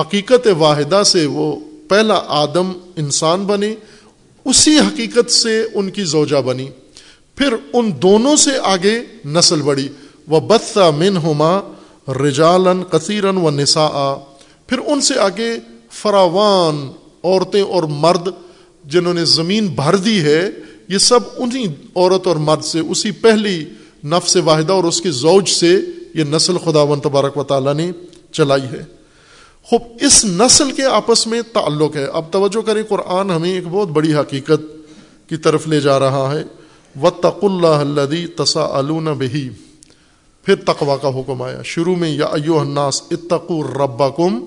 حقیقت 0.00 0.48
واحدہ 0.58 1.02
سے 1.06 1.26
وہ 1.26 1.56
پہلا 1.88 2.20
آدم 2.28 2.72
انسان 2.96 3.44
بنے، 3.44 3.74
اسی 4.44 4.78
حقیقت 4.78 5.30
سے 5.30 5.66
ان 5.74 5.90
کی 5.90 6.04
زوجہ 6.04 6.40
بنی۔ 6.40 6.66
پھر 7.36 7.54
ان 7.72 7.90
دونوں 8.02 8.36
سے 8.36 8.50
آگے 8.62 9.00
نسل 9.24 9.62
بڑی 9.62 9.88
وہ 10.28 10.40
بدسا 10.40 10.90
من 10.90 11.16
ہوما 11.16 11.60
رجالن 12.08 12.82
کثیرن 12.84 13.36
و 13.36 13.50
نسا 13.50 14.18
پھر 14.66 14.78
ان 14.86 15.00
سے 15.00 15.18
آگے 15.18 15.56
فراوان 15.90 16.92
عورتیں 17.24 17.62
اور 17.62 17.82
مرد 17.82 18.28
جنہوں 18.84 19.14
نے 19.14 19.24
زمین 19.24 19.66
بھر 19.66 19.96
دی 19.96 20.20
ہے۔ 20.20 20.50
یہ 20.88 20.98
سب 20.98 21.20
انہی 21.36 21.66
عورت 21.96 22.26
اور 22.26 22.36
مرد 22.36 22.64
سے، 22.64 22.80
اسی 22.80 23.10
پہلی 23.10 23.64
نفس 24.04 24.36
واحدہ 24.36 24.72
اور 24.72 24.84
اس 24.84 25.00
کے 25.00 25.10
زوج 25.10 25.48
سے 25.48 25.80
یہ 26.14 26.24
نسل 26.24 26.56
خدا 26.64 26.82
و 26.82 26.96
تبارک 26.96 27.36
و 27.36 27.42
تعالیٰ 27.42 27.74
نے 27.74 27.92
چلائی 28.32 28.62
ہے۔ 28.62 28.84
خوب، 29.62 29.80
اس 30.00 30.24
نسل 30.24 30.72
کے 30.72 30.84
آپس 30.84 31.26
میں 31.26 31.42
تعلق 31.52 31.96
ہے۔ 31.96 32.04
اب 32.04 32.24
توجہ 32.30 32.60
کریں، 32.60 32.82
قرآن 32.88 33.30
ہمیں 33.30 33.54
ایک 33.54 33.64
بہت 33.70 33.88
بڑی 33.88 34.14
حقیقت 34.14 34.62
کی 35.28 35.36
طرف 35.36 35.68
لے 35.68 35.80
جا 35.80 35.98
رہا 35.98 36.34
ہے۔ 36.34 36.44
و 37.02 37.10
تق 37.10 37.44
اللہ 37.44 38.02
تسا 38.36 38.80
بہی 39.18 39.48
پھر 40.44 40.54
تقوا 40.54 40.96
کا 40.96 41.08
حکم 41.08 41.42
آیا۔ 41.42 41.62
شروع 41.64 41.96
میں، 41.96 42.10
یا 42.10 42.26
ایو 42.26 42.58
الناس 42.58 43.02
اتقو 43.10 43.62
ربا 43.62 44.08
کم 44.08 44.44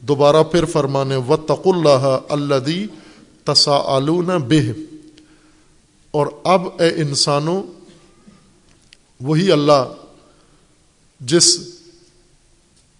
دوبارہ 0.00 0.42
پھر 0.42 0.64
فرمانے 0.64 1.16
و 1.16 1.36
تق 1.36 1.66
اللہ 1.66 2.18
اللہ 2.28 2.86
تسا 3.44 3.98
بہ 4.48 4.89
اور 6.10 6.26
اب 6.44 6.82
اے 6.82 6.88
انسانوں، 6.88 7.62
وہی 9.20 9.52
اللہ 9.52 9.92
جس 11.20 11.58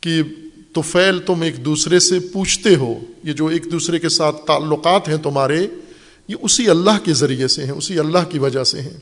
کی 0.00 0.22
توفیل 0.72 1.18
تم 1.18 1.42
ایک 1.42 1.64
دوسرے 1.64 1.98
سے 1.98 2.20
پوچھتے 2.20 2.74
ہو، 2.74 2.98
یہ 3.24 3.32
جو 3.32 3.46
ایک 3.46 3.72
دوسرے 3.72 3.98
کے 3.98 4.08
ساتھ 4.08 4.36
تعلقات 4.46 5.08
ہیں 5.08 5.16
تمہارے، 5.16 5.66
یہ 6.28 6.36
اسی 6.42 6.68
اللہ 6.68 7.04
کے 7.04 7.12
ذریعے 7.12 7.48
سے 7.48 7.64
ہیں، 7.64 7.72
اسی 7.72 7.98
اللہ 7.98 8.30
کی 8.30 8.38
وجہ 8.38 8.64
سے 8.64 8.80
ہیں۔ 8.80 8.98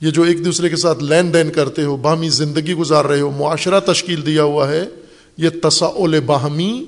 یہ 0.00 0.10
جو 0.10 0.22
ایک 0.22 0.44
دوسرے 0.44 0.68
کے 0.68 0.76
ساتھ 0.76 1.02
لین 1.02 1.34
دین 1.34 1.50
کرتے 1.52 1.84
ہو، 1.84 1.96
باہمی 1.96 2.28
زندگی 2.28 2.74
گزار 2.74 3.04
رہے 3.04 3.20
ہو، 3.20 3.30
معاشرہ 3.30 3.80
تشکیل 3.80 4.26
دیا 4.26 4.42
ہوا 4.42 4.68
ہے، 4.68 4.86
یہ 5.36 5.48
تصاول 5.62 6.20
باہمی، 6.20 6.84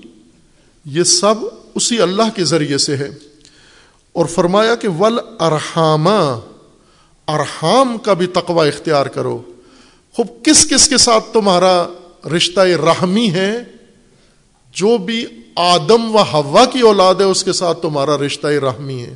یہ 0.85 1.03
سب 1.03 1.35
اسی 1.75 2.01
اللہ 2.01 2.37
کے 2.37 2.45
ذریعے 2.45 2.79
سے 2.79 2.97
ہے 2.97 3.11
اور 4.19 4.27
فرمایا 4.27 4.75
کہ 4.75 4.89
ول 4.89 5.19
ارحامہ 5.41 6.41
ارحام 7.29 7.99
کا 7.99 8.13
بھی 8.13 8.27
تقوی 8.27 8.69
اختیار 8.69 9.07
کرو۔ 9.07 9.43
خوب، 10.17 10.27
کس 10.45 10.71
کس 10.71 10.89
کے 10.89 10.99
ساتھ 10.99 11.25
تمہارا 11.33 11.87
رشتہ 12.37 12.61
رحمی 12.61 13.31
ہے؟ 13.31 13.59
جو 14.73 14.99
بھی 14.99 15.27
آدم 15.57 16.17
و 16.17 16.23
ہوا 16.23 16.65
کی 16.65 16.81
اولاد 16.81 17.15
ہے، 17.15 17.23
اس 17.23 17.45
کے 17.45 17.53
ساتھ 17.53 17.83
تمہارا 17.83 18.19
رشتہ 18.19 18.47
رحمی 18.47 19.03
ہے۔ 19.03 19.15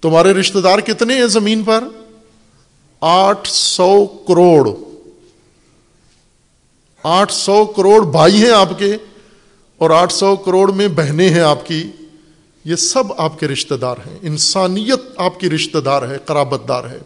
تمہارے 0.00 0.32
رشتہ 0.32 0.58
دار 0.58 0.78
کتنے 0.78 1.14
ہیں 1.14 1.26
زمین 1.26 1.62
پر؟ 1.62 1.84
آٹھ 3.00 3.48
سو 3.48 4.06
کروڑ۔ 4.06 4.70
آٹھ 7.02 7.32
سو 7.32 7.64
کروڑ 7.64 8.06
بھائی 8.06 8.42
ہیں 8.42 8.50
آپ 8.50 8.78
کے، 8.78 8.96
اور 9.78 9.90
آٹھ 9.90 10.12
سو 10.12 10.36
کروڑ 10.36 10.72
میں 10.72 10.88
بہنیں 10.88 11.30
ہیں 11.30 11.40
آپ 11.40 11.66
کی۔ 11.66 11.90
یہ 12.64 12.76
سب 12.76 13.04
آپ 13.16 13.40
کے 13.40 13.48
رشتہ 13.48 13.74
دار 13.74 13.96
ہیں۔ 14.06 14.18
انسانیت 14.22 15.00
آپ 15.16 15.40
کی 15.40 15.50
رشتہ 15.50 15.78
دار 15.78 16.08
ہے، 16.08 16.18
قرابت 16.24 16.68
دار 16.68 16.84
ہے۔ 16.90 16.98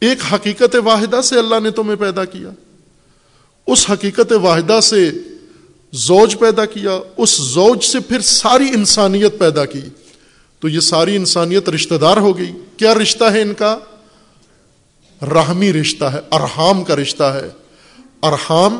ایک 0.00 0.18
حقیقت 0.34 0.76
واحدہ 0.84 1.20
سے 1.24 1.38
اللہ 1.38 1.60
نے 1.62 1.70
تمہیں 1.70 1.96
پیدا 1.96 2.24
کیا۔ 2.24 2.50
اس 3.66 3.90
حقیقت 3.90 4.32
واحدہ 4.32 4.80
سے 4.82 5.10
زوج 5.92 6.38
پیدا 6.38 6.64
کیا۔ 6.64 7.00
اس 7.16 7.36
زوج 7.36 7.84
سے 7.84 8.00
پھر 8.00 8.20
ساری 8.20 8.68
انسانیت 8.74 9.38
پیدا 9.38 9.64
کی۔ 9.64 9.80
تو 10.60 10.68
یہ 10.68 10.80
ساری 10.80 11.16
انسانیت 11.16 11.68
رشتہ 11.68 11.94
دار 11.94 12.16
ہو 12.16 12.38
گئی۔ 12.38 12.52
کیا 12.76 12.94
رشتہ 12.94 13.24
ہے 13.24 13.42
ان 13.42 13.54
کا؟ 13.54 13.78
رحمی 15.22 15.72
رشتہ 15.72 16.04
ہے، 16.04 16.18
ارحام 16.32 16.84
کا 16.84 16.96
رشتہ 16.96 17.22
ہے۔ 17.22 17.48
ارحام 18.22 18.78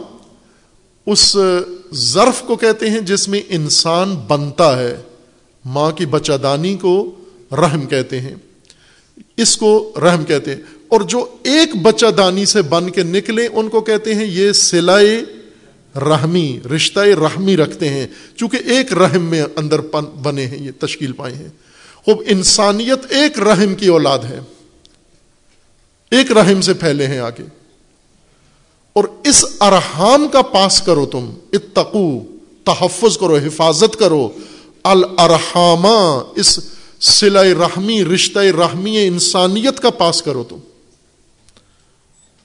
اس 1.11 1.37
ظرف 1.95 2.43
کو 2.43 2.57
کہتے 2.57 2.91
ہیں 2.91 3.01
جس 3.01 3.29
میں 3.29 3.41
انسان 3.49 4.15
بنتا 4.15 4.79
ہے، 4.79 4.97
ماں 5.65 5.91
کی 5.91 6.07
بچہ 6.07 6.33
دانی 6.33 6.77
کو 6.77 7.15
رحم 7.53 7.87
کہتے 7.87 8.21
ہیں۔ 8.21 8.35
اس 9.37 9.57
کو 9.57 9.93
رحم 10.03 10.25
کہتے 10.25 10.55
ہیں۔ 10.55 10.63
اور 10.89 11.01
جو 11.01 11.27
ایک 11.43 11.83
بچہ 11.83 12.07
دانی 12.07 12.45
سے 12.45 12.63
بن 12.63 12.91
کے 12.91 13.03
نکلے، 13.03 13.49
ان 13.53 13.69
کو 13.69 13.81
کہتے 13.81 14.15
ہیں 14.15 14.25
یہ 14.25 14.53
سلائے 14.53 15.23
رحمی، 15.95 16.61
رشتہ 16.77 17.01
رحمی 17.01 17.57
رکھتے 17.57 17.89
ہیں۔ 17.89 18.07
چونکہ 18.37 18.59
ایک 18.65 18.93
رحم 18.93 19.23
میں 19.23 19.45
اندر 19.57 19.81
بنے 20.23 20.47
ہیں، 20.47 20.59
یہ 20.59 20.71
تشکیل 20.79 21.13
پائے 21.13 21.35
ہیں۔ 21.35 21.49
خوب، 21.95 22.23
انسانیت 22.27 23.13
ایک 23.13 23.41
رحم 23.41 23.75
کی 23.75 23.87
اولاد 23.87 24.19
ہے۔ 24.19 24.41
ایک 26.11 26.33
رحم 26.33 26.61
سے 26.61 26.75
پھیلے 26.75 27.07
ہیں 27.07 27.19
آگے۔ 27.19 27.58
اور 28.93 29.05
اس 29.25 29.45
ارحام 29.61 30.29
کا 30.29 30.43
پاس 30.43 30.83
کرو 30.83 31.07
تم، 31.07 31.31
اتقو، 31.53 32.21
تحفظ 32.65 33.19
کرو، 33.19 33.37
حفاظت 33.37 33.97
کرو۔ 33.97 34.29
الرحامہ 34.83 36.23
اس 36.35 36.61
سلا 37.01 37.43
رحمی 37.43 38.05
رشتہ 38.05 38.39
رحمی 38.39 39.07
انسانیت 39.07 39.81
کا 39.81 39.91
پاس 39.91 40.23
کرو 40.23 40.45
تم۔ 40.49 40.57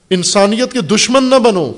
انسانیت 0.10 0.74
کے 0.74 0.82
دشمن 0.82 1.24
نہ 1.24 1.36
بنو۔ 1.36 1.72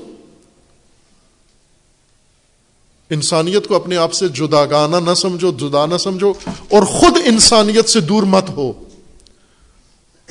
انسانیت 3.09 3.67
کو 3.67 3.75
اپنے 3.75 3.97
آپ 3.97 4.13
سے 4.13 4.27
جدا 4.27 4.65
گانا 4.65 4.99
نہ 4.99 5.13
سمجھو، 5.13 5.51
جدا 5.51 5.85
نہ 5.85 5.97
سمجھو، 5.97 6.33
اور 6.47 6.83
خود 6.83 7.17
انسانیت 7.25 7.89
سے 7.89 7.99
دور 7.99 8.23
مت 8.23 8.49
ہو۔ 8.49 8.73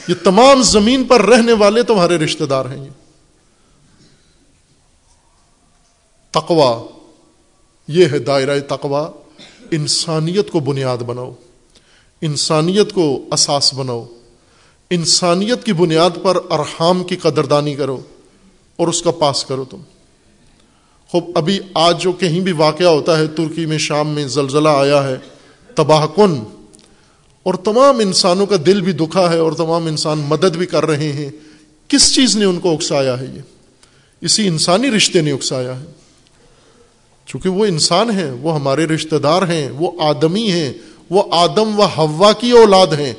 یہ 0.08 0.14
تمام 0.24 0.62
زمین 0.62 1.04
پر 1.04 1.22
رہنے 1.22 1.52
والے 1.52 1.82
تمہارے 1.82 2.16
رشتہ 2.16 2.44
دار 2.44 2.64
ہیں۔ 2.64 2.84
یہ 2.84 3.03
تقوا 6.34 6.82
یہ 7.88 8.06
ہے 8.12 8.18
دائرہ 8.18 8.58
تقوا 8.60 9.08
انسانیت 9.70 10.50
کو 10.50 10.60
بنیاد 10.60 10.98
بناؤ، 10.98 11.32
انسانیت 12.22 12.92
کو 12.92 13.24
اساس 13.32 13.74
بناؤ، 13.74 14.06
انسانیت 14.90 15.64
کی 15.64 15.72
بنیاد 15.72 16.10
پر 16.22 16.36
ارحام 16.50 17.04
کی 17.04 17.16
قدردانی 17.16 17.74
کرو 17.74 18.00
اور 18.76 18.88
اس 18.88 19.02
کا 19.02 19.10
پاس 19.10 19.44
کرو 19.44 19.64
تم۔ 19.64 19.80
خوب، 21.10 21.30
ابھی 21.34 21.58
آج 21.74 22.02
جو 22.02 22.12
کہیں 22.12 22.40
بھی 22.40 22.52
واقعہ 22.52 22.86
ہوتا 22.86 23.18
ہے، 23.18 23.26
ترکی 23.26 23.66
میں 23.66 23.78
شام 23.78 24.08
میں 24.08 24.26
زلزلہ 24.26 24.68
آیا 24.68 25.02
ہے، 25.08 25.16
تباہ 25.74 26.06
کن، 26.16 26.42
اور 27.42 27.54
تمام 27.54 27.98
انسانوں 27.98 28.46
کا 28.46 28.56
دل 28.66 28.80
بھی 28.80 28.92
دکھا 28.92 29.32
ہے 29.32 29.38
اور 29.38 29.52
تمام 29.52 29.86
انسان 29.86 30.18
مدد 30.18 30.56
بھی 30.56 30.66
کر 30.66 30.86
رہے 30.86 31.12
ہیں، 31.12 31.30
کس 31.88 32.14
چیز 32.14 32.36
نے 32.36 32.44
ان 32.44 32.60
کو 32.60 32.72
اکسایا 32.72 33.20
ہے 33.20 33.24
یہ؟ 33.24 33.40
اسی 34.20 34.48
انسانی 34.48 34.90
رشتے 34.90 35.20
نے 35.20 35.32
اکسایا 35.32 35.80
ہے۔ 35.80 35.84
چونکہ 37.26 37.48
وہ 37.48 37.64
انسان 37.64 38.10
ہیں، 38.10 38.30
وہ 38.30 38.54
ہمارے 38.54 38.84
رشتہ 38.84 39.16
دار 39.16 39.42
ہیں، 39.42 39.70
وہ 39.70 39.90
آدمی 40.02 40.52
ہیں، 40.52 40.72
وہ 41.10 41.22
آدم 41.30 41.80
و 41.80 41.84
ہوا 41.96 42.32
کی 42.32 42.50
اولاد 42.50 42.86
ہیں۔ 42.86 43.12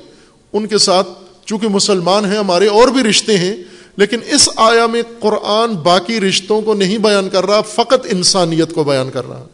ان 0.53 0.67
کے 0.67 0.77
ساتھ 0.77 1.07
چونکہ 1.45 1.67
مسلمان 1.67 2.25
ہیں، 2.25 2.37
ہمارے 2.37 2.67
اور 2.67 2.87
بھی 2.87 3.03
رشتے 3.03 3.37
ہیں، 3.37 3.55
لیکن 3.97 4.19
اس 4.25 4.49
آیا 4.55 4.85
میں 4.85 5.01
قرآن 5.19 5.75
باقی 5.75 6.19
رشتوں 6.19 6.61
کو 6.61 6.73
نہیں 6.73 6.97
بیان 6.97 7.29
کر 7.29 7.45
رہا، 7.45 7.61
فقط 7.61 8.07
انسانیت 8.11 8.73
کو 8.73 8.83
بیان 8.83 9.09
کر 9.13 9.29
رہا۔ 9.29 9.45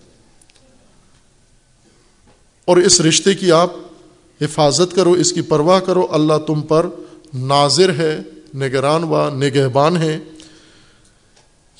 اور 2.65 2.77
اس 2.77 3.01
رشتے 3.01 3.33
کی 3.33 3.51
آپ 3.51 3.73
حفاظت 4.41 4.95
کرو، 4.95 5.11
اس 5.11 5.33
کی 5.33 5.41
پرواہ 5.41 5.79
کرو، 5.79 6.07
اللہ 6.11 6.37
تم 6.47 6.61
پر 6.61 6.85
ناظر 7.33 7.89
ہے، 7.89 8.19
نگران 8.55 9.03
و 9.03 9.29
نگہبان 9.29 9.97
ہے۔ 9.97 10.19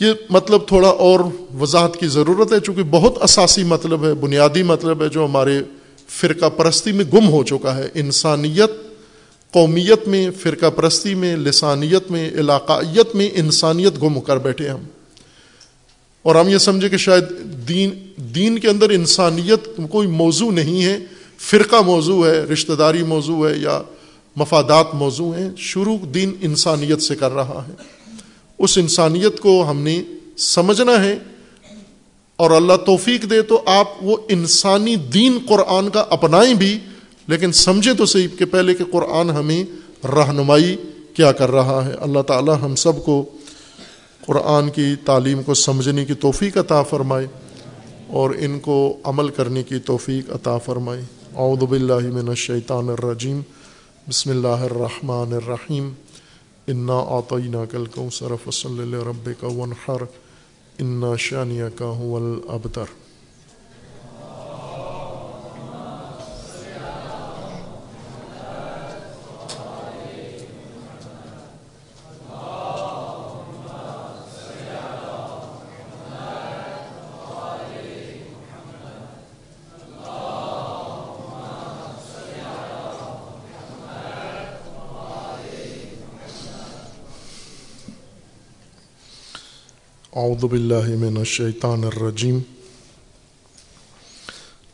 یہ 0.02 0.14
مطلب 0.30 0.62
تھوڑا 0.68 0.90
اور 0.90 1.20
وضاحت 1.60 1.98
کی 1.98 2.08
ضرورت 2.08 2.54
ہے، 2.54 2.60
چونکہ 2.60 2.84
بہت 2.84 3.24
اساسی 3.24 3.64
مطلب 3.64 4.06
ہے، 4.06 4.14
بنیادی 4.14 4.64
مطلب 4.64 5.04
ہے 5.04 5.10
جو 5.10 5.26
ہمارے 5.26 5.62
فرقہ 6.08 6.46
پرستی 6.50 6.92
میں 6.92 7.06
گم 7.14 7.30
ہو 7.30 7.44
چکا 7.44 7.78
ہے۔ 7.78 7.88
انسانیت، 7.94 8.72
قومیت 9.52 10.08
میں، 10.08 10.30
فرقہ 10.40 10.66
پرستی 10.66 11.16
میں، 11.16 11.38
لسانیت 11.38 12.12
میں، 12.12 12.30
علاقائیت 12.30 13.16
میں 13.16 13.30
انسانیت 13.34 14.02
گم 14.02 14.20
کر 14.20 14.38
بیٹھے 14.38 14.70
ہم۔ 14.70 14.80
اور 16.24 16.36
ہم 16.36 16.48
یہ 16.48 16.58
سمجھے 16.58 16.90
کہ 16.90 16.98
شاید 16.98 17.24
دین 17.68 17.90
دین 18.16 18.60
کے 18.60 18.68
اندر 18.68 18.90
انسانیت 18.90 19.80
کوئی 19.90 20.08
موضوع 20.08 20.52
نہیں 20.52 20.86
ہے۔ 20.86 21.00
فرقہ 21.40 21.82
موضوع 21.86 22.28
ہے 22.28 22.40
رشتہ 22.40 22.74
داری 22.74 23.04
موضوع 23.04 23.50
ہے 23.50 23.58
یا 23.58 23.82
مفادات 24.36 24.96
موضوع 24.96 25.36
ہیں۔ 25.36 25.50
شروع 25.58 25.98
دین 26.14 26.32
انسانیت 26.42 27.02
سے 27.02 27.16
کر 27.16 27.32
رہا 27.32 27.66
ہے۔ 27.68 28.01
اس 28.62 28.78
انسانیت 28.78 29.40
کو 29.40 29.70
ہم 29.70 29.82
نے 29.82 30.02
سمجھنا 30.38 31.04
ہے 31.04 31.18
اور 32.36 32.52
اللہ 32.52 32.74
توفیق 32.86 33.30
دے 33.30 33.42
تو 33.42 33.62
آپ 33.66 33.88
وہ 34.02 34.18
انسانی 34.30 34.96
دین 34.96 35.38
قرآن 35.48 35.90
کا 35.90 36.06
اپنائیں 36.10 36.54
بھی، 36.54 36.80
لیکن 37.28 37.52
سمجھے 37.52 37.94
تو 37.94 38.06
صحیح 38.06 38.28
کہ 38.38 38.46
پہلے 38.46 38.74
کہ 38.74 38.84
قرآن 38.92 39.30
ہمیں 39.30 39.64
رہنمائی 40.06 40.76
کیا 41.14 41.32
کر 41.32 41.52
رہا 41.52 41.86
ہے۔ 41.86 41.94
اللہ 42.00 42.22
تعالی 42.22 42.52
ہم 42.62 42.76
سب 42.76 43.06
کو 43.06 43.24
قرآن 44.28 44.70
کی 44.70 44.96
تعلیم 45.06 45.44
کو 45.44 45.54
سمجھنے 45.54 46.06
کی 46.06 46.14
توفیق 46.14 46.58
عطا 46.58 46.84
فرمائے 46.84 47.28
اور 48.08 48.30
ان 48.40 48.60
کو 48.60 48.98
عمل 49.04 49.30
کرنے 49.30 49.64
کی 49.64 49.80
توفیق 49.80 50.30
عطا 50.30 50.58
فرمائے۔ 50.58 51.02
اعوذ 51.36 51.64
باللہ 51.64 52.08
من 52.14 52.30
الشیطان 52.30 52.90
الرجیم۔ 52.90 53.42
بسم 54.08 54.30
اللہ 54.30 54.62
الرحمن 54.70 55.34
الرحیم۔ 55.34 55.90
انا 56.72 57.00
آطینہ 57.12 57.66
کل 57.72 57.86
کو 57.86 58.10
صرف 58.14 58.50
صلی 58.54 58.82
اللہ 58.82 59.08
رب 59.08 59.30
کا 59.40 59.48
ونحر 59.58 60.04
انا 60.80 61.16
شانیہ 61.20 61.70
کا 61.76 61.86
هو 62.02 62.18
الابتر 62.18 62.94
اعوذ 90.14 90.44
باللہ 90.46 90.88
من 91.00 91.18
الشیطان 91.18 91.84
الرجیم 91.86 92.40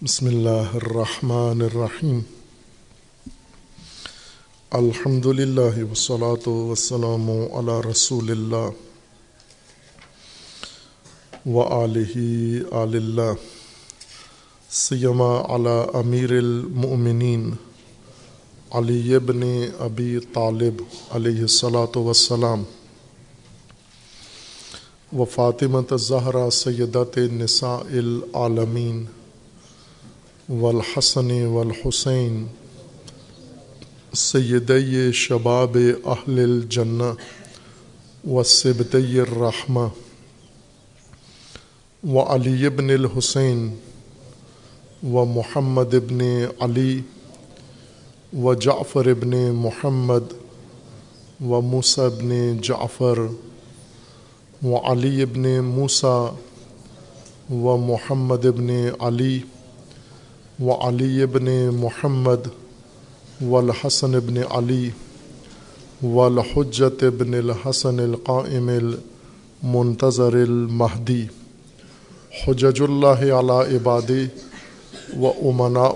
بسم 0.01 0.25
اللہ 0.27 0.71
الرحمن 0.75 1.61
الرحیم 1.61 2.19
الحمد 4.71 5.25
للہ 5.39 5.83
وسلاۃ 5.91 6.47
وسلام 6.47 7.29
علی 7.29 7.75
رسول 7.85 8.31
اللہ 8.31 8.69
و 11.47 11.67
علیہ 11.75 12.63
آل 12.75 12.95
اللہ 12.95 13.45
سیما 14.69 15.29
علی 15.49 15.77
امیر 15.99 16.31
المؤمنین 16.38 17.49
علی 18.71 19.15
ابن 19.15 19.43
ابی 19.81 20.17
طالب 20.33 20.81
علیہ 21.11 21.41
الصلاۃ 21.41 22.01
وسلام 22.01 22.63
و 25.14 25.26
فاطمت 25.26 25.93
زہرا 25.99 26.49
سیدت 26.49 27.18
نساء 27.34 27.78
العالمین 27.91 29.05
والحسن 30.49 31.30
والحسین 31.45 32.45
سید 34.14 34.72
شباب 35.14 35.78
اہل 36.05 36.39
الجنہ 36.39 37.12
و 38.30 38.43
سبت 38.43 38.95
الرحمہ 38.95 39.88
و 42.03 42.20
علی 42.26 42.66
ابن 42.66 42.89
الحسین 42.89 43.68
و 45.03 45.26
محمد 45.26 45.93
ابن 45.93 46.22
علی 46.60 47.01
و 48.38 48.53
جعفر 48.53 49.08
ابن 49.08 49.39
محمد 49.55 50.34
و 51.41 51.55
ابن 52.01 52.58
جعفر 52.62 53.28
و 54.64 54.76
علی 54.76 55.22
ابن 55.22 55.60
موسا 55.60 56.30
و 57.51 57.78
محمد 57.78 58.45
ابن 58.45 58.70
علی 58.99 59.43
و 60.60 60.72
علی 60.72 61.24
ابن 61.24 61.70
محمد 61.70 62.47
و 63.41 63.55
الحسن 63.55 64.16
ابن 64.16 64.38
علی 64.38 64.91
و 66.03 66.20
الحجت 66.20 67.03
ابن 67.03 67.34
الحسن 67.34 67.99
القائم 67.99 68.70
المنتظر 68.70 70.36
المہدی 70.36 71.26
حجج 72.47 72.82
اللہ 72.82 73.34
علی 73.34 73.76
عباد 73.76 74.12
و 75.20 75.28
امنا 75.28 75.89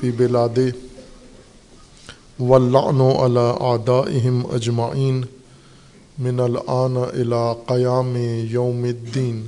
فی 0.00 0.10
بلاد 0.10 0.58
و 2.40 2.58
لعن 2.58 3.00
علی 3.00 3.48
اعدائهم 3.60 4.46
اجمعین 4.52 5.24
من 6.20 6.40
الآن 6.40 6.96
الى 6.96 7.52
قیام 7.66 8.16
یوم 8.50 8.82
الدین. 8.82 9.46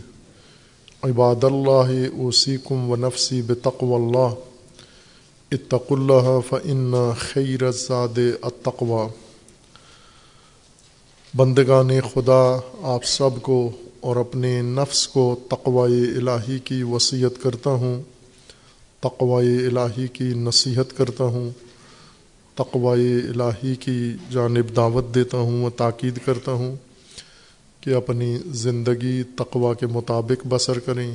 عباد 1.03 1.45
اللہ 1.45 2.11
اوسیکم 2.17 2.91
و 2.91 2.97
نفسی 2.97 3.43
بتقو 3.43 3.95
اللہ. 3.97 4.35
اتق 5.53 5.93
اللہ 5.93 6.41
فن 6.49 6.95
خیر 7.19 7.71
زاد 7.71 8.19
التقوی. 8.43 9.07
بندگان 11.35 11.91
خدا، 12.01 12.61
آپ 12.83 13.05
سب 13.05 13.43
کو 13.43 13.71
اور 14.01 14.17
اپنے 14.17 14.63
نفس 14.63 15.09
کو 15.09 15.37
تقوی 15.51 16.03
الہی 16.17 16.59
کی 16.59 16.83
وصیت 16.83 17.43
کرتا 17.43 17.71
ہوں، 17.71 18.03
تقوی 19.01 19.67
الہی 19.67 20.09
کی 20.09 20.25
نصیحت 20.25 20.97
کرتا 20.97 21.25
ہوں۔ 21.25 21.51
تقوی 22.55 23.21
الہی 23.29 23.75
کی 23.75 24.13
جانب 24.31 24.77
دعوت 24.77 25.15
دیتا 25.15 25.39
ہوں 25.39 25.65
و 25.65 25.71
تاکید 25.71 26.19
کرتا 26.25 26.53
ہوں 26.53 26.77
کہ 27.81 27.95
اپنی 27.95 28.39
زندگی 28.47 29.23
تقوا 29.23 29.75
کے 29.75 29.87
مطابق 29.87 30.47
بسر 30.49 30.79
کریں، 30.79 31.15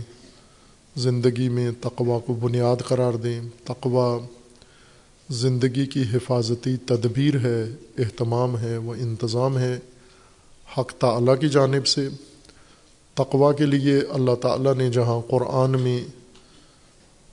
زندگی 0.98 1.50
میں 1.50 1.72
تقوا 1.82 2.20
کو 2.20 2.34
بنیاد 2.34 2.76
قرار 2.88 3.14
دیں۔ 3.14 3.42
تقوا 3.64 4.20
زندگی 5.30 5.86
کی 5.86 6.04
حفاظتی 6.14 6.78
تدبیر 6.78 7.36
ہے، 7.40 7.64
اہتمام 7.98 8.60
ہے 8.60 8.78
وہ 8.78 8.94
انتظام 8.94 9.58
ہے۔ 9.58 9.80
حق 10.78 10.92
تعلیٰ 11.00 11.40
کی 11.40 11.50
جانب 11.50 11.88
سے۔ 11.88 12.10
تقوا 13.14 13.54
کے 13.54 13.66
لیے 13.66 14.00
اللہ 14.10 14.36
تعالیٰ 14.36 14.76
نے 14.76 14.90
جہاں 14.90 15.22
قرآن 15.28 15.82
میں 15.82 16.04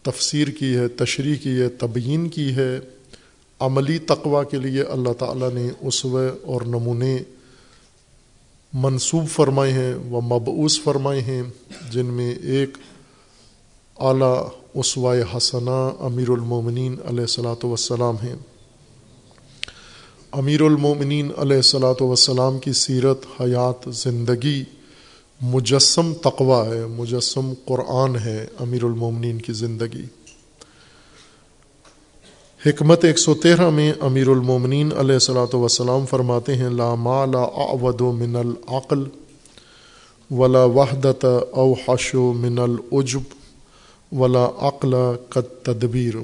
تفسیر 0.03 0.49
کی 0.49 0.77
ہے، 0.77 0.89
تشریح 0.89 1.37
کی 1.37 1.61
ہے، 1.61 1.69
تبیین 1.69 2.29
کی 2.29 2.55
ہے 2.55 2.81
عملی 3.65 3.99
تقوا 3.99 4.43
کے 4.45 4.59
لیے 4.59 4.83
اللہ 4.83 5.13
تعالیٰ 5.19 5.51
نے 5.53 5.69
اسوے 5.81 6.29
اور 6.43 6.61
نمونے 6.67 7.17
منصوب 8.73 9.29
فرمائے 9.29 9.73
ہیں 9.73 9.95
و 9.95 10.21
مبعوث 10.21 10.81
فرمائے 10.83 11.21
ہیں، 11.21 11.43
جن 11.93 12.07
میں 12.07 12.35
ایک 12.35 12.79
اعلیٰ 13.97 14.49
اسوائے 14.75 15.23
حسنہ 15.37 15.79
امیر 16.01 16.31
المومنین 16.31 16.97
علیہ 17.05 17.21
السلاۃ 17.21 17.65
وسلام 17.65 18.17
ہیں۔ 18.23 18.35
امیر 20.33 20.61
المومنین 20.61 21.31
علیہ 21.37 21.57
السلاۃ 21.57 22.01
وسلام 22.01 22.59
کی 22.59 22.73
سیرت 22.73 23.27
حیات 23.41 23.89
زندگی 23.95 24.63
مجسم 25.41 26.13
تقوا 26.23 26.65
ہے، 26.67 26.85
مجسم 26.87 27.53
قرآن 27.65 28.17
ہے 28.17 28.47
امیر 28.61 28.85
المومنین 28.85 29.39
کی 29.39 29.53
زندگی۔ 29.53 30.05
حکمت 32.67 33.05
ایک 33.05 33.19
سو 33.19 33.35
تیرہ 33.35 33.69
میں 33.71 33.93
امیر 34.01 34.29
المومنین 34.29 34.93
علیہ 34.99 35.15
السلاۃ 35.15 35.55
وسلام 35.55 36.05
فرماتے 36.11 36.55
ہیں، 36.57 36.69
لا 36.69 36.95
ما 36.95 37.25
لا 37.25 37.43
اعود 37.65 38.01
من 38.19 38.37
العقل 38.37 39.03
ولا 40.31 40.63
وحدت 40.75 41.25
او 41.25 41.73
حشو 41.87 42.33
من 42.33 42.59
العجب 42.59 43.35
ولا 44.21 44.45
عقل 44.69 44.95
قد 45.29 45.51
تدبیر 45.63 46.15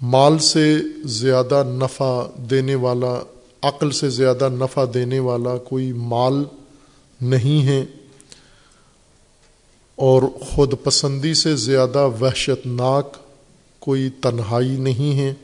مال 0.00 0.38
سے 0.38 0.66
زیادہ 1.12 1.62
نفع 1.68 2.10
دینے 2.50 2.74
والا، 2.74 3.14
عقل 3.62 3.90
سے 3.90 4.10
زیادہ 4.10 4.48
نفع 4.52 4.84
دینے 4.94 5.18
والا 5.20 5.56
کوئی 5.68 5.92
مال 6.10 6.42
نہیں 7.20 7.66
ہے 7.66 7.84
اور 9.98 10.22
خود 10.40 10.74
پسندی 10.82 11.34
سے 11.34 11.54
زیادہ 11.56 12.08
وحشت 12.20 12.66
ناک 12.66 13.16
کوئی 13.78 14.10
تنہائی 14.10 14.76
نہیں 14.76 15.18
ہے۔ 15.18 15.34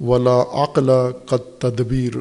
ولا 0.00 0.42
عقل 0.52 0.90
قد 1.26 1.60
تدبیر 1.60 2.16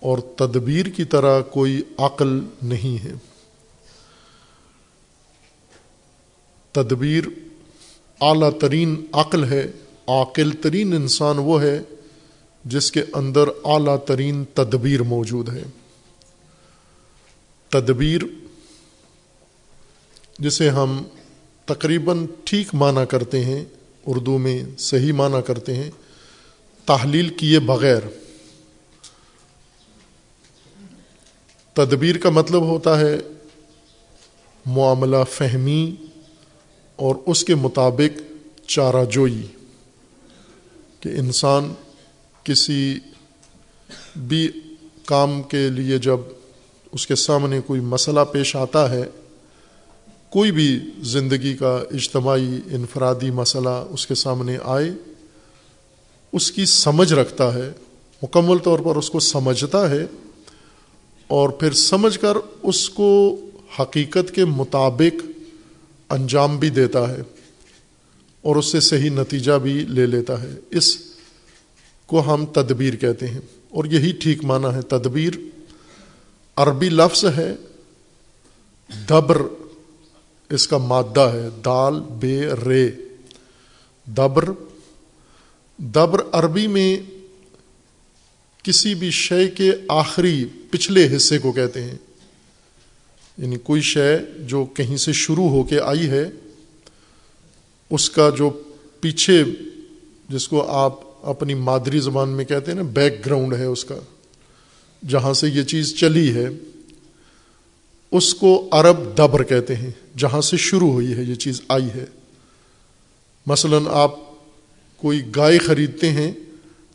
اور 0.00 0.18
تدبیر 0.18 0.86
کی 0.86 1.04
طرح 1.04 1.40
کوئی 1.40 1.82
عقل 1.98 2.40
نہیں 2.62 3.04
ہے۔ 3.04 3.12
تدبیر 6.72 7.24
اعلیٰ 8.20 8.58
ترین 8.58 9.06
عقل 9.12 9.44
ہے، 9.44 9.70
عاقل 10.08 10.50
ترین 10.50 10.92
انسان 10.92 11.38
وہ 11.38 11.62
ہے 11.62 11.80
جس 12.64 12.92
کے 12.92 13.02
اندر 13.12 13.48
اعلیٰ 13.64 14.04
ترین 14.06 14.44
تدبیر 14.54 15.02
موجود 15.02 15.48
ہے۔ 15.48 15.62
تدبیر 17.68 18.20
جسے 20.38 20.70
ہم 20.70 21.02
تقریباً 21.66 22.26
ٹھیک 22.44 22.74
معنی 22.74 23.06
کرتے 23.06 23.44
ہیں 23.44 23.64
اردو 24.06 24.38
میں 24.38 24.62
صحیح 24.78 25.12
معنی 25.12 25.42
کرتے 25.46 25.74
ہیں۔ 25.74 25.90
تحلیل 26.86 27.28
کیے 27.28 27.58
بغیر۔ 27.58 28.00
تدبیر 31.72 32.16
کا 32.18 32.30
مطلب 32.30 32.62
ہوتا 32.62 33.00
ہے 33.00 33.18
معاملہ 34.66 35.16
فہمی 35.30 35.94
اور 36.96 37.14
اس 37.26 37.44
کے 37.44 37.54
مطابق 37.54 38.20
چارہ 38.68 39.04
جوئی۔ 39.04 39.46
کہ 41.00 41.08
انسان 41.08 41.74
کسی 42.44 42.98
بھی 44.16 44.48
کام 45.04 45.42
کے 45.42 45.68
لیے 45.68 45.98
جب 45.98 46.20
اس 46.92 47.06
کے 47.06 47.14
سامنے 47.14 47.60
کوئی 47.60 47.80
مسئلہ 47.80 48.20
پیش 48.32 48.56
آتا 48.56 48.90
ہے 48.90 49.02
کوئی 50.30 50.52
بھی 50.52 50.80
زندگی 51.00 51.56
کا 51.56 51.84
اجتماعی 51.90 52.60
انفرادی 52.70 53.30
مسئلہ 53.30 53.84
اس 53.90 54.06
کے 54.06 54.14
سامنے 54.14 54.58
آئے، 54.64 54.90
اس 56.32 56.52
کی 56.52 56.64
سمجھ 56.64 57.12
رکھتا 57.12 57.54
ہے، 57.54 57.72
مکمل 58.22 58.58
طور 58.58 58.78
پر 58.78 58.96
اس 58.96 59.10
کو 59.10 59.20
سمجھتا 59.20 59.90
ہے 59.90 60.06
اور 61.28 61.48
پھر 61.48 61.72
سمجھ 61.72 62.18
کر 62.18 62.36
اس 62.62 62.90
کو 62.90 63.40
حقیقت 63.80 64.34
کے 64.34 64.44
مطابق 64.44 65.26
انجام 66.10 66.58
بھی 66.58 66.70
دیتا 66.70 67.10
ہے 67.10 67.22
اور 68.42 68.56
اس 68.56 68.66
سے 68.66 68.80
صحیح 68.80 69.10
نتیجہ 69.10 69.52
بھی 69.52 69.72
لے 69.72 70.06
لیتا 70.06 70.42
ہے۔ 70.42 70.54
اس 70.70 70.98
کو 72.06 72.34
ہم 72.34 72.46
تدبیر 72.46 72.96
کہتے 72.96 73.26
ہیں 73.26 73.40
اور 73.68 73.84
یہی 73.84 74.12
ٹھیک 74.12 74.44
معنی 74.44 74.74
ہے۔ 74.74 74.82
تدبیر 74.82 75.32
عربی 76.56 76.88
لفظ 76.88 77.24
ہے، 77.24 77.54
دبر 79.08 79.42
اس 80.50 80.68
کا 80.68 80.78
مادہ 80.78 81.20
ہے 81.20 81.48
دال 81.64 82.00
بے 82.00 82.42
رے۔ 82.66 82.90
دبر۔ 84.06 84.44
دبر 85.78 86.20
عربی 86.32 86.66
میں 86.66 86.98
کسی 88.62 88.94
بھی 88.94 89.10
شے 89.10 89.48
کے 89.48 89.72
آخری 89.88 90.44
پچھلے 90.70 91.16
حصے 91.16 91.38
کو 91.38 91.52
کہتے 91.52 91.82
ہیں۔ 91.82 91.94
یعنی 93.38 93.56
کوئی 93.56 93.80
شے 93.80 94.16
جو 94.38 94.64
کہیں 94.64 94.96
سے 94.96 95.12
شروع 95.12 95.48
ہو 95.48 95.62
کے 95.62 95.80
آئی 95.80 96.06
ہے، 96.06 96.30
اس 97.90 98.10
کا 98.10 98.30
جو 98.38 98.62
پیچھے 99.00 99.44
جس 100.28 100.48
کو 100.48 100.66
آپ 100.66 100.94
اپنی 101.22 101.54
مادری 101.54 102.00
زبان 102.00 102.28
میں 102.28 102.44
کہتے 102.44 102.70
ہیں 102.70 102.76
نا 102.76 102.84
بیک 102.84 103.26
گراؤنڈ 103.26 103.54
ہے 103.54 103.64
اس 103.64 103.84
کا، 103.84 103.96
جہاں 105.08 105.32
سے 105.32 105.48
یہ 105.48 105.62
چیز 105.62 105.98
چلی 105.98 106.34
ہے۔ 106.34 106.48
اس 108.10 108.34
کو 108.34 108.68
عرب 108.72 109.18
دبر 109.18 109.42
کہتے 109.42 109.76
ہیں، 109.76 109.90
جہاں 110.16 110.40
سے 110.40 110.56
شروع 110.56 110.92
ہوئی 110.92 111.14
ہے، 111.14 111.22
یہ 111.22 111.34
چیز 111.34 111.60
آئی 111.68 111.88
ہے۔ 111.94 112.04
مثلا 113.46 113.78
آپ 113.86 114.10
کوئی 114.96 115.22
گائے 115.36 115.58
خریدتے 115.58 116.10
ہیں 116.10 116.32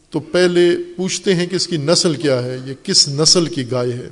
تو 0.10 0.20
پہلے 0.20 0.70
پوچھتے 0.98 1.36
ہیں 1.36 1.48
کہ 1.48 1.56
اس 1.56 1.68
کی 1.68 1.78
نسل 1.78 2.16
کیا 2.16 2.44
ہے، 2.44 2.58
یہ 2.66 2.74
کس 2.84 3.10
نسل 3.10 3.46
کی 3.46 3.72
گائے 3.72 3.94
ہے؟ 3.94 4.10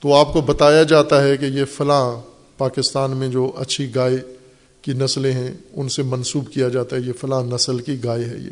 تو 0.00 0.14
آپ 0.14 0.32
کو 0.32 0.40
بتایا 0.40 0.82
جاتا 0.82 1.24
ہے 1.24 1.36
کہ 1.36 1.44
یہ 1.44 1.64
فلاں 1.64 2.20
پاکستان 2.58 3.16
میں 3.16 3.28
جو 3.28 3.52
اچھی 3.56 3.94
گائے 3.94 4.16
کی 4.82 4.92
نسلیں 4.92 5.32
ہیں، 5.32 5.54
ان 5.72 5.88
سے 5.88 6.02
منسوب 6.02 6.52
کیا 6.52 6.68
جاتا 6.68 6.96
ہے، 6.96 7.00
یہ 7.00 7.12
فلاں 7.20 7.42
نسل 7.42 7.78
کی 7.78 8.04
گائے 8.04 8.24
ہے 8.24 8.38
یہ۔ 8.38 8.50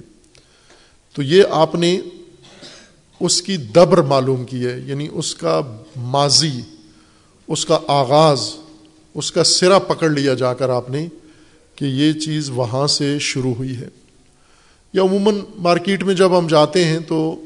تو 1.12 1.22
یہ 1.22 1.43
آپ 1.51 1.75
نے 1.75 2.01
اس 3.25 3.43
کی 3.43 3.57
دبر 3.57 3.99
معلوم 3.99 4.45
کی 4.45 4.66
ہے 4.66 4.81
یعنی 4.87 5.09
اس 5.12 5.35
کا 5.35 5.61
ماضی، 5.97 6.61
اس 7.49 7.66
کا 7.66 7.79
آغاز، 7.89 8.51
اس 9.14 9.33
کا 9.33 9.45
سرا 9.45 9.79
پکڑ 9.79 10.11
لیا 10.11 10.35
جا 10.35 10.55
کر 10.55 10.68
آپ 10.68 10.91
نے 10.91 11.07
کہ 11.77 11.85
یہ 11.85 12.12
چیز 12.12 12.51
وہاں 12.51 12.87
سے 12.87 13.18
شروع 13.18 13.55
ہوئی 13.55 13.77
ہے۔ 13.77 13.89
یا 14.93 15.03
عموماً 15.03 15.35
مارکیٹ 15.59 16.03
میں 16.03 16.14
جب 16.14 16.39
ہم 16.39 16.47
جاتے 16.47 16.85
ہیں 16.85 16.99
تو 16.99 17.41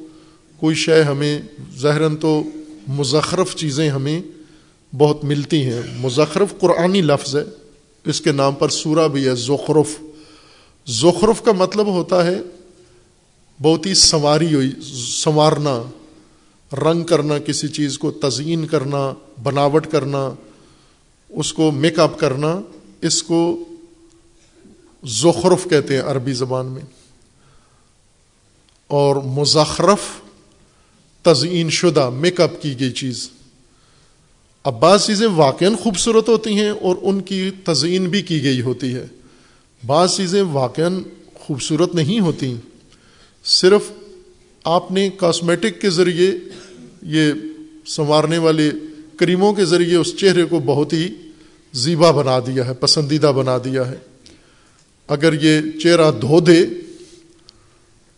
کوئی 0.60 0.76
شے 0.76 1.02
ہمیں 1.02 1.42
ظاہراً 1.78 2.16
تو 2.16 2.42
مزخرف 2.88 3.56
چیزیں 3.56 3.90
ہمیں 3.90 4.22
بہت 4.96 5.24
ملتی 5.24 5.64
ہیں۔ 5.64 5.82
مزخرف 6.00 6.58
قرآنی 6.58 7.00
لفظ 7.00 7.36
ہے، 7.36 7.44
اس 8.04 8.20
کے 8.20 8.32
نام 8.32 8.54
پر 8.54 8.68
سورہ 8.68 9.08
بھی 9.08 9.28
ہے، 9.28 9.34
زخرف۔ 9.34 10.00
زخرف 10.86 11.42
کا 11.42 11.52
مطلب 11.52 11.86
ہوتا 11.86 12.26
ہے 12.26 12.40
بہت 13.62 13.86
ہی 13.86 13.94
سنواری 13.94 14.54
ہوئی، 14.54 14.72
سنوارنا، 15.04 15.82
رنگ 16.72 17.04
کرنا، 17.04 17.38
کسی 17.38 17.68
چیز 17.68 17.98
کو 17.98 18.10
تزئین 18.10 18.66
کرنا، 18.66 19.14
بناوٹ 19.42 19.86
کرنا، 19.86 20.30
اس 21.28 21.52
کو 21.52 21.70
میک 21.70 21.98
اپ 21.98 22.18
کرنا، 22.18 22.60
اس 23.02 23.22
کو 23.22 23.64
زخرف 25.04 25.70
کہتے 25.70 25.94
ہیں 25.94 26.02
عربی 26.02 26.32
زبان 26.32 26.66
میں۔ 26.66 26.82
اور 28.86 29.16
مزخرف، 29.16 30.00
تزئین 31.22 31.70
شدہ 31.70 32.10
میک 32.10 32.40
اپ 32.40 32.62
کی 32.62 32.80
گئی 32.80 32.90
چیز۔ 32.90 33.30
اب 34.64 34.80
بعض 34.80 35.06
چیزیں 35.06 35.26
واقع 35.26 35.64
خوبصورت 35.82 36.28
ہوتی 36.28 36.54
ہیں 36.54 36.70
اور 36.70 36.96
ان 37.02 37.20
کی 37.20 37.50
تزئین 37.64 38.08
بھی 38.08 38.22
کی 38.22 38.42
گئی 38.42 38.60
ہوتی 38.60 38.94
ہے۔ 38.94 39.06
بعض 39.86 40.16
چیزیں 40.16 40.42
واقع 40.42 40.80
خوبصورت 41.34 41.94
نہیں 41.94 42.20
ہوتی۔ 42.20 42.56
صرف 43.48 43.82
آپ 44.64 44.92
نے 44.92 45.10
کاسمیٹک 45.10 45.80
کے 45.80 45.90
ذریعے 45.90 46.32
یہ 47.02 47.32
سنوارنے 47.86 48.38
والے 48.38 48.70
کریموں 49.16 49.52
کے 49.52 49.64
ذریعے 49.64 49.96
اس 49.96 50.16
چہرے 50.16 50.44
کو 50.44 50.60
بہت 50.60 50.92
ہی 50.92 51.14
زیبا 51.72 52.10
بنا 52.10 52.38
دیا 52.38 52.66
ہے، 52.66 52.74
پسندیدہ 52.74 53.26
بنا 53.26 53.58
دیا 53.58 53.90
ہے۔ 53.90 53.96
اگر 55.08 55.32
یہ 55.32 55.78
چہرہ 55.80 56.10
دھو 56.20 56.40
دے 56.40 56.66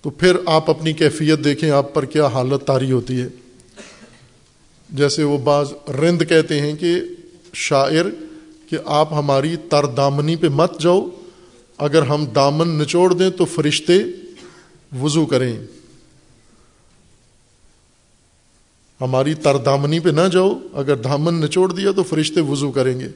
تو 0.03 0.11
پھر 0.11 0.37
آپ 0.47 0.71
اپنی 0.71 0.93
کیفیت 0.93 1.45
دیکھیں 1.45 1.71
آپ 1.71 1.95
پر 1.95 2.05
کیا 2.05 2.27
حالت 2.27 2.67
تاری 2.67 2.93
ہوتی 2.93 3.21
ہے۔ 3.21 3.29
جیسے 4.91 5.23
وہ 5.23 5.39
بعض 5.39 5.73
رند 5.89 6.23
کہتے 6.29 6.61
ہیں 6.61 6.73
کہ 6.75 7.01
شاعر 7.55 8.05
کہ 8.71 8.77
آپ 8.85 9.13
ہماری 9.13 9.57
تر 9.57 9.87
دامنی 9.87 10.37
پہ 10.37 10.49
مت 10.49 10.81
جاؤ، 10.81 11.09
اگر 11.79 12.03
ہم 12.03 12.25
دامن 12.35 12.69
نچوڑ 12.69 13.15
دیں 13.15 13.31
تو 13.31 13.45
فرشتے 13.45 13.99
وضو 14.99 15.27
کریں۔ 15.27 15.57
ہماری 19.01 19.35
تردامنی 19.35 20.01
پہ 20.01 20.09
نہ 20.09 20.29
جاؤ۔ 20.33 20.59
اگر 20.73 20.97
دامن 20.97 21.35
نچوڑ 21.35 21.73
دیا 21.73 21.93
تو 21.93 22.03
فرشتے 22.03 22.41
وضو 22.41 22.73
کریں 22.73 23.01
گے۔ 23.01 23.09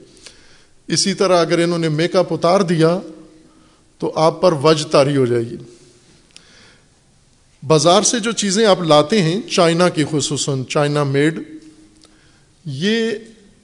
اسی 0.89 1.14
طرح 1.14 1.41
اگر 1.41 1.59
انہوں 1.59 1.79
نے 1.79 1.89
میک 1.89 2.16
اپ 2.16 2.33
اتار 2.33 2.61
دیا 2.61 3.01
تو 3.99 4.12
آپ 4.14 4.43
پر 4.43 4.53
وج 4.53 4.87
تاری 4.87 5.16
ہو 5.16 5.27
جائے 5.27 5.43
گی۔ 5.43 5.57
بازار 7.66 8.03
سے 8.03 8.18
جو 8.18 8.33
چیزیں 8.33 8.66
آپ 8.66 8.83
لاتے 8.83 9.22
ہیں، 9.22 9.43
چائنا 9.43 9.89
کی 9.89 10.05
خصوصاً، 10.11 10.64
چائنا 10.64 11.05
میڈ، 11.05 11.41
یہ 12.64 13.11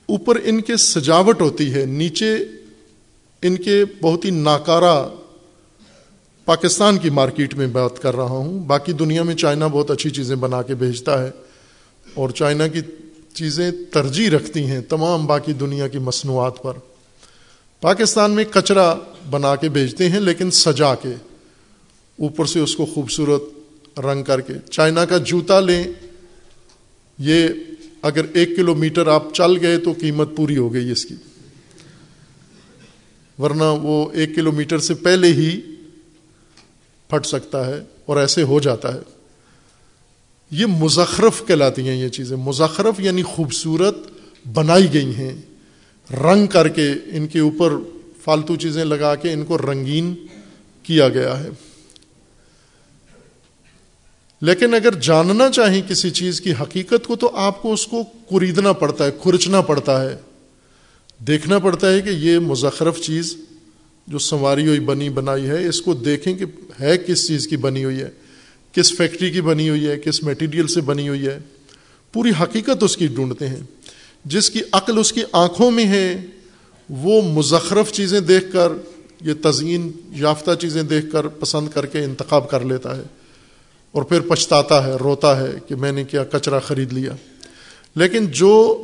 اوپر 0.07 0.39
ان 0.45 0.61
کے 0.61 0.77
سجاوٹ 0.77 1.41
ہوتی 1.41 1.75
ہے۔ 1.75 1.85
نیچے 1.85 2.37
ان 3.43 3.57
کے 3.57 3.85
بہت 4.01 4.25
ہی 4.25 4.31
ناکارہ 4.31 5.09
پاکستان 6.51 6.99
کی 6.99 7.11
مارکیٹ 7.11 7.55
میں 7.55 7.67
بات 7.67 8.03
کر 8.03 8.17
رہا 8.17 8.23
ہوں۔ 8.23 8.65
باقی 8.65 8.93
دنیا 8.93 9.23
میں 9.23 9.35
چائنا 9.35 9.67
بہت 9.67 9.91
اچھی 9.91 10.11
چیزیں 10.11 10.37
بنا 10.37 10.63
کے 10.63 10.75
بھیجتا 10.75 11.25
ہے 11.25 11.31
اور 12.15 12.31
چائنا 12.31 12.67
کی 12.67 12.81
چیزیں 13.35 13.71
ترجیح 13.91 14.31
رکھتی 14.31 14.67
ہیں 14.67 14.81
تمام 14.81 15.27
باقی 15.27 15.53
دنیا 15.53 15.89
کی 15.89 15.99
مصنوعات 15.99 16.63
پر۔ 16.63 16.73
پاکستان 17.81 18.31
میں 18.31 18.45
کچرا 18.55 18.95
بنا 19.31 19.57
کے 19.57 19.69
بیچتے 19.69 20.09
ہیں 20.09 20.21
لیکن 20.21 20.51
سجا 20.51 20.95
کے۔ 20.95 21.09
اوپر 22.19 22.45
سے 22.45 22.61
اس 22.61 22.77
کو 22.77 22.87
خوبصورت 22.87 23.43
رنگ 23.99 24.23
کر 24.23 24.41
کے۔ 24.41 24.55
چائنا 24.71 25.05
کا 25.05 25.19
جوتا 25.19 25.61
لیں۔ 25.61 25.85
یہ 27.19 27.49
اگر 28.03 28.23
ایک 28.35 28.57
کلو 28.57 28.75
میٹر 28.75 29.07
آپ 29.07 29.35
چل 29.35 29.57
گئے 29.61 29.79
تو 29.79 29.93
قیمت 30.01 30.37
پوری 30.37 30.57
ہو 30.57 30.73
گئی 30.73 30.91
اس 30.91 31.07
کی۔ 31.07 31.15
ورنہ 33.39 33.65
وہ 33.65 34.13
ایک 34.13 34.35
کلو 34.35 34.53
میٹر 34.53 34.79
سے 34.79 34.95
پہلے 34.95 35.29
ہی 35.29 35.61
پھٹ 37.11 37.27
سکتا 37.27 37.67
ہے 37.67 37.81
اور 38.07 38.17
ایسے 38.17 38.43
ہو 38.43 38.61
جاتا 38.61 38.95
ہے۔ 38.95 39.01
یہ 40.51 40.67
مزخرف 40.67 41.43
کہلاتی 41.47 41.89
ہیں 41.89 41.97
یہ 41.97 42.09
چیزیں۔ 42.09 42.37
مزخرف 42.37 43.01
یعنی 43.01 43.23
خوبصورت 43.23 43.97
بنائی 44.55 44.93
گئی 44.93 45.15
ہیں۔ 45.15 45.37
رنگ 46.15 46.47
کر 46.47 46.69
کے 46.69 46.93
ان 47.07 47.27
کے 47.27 47.39
اوپر 47.39 47.73
فالتو 48.25 48.57
چیزیں 48.57 48.85
لگا 48.85 49.15
کے 49.15 49.33
ان 49.33 49.45
کو 49.45 49.59
رنگین 49.59 50.15
کیا 50.83 51.09
گیا 51.09 51.45
ہے۔ 51.45 51.49
لیکن 54.43 54.75
اگر 54.75 54.95
جاننا 54.95 55.51
چاہیں 55.51 55.83
کسی 55.89 56.11
چیز 56.11 56.41
کی 56.41 56.53
حقیقت 56.61 57.07
کو 57.07 57.17
تو 57.17 57.37
آپ 57.37 57.63
کو 57.63 57.73
اس 57.73 57.87
کو 57.87 58.03
خریدنا 58.31 58.73
پڑتا 58.73 59.07
ہے، 59.07 59.11
کھرچنا 59.23 59.61
پڑتا 59.61 60.11
ہے۔ 60.11 60.17
دیکھنا 61.19 61.59
پڑتا 61.59 61.93
ہے 61.93 62.01
کہ 62.01 62.09
یہ 62.09 62.39
مزخرف 62.39 63.01
چیز 63.01 63.37
جو 64.11 64.19
سنواری 64.19 64.67
ہوئی 64.67 64.81
بنی 64.81 65.09
بنائی 65.09 65.47
ہے، 65.47 65.69
اس 65.69 65.83
کو 65.83 65.95
دیکھیں 65.95 66.35
کہ 66.35 66.45
ہے 66.81 66.97
کس 66.99 67.29
چیز 67.29 67.47
کی 67.49 67.57
بنی 67.57 67.85
ہوئی 67.85 68.01
ہے، 68.01 68.11
کس 68.73 68.97
فیکٹری 68.97 69.31
کی 69.31 69.41
بنی 69.41 69.69
ہوئی 69.69 69.89
ہے، 69.89 69.99
کس 69.99 70.23
میٹیریل 70.23 70.67
سے 70.67 70.81
بنی 70.81 71.09
ہوئی 71.09 71.27
ہے۔ 71.27 71.39
پوری 72.13 72.31
حقیقت 72.43 72.83
اس 72.83 72.97
کی 72.97 73.07
ڈھونڈتے 73.07 73.49
ہیں۔ 73.49 73.61
جس 74.25 74.51
کی 74.51 74.61
عقل 74.73 74.99
اس 74.99 75.13
کی 75.13 75.21
آنکھوں 75.33 75.71
میں 75.71 75.85
ہے، 75.85 76.27
وہ 76.91 77.23
مزخرف 77.23 77.93
چیزیں 77.93 78.21
دیکھ 78.21 78.53
کر، 78.53 78.69
یہ 79.21 79.35
تزئین 79.43 79.93
یافتہ 80.11 80.51
چیزیں 80.61 80.83
دیکھ 80.83 81.07
کر 81.13 81.29
پسند 81.29 81.69
کر 81.69 81.87
کے 81.87 82.05
انتخاب 82.05 82.51
کر 82.51 82.61
لیتا 82.61 82.97
ہے۔ 82.97 83.03
اور 83.93 84.03
پھر 84.03 84.21
پچھتاتا 84.21 84.87
ہے، 84.87 84.93
روتا 84.93 85.41
ہے 85.41 85.53
کہ 85.69 85.75
میں 85.75 85.93
نے 85.93 86.05
کیا 86.05 86.25
کچرا 86.25 86.59
خرید 86.59 86.93
لیا۔ 86.93 87.13
لیکن 87.97 88.27
جو 88.27 88.83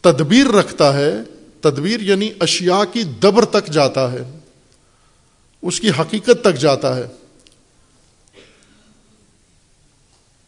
تدبیر 0.00 0.46
رکھتا 0.46 0.98
ہے 0.98 1.16
تدبیر 1.64 2.00
یعنی 2.00 2.30
اشیاء 2.40 2.82
کی 2.92 3.02
دبر 3.02 3.44
تک 3.44 3.66
جاتا 3.66 4.12
ہے، 4.12 4.22
اس 5.62 5.80
کی 5.80 5.90
حقیقت 6.00 6.42
تک 6.42 6.58
جاتا 6.58 6.96
ہے۔ 6.96 7.06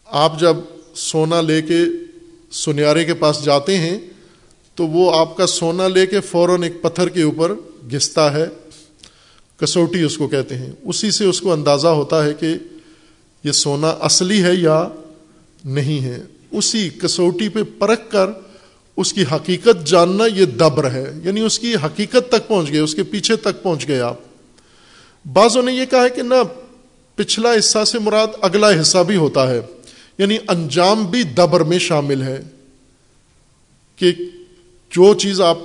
آپ 0.06 0.40
جب 0.40 0.56
سونا 0.94 1.40
لے 1.40 1.62
کے 1.62 1.80
سنیارے 2.50 3.04
کے 3.04 3.14
پاس 3.14 3.44
جاتے 3.44 3.78
ہیں، 3.78 3.98
تو 4.74 4.86
وہ 4.86 5.18
آپ 5.18 5.36
کا 5.36 5.46
سونا 5.46 5.88
لے 5.88 6.06
کے 6.06 6.20
فوراً 6.20 6.62
ایک 6.62 6.82
پتھر 6.82 7.08
کے 7.08 7.22
اوپر 7.22 7.52
گھستا 7.90 8.32
ہے، 8.32 8.46
کسوٹی 9.56 10.02
اس 10.02 10.16
کو 10.18 10.28
کہتے 10.28 10.54
ہیں۔ 10.54 10.72
اسی 10.82 11.10
سے 11.10 11.24
اس 11.24 11.40
کو 11.40 11.52
اندازہ 11.52 11.88
ہوتا 11.88 12.24
ہے 12.24 12.34
کہ 12.34 12.54
یہ 13.44 13.52
سونا 13.52 13.90
اصلی 14.00 14.42
ہے 14.42 14.54
یا 14.54 14.88
نہیں 15.64 16.04
ہے۔ 16.04 16.22
اسی 16.50 16.88
کسوٹی 17.02 17.48
پہ 17.48 17.62
پرکھ 17.78 18.10
کر 18.10 18.30
اس 18.96 19.12
کی 19.12 19.24
حقیقت 19.32 19.86
جاننا 19.86 20.26
یہ 20.26 20.44
دبر 20.44 20.90
ہے 20.90 21.12
یعنی 21.24 21.40
اس 21.40 21.58
کی 21.58 21.74
حقیقت 21.74 22.28
تک 22.28 22.48
پہنچ 22.48 22.72
گئے، 22.72 22.80
اس 22.80 22.94
کے 22.94 23.02
پیچھے 23.02 23.36
تک 23.36 23.62
پہنچ 23.62 23.88
گئے 23.88 24.00
آپ۔ 24.00 24.16
بعضوں 25.32 25.62
نے 25.62 25.72
یہ 25.72 25.84
کہا 25.84 26.02
ہے 26.02 26.10
کہ 26.10 26.22
نہ، 26.22 26.34
پچھلا 27.14 27.48
حصہ 27.58 27.84
سے 27.84 27.98
مراد 27.98 28.26
اگلا 28.40 28.80
حصہ 28.80 28.98
بھی 28.98 29.16
ہوتا 29.16 29.50
ہے۔ 29.50 29.60
یعنی 30.18 30.38
انجام 30.48 31.04
بھی 31.04 31.22
دبر 31.22 31.60
میں 31.60 31.78
شامل 31.78 32.22
ہے 32.22 32.42
کہ 33.96 34.12
جو 34.90 35.14
چیز 35.14 35.40
آپ 35.40 35.58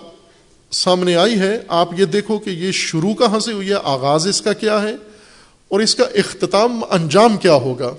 سامنے 0.72 1.16
آئی 1.16 1.40
ہے، 1.40 1.60
آپ 1.68 2.00
یہ 2.00 2.06
دیکھو 2.06 2.40
کہ 2.40 2.50
یہ 2.50 2.72
شروع 2.72 3.14
کہاں 3.14 3.40
سے 3.40 3.52
ہوئی 3.52 3.70
ہے، 3.70 3.76
آغاز 3.84 4.28
اس 4.28 4.42
کا 4.42 4.54
کیا 4.54 4.82
ہے، 4.82 4.96
اور 5.68 5.80
اس 5.80 5.96
کا 5.96 6.04
اختتام 6.04 6.84
انجام 6.90 7.38
کیا 7.38 7.54
ہوگا۔ 7.54 7.96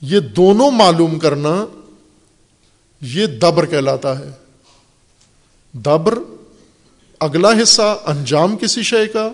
یہ 0.00 0.20
دونوں 0.20 0.70
معلوم 0.70 1.18
کرنا 1.18 1.66
یہ 3.00 3.26
دبر 3.26 3.66
کہلاتا 3.66 4.18
ہے۔ 4.18 4.30
دبر 5.72 6.18
اگلا 7.20 7.62
حصہ 7.62 8.02
انجام 8.06 8.56
کسی 8.56 8.82
شے 8.82 9.06
کا 9.06 9.32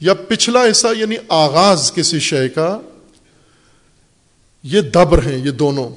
یا 0.00 0.14
پچھلا 0.14 0.60
حصہ 0.70 0.86
یعنی 0.98 1.16
آغاز 1.28 1.92
کسی 1.92 2.18
شے 2.18 2.48
کا، 2.48 2.80
یہ 4.62 4.80
دبر 4.80 5.26
ہیں 5.26 5.46
یہ 5.46 5.50
دونوں۔ 5.50 5.88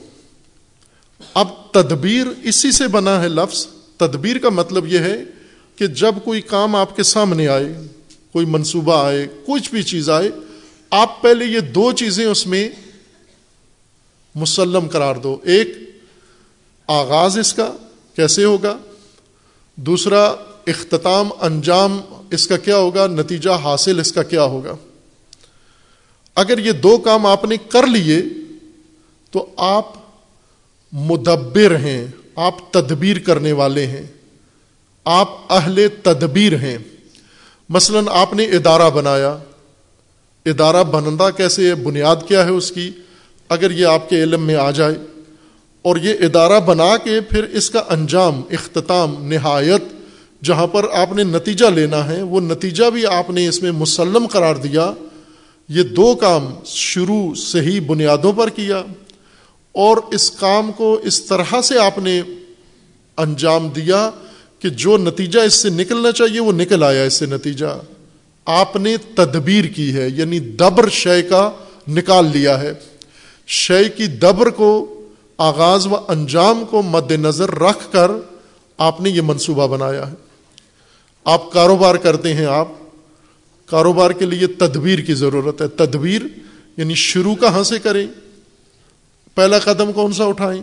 اب 1.34 1.48
تدبیر 1.72 2.28
اسی 2.44 2.72
سے 2.72 2.88
بنا 2.88 3.22
ہے 3.22 3.30
لفظ۔ 3.30 3.68
تدبیر 3.98 4.38
کا 4.38 4.50
مطلب 4.50 4.88
یہ 4.88 5.00
ہے 5.00 5.24
کہ 5.76 5.88
جب 5.88 6.16
کوئی 6.24 6.42
کام 6.42 6.76
آپ 6.76 6.96
کے 6.96 7.04
سامنے 7.04 7.48
آئے، 7.48 7.74
کوئی 8.32 8.46
منصوبہ 8.46 9.06
آئے، 9.06 9.28
کچھ 9.46 9.72
بھی 9.72 9.84
چیز 9.84 10.10
آئے، 10.10 10.30
آپ 10.90 11.22
پہلے 11.22 11.46
یہ 11.46 11.60
دو 11.60 11.92
چیزیں 11.92 12.26
اس 12.26 12.48
میں 12.48 12.70
مسلم 14.36 14.88
قرار 14.88 15.16
دو۔ 15.16 15.38
ایک 15.44 15.91
آغاز 16.92 17.38
اس 17.38 17.54
کا 17.54 17.74
کیسے 18.16 18.44
ہوگا؟ 18.44 18.78
دوسرا، 19.76 20.24
اختتام 20.68 21.30
انجام 21.42 22.02
اس 22.32 22.48
کا 22.48 22.58
کیا 22.58 22.78
ہوگا؟ 22.78 23.08
نتیجہ 23.08 23.50
حاصل 23.50 24.00
اس 24.00 24.12
کا 24.12 24.24
کیا 24.24 24.44
ہوگا؟ 24.44 24.76
اگر 26.36 26.58
یہ 26.58 26.72
دو 26.72 26.98
کام 26.98 27.26
آپ 27.26 27.46
نے 27.46 27.58
کر 27.58 27.88
لیے، 27.88 28.22
تو 29.32 29.46
آپ 29.58 29.86
مدبر 30.94 31.76
ہیں، 31.76 32.08
آپ 32.36 32.74
تدبیر 32.74 33.20
کرنے 33.20 33.52
والے 33.52 33.86
ہیں، 33.88 34.08
آپ 35.06 35.54
اہل 35.54 35.88
تدبیر 36.04 36.54
ہیں۔ 36.56 36.78
مثلا 37.70 38.00
آپ 38.10 38.34
نے 38.34 38.44
ادارہ 38.44 38.90
بنایا، 38.90 39.38
ادارہ 40.46 40.84
بننا 40.84 41.30
کیسے 41.30 41.70
ہے؟ 41.70 41.76
بنیاد 41.76 42.16
کیا 42.28 42.46
ہے 42.46 42.50
اس 42.50 42.72
کی؟ 42.72 42.92
اگر 43.50 43.72
یہ 43.72 43.86
آپ 43.86 44.10
کے 44.10 44.24
علم 44.24 44.44
میں 44.44 44.56
آ 44.56 44.72
جائے 44.72 44.96
اور 45.82 45.96
یہ 45.98 46.14
ادارہ 46.20 46.60
بنا 46.60 46.98
کے 46.98 47.22
پھر 47.22 47.44
اس 47.44 47.70
کا 47.70 47.84
انجام، 47.90 48.42
اختتام، 48.52 49.28
نہایت 49.28 49.84
جہاں 50.44 50.68
پر 50.68 50.86
آپ 50.94 51.14
نے 51.14 51.24
نتیجہ 51.24 51.66
لینا 51.66 52.08
ہے، 52.08 52.22
وہ 52.22 52.42
نتیجہ 52.42 52.90
بھی 52.90 53.06
آپ 53.06 53.30
نے 53.30 53.48
اس 53.48 53.62
میں 53.62 53.72
مسلم 53.72 54.28
قرار 54.28 54.56
دیا۔ 54.56 54.94
یہ 55.70 55.84
دو 55.84 56.16
کام 56.16 56.54
شروع 56.66 57.36
صحیح 57.36 57.82
بنیادوں 57.88 58.34
پر 58.34 58.50
کیا 58.50 58.84
اور 59.72 59.98
اس 60.12 60.32
کام 60.32 60.72
کو 60.72 61.00
اس 61.04 61.22
طرح 61.22 61.62
سے 61.64 61.80
آپ 61.80 61.98
نے 61.98 62.22
انجام 63.18 63.70
دیا 63.70 64.10
کہ 64.60 64.70
جو 64.70 64.98
نتیجہ 64.98 65.40
اس 65.40 65.54
سے 65.54 65.70
نکلنا 65.70 66.12
چاہیے، 66.12 66.40
وہ 66.40 66.52
نکل 66.52 66.84
آیا 66.84 67.04
اس 67.04 67.14
سے 67.14 67.26
نتیجہ۔ 67.26 67.80
آپ 68.46 68.76
نے 68.76 68.98
تدبیر 69.16 69.66
کی 69.66 69.94
ہے 69.94 70.10
یعنی 70.10 70.40
دبر 70.40 70.90
شے 70.90 71.22
کا 71.22 71.52
نکال 71.88 72.26
لیا 72.34 72.62
ہے۔ 72.62 72.74
شے 73.48 73.90
کی 73.98 74.08
دبر 74.08 74.50
کو 74.50 75.01
آغاز 75.42 75.88
و 75.88 75.96
انجام 76.08 76.64
کو 76.70 76.82
مد 76.82 77.12
نظر 77.12 77.50
رکھ 77.50 77.92
کر 77.92 78.12
آپ 78.78 79.02
نے 79.02 79.10
یہ 79.10 79.22
منصوبہ 79.22 79.68
بنایا 79.68 80.08
ہے۔ 80.08 80.16
آپ 81.26 81.52
کاروبار 81.52 81.96
کرتے 81.96 82.34
ہیں 82.34 82.46
آپ۔ 82.46 82.68
کاروبار 83.66 84.12
کے 84.12 84.26
لیے 84.26 84.48
تدبیر 84.48 85.00
کی 85.00 85.14
ضرورت 85.14 85.62
ہے۔ 85.62 85.68
تدبیر 85.68 86.22
یعنی 86.78 86.94
شروع 86.94 87.36
کہاں 87.36 87.64
سے 87.64 87.80
کریں؟ 87.80 88.08
پہلا 89.36 89.60
قدم 89.60 89.92
کون 89.92 90.14
سا 90.14 90.26
اٹھائیں؟ 90.26 90.62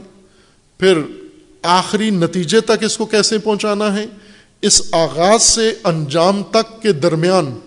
پھر 0.79 1.03
آخری 1.63 2.11
نتیجے 2.11 2.61
تک 2.61 2.85
اس 2.85 2.97
کو 2.97 3.07
کیسے 3.07 3.39
پہنچانا 3.39 3.97
ہے؟ 3.97 4.07
اس 4.63 4.83
آغاز 4.93 5.43
سے 5.43 5.73
انجام 5.85 6.43
تک 6.43 6.83
کے 6.83 6.93
درمیان 6.93 7.59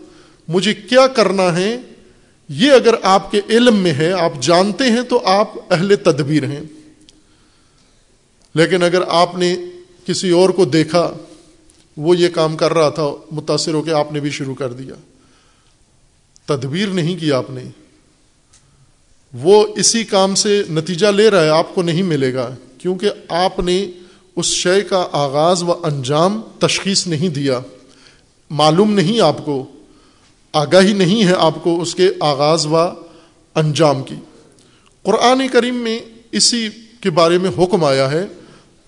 مجھے 0.47 0.73
کیا 0.73 1.07
کرنا 1.07 1.57
ہے؟ 1.57 1.77
یہ 2.49 2.71
اگر 2.71 2.95
آپ 3.03 3.31
کے 3.31 3.41
علم 3.49 3.75
میں 3.75 3.93
ہے، 3.93 4.11
آپ 4.11 4.31
جانتے 4.41 4.83
ہیں 4.83 5.01
تو 5.01 5.21
آپ 5.25 5.49
اہل 5.71 5.95
تدبیر 5.95 6.43
ہیں۔ 6.43 6.61
لیکن 8.55 8.83
اگر 8.83 9.01
آپ 9.07 9.37
نے 9.37 9.55
کسی 10.05 10.29
اور 10.29 10.49
کو 10.49 10.65
دیکھا، 10.65 11.13
وہ 11.97 12.17
یہ 12.17 12.29
کام 12.29 12.57
کر 12.57 12.73
رہا 12.73 12.89
تھا، 12.89 13.09
متاثر 13.31 13.73
ہو 13.73 13.81
کے 13.81 13.93
آپ 13.93 14.11
نے 14.11 14.19
بھی 14.19 14.29
شروع 14.29 14.55
کر 14.55 14.73
دیا۔ 14.73 14.93
تدبیر 16.45 16.87
نہیں 16.87 17.19
کی 17.19 17.31
آپ 17.31 17.49
نے۔ 17.49 17.63
وہ 19.33 19.67
اسی 19.75 20.03
کام 20.03 20.35
سے 20.35 20.63
نتیجہ 20.69 21.07
لے 21.07 21.29
رہا 21.29 21.43
ہے، 21.43 21.49
آپ 21.49 21.75
کو 21.75 21.81
نہیں 21.81 22.03
ملے 22.03 22.33
گا۔ 22.33 22.55
کیونکہ 22.77 23.09
آپ 23.29 23.59
نے 23.59 23.91
اس 24.35 24.45
شے 24.45 24.81
کا 24.81 25.07
آغاز 25.11 25.63
و 25.63 25.71
انجام 25.71 26.41
تشخیص 26.59 27.07
نہیں 27.07 27.29
دیا۔ 27.29 27.59
معلوم 28.49 28.93
نہیں 28.93 29.21
آپ 29.21 29.45
کو، 29.45 29.65
آگاہی 30.53 30.93
نہیں 30.93 31.25
ہے 31.25 31.33
آپ 31.37 31.63
کو 31.63 31.81
اس 31.81 31.95
کے 31.95 32.09
آغاز 32.19 32.65
و 32.65 32.75
انجام 33.55 34.03
کی۔ 34.03 34.15
قرآن 35.03 35.47
کریم 35.47 35.75
میں 35.75 35.99
اسی 36.31 36.69
کے 37.01 37.09
بارے 37.09 37.37
میں 37.37 37.51
حکم 37.57 37.83
آیا 37.83 38.11
ہے۔ 38.11 38.25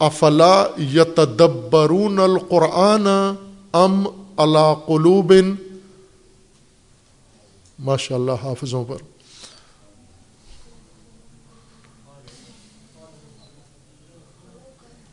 افلا 0.06 0.66
یتدبرون 0.94 2.20
القرآن 2.20 3.08
ام 3.74 4.04
اللہ 4.38 4.74
قلوب 4.86 5.34
ماشاء 7.80 8.16
اللہ 8.16 8.44
حافظوں 8.44 8.86
پر۔ 8.86 8.98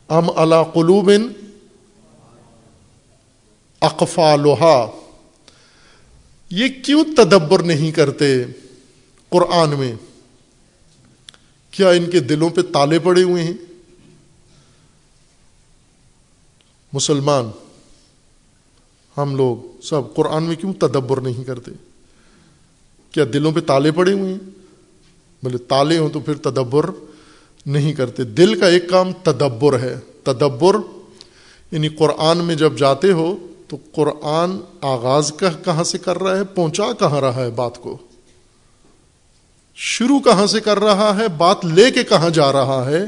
ام 0.09 0.29
اللہ 0.35 0.63
قلوب 0.73 1.11
اقفا 3.81 4.35
لوہا 4.35 4.89
یہ 6.49 6.67
کیوں 6.85 7.03
تدبر 7.17 7.63
نہیں 7.63 7.91
کرتے 7.91 8.43
قرآن 9.29 9.79
میں؟ 9.79 9.93
کیا 11.71 11.89
ان 11.89 12.09
کے 12.09 12.19
دلوں 12.19 12.49
پہ 12.49 12.61
تالے 12.61 12.99
پڑے 12.99 13.23
ہوئے 13.23 13.43
ہیں؟ 13.43 13.53
مسلمان۔ 16.93 17.49
ہم 19.17 19.35
لوگ 19.35 19.81
سب 19.81 20.01
قرآن 20.15 20.43
میں 20.43 20.55
کیوں 20.55 20.73
تدبر 20.73 21.21
نہیں 21.21 21.43
کرتے؟ 21.43 21.71
کیا 23.11 23.25
دلوں 23.33 23.51
پہ 23.51 23.59
تالے 23.59 23.91
پڑے 23.91 24.13
ہوئے 24.13 24.31
ہیں؟ 24.31 24.39
بولے 25.43 25.57
تالے 25.57 25.97
ہوں 25.97 26.09
تو 26.09 26.19
پھر 26.19 26.33
تدبر 26.33 26.89
نہیں 27.65 27.93
کرتے۔ 27.93 28.23
دل 28.23 28.59
کا 28.59 28.67
ایک 28.67 28.89
کام 28.89 29.11
تدبر 29.23 29.79
ہے۔ 29.79 29.99
تدبر 30.23 30.75
یعنی 31.71 31.87
قرآن 31.87 32.37
میں 32.37 32.55
جب 32.55 32.77
جاتے 32.77 33.11
ہو 33.11 33.47
تو 33.67 33.77
قرآن 33.91 34.51
آغاز 34.81 35.33
کا 35.33 35.49
کہاں 35.49 35.83
سے 35.83 35.97
کر 35.97 36.17
رہا 36.17 36.37
ہے؟ 36.37 36.43
پہنچا 36.43 36.93
کہاں 36.99 37.21
رہا 37.21 37.35
ہے 37.35 37.49
بات 37.49 37.77
کو؟ 37.77 37.97
شروع 39.75 40.19
کہاں 40.19 40.47
سے 40.47 40.59
کر 40.59 40.79
رہا 40.79 41.17
ہے؟ 41.17 41.27
بات 41.27 41.65
لے 41.65 41.91
کے 41.91 42.03
کہاں 42.03 42.29
جا 42.29 42.51
رہا 42.51 42.89
ہے؟ 42.89 43.03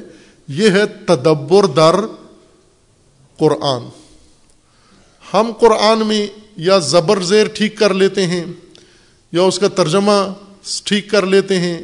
یہ 0.47 0.69
ہے 0.69 0.85
تدبر 0.85 1.65
در 1.65 1.95
قرآن۔ 3.43 3.87
ہم 5.33 5.51
قرآن 5.59 6.07
میں 6.07 6.25
یا 6.57 6.77
زبر 6.77 7.21
زیر 7.23 7.47
ٹھیک 7.47 7.77
کر 7.77 7.93
لیتے 7.93 8.25
ہیں، 8.27 8.43
یا 9.33 9.41
اس 9.41 9.59
کا 9.59 9.67
ترجمہ 9.67 10.17
ٹھیک 10.83 11.09
کر 11.11 11.25
لیتے 11.25 11.59
ہیں، 11.59 11.79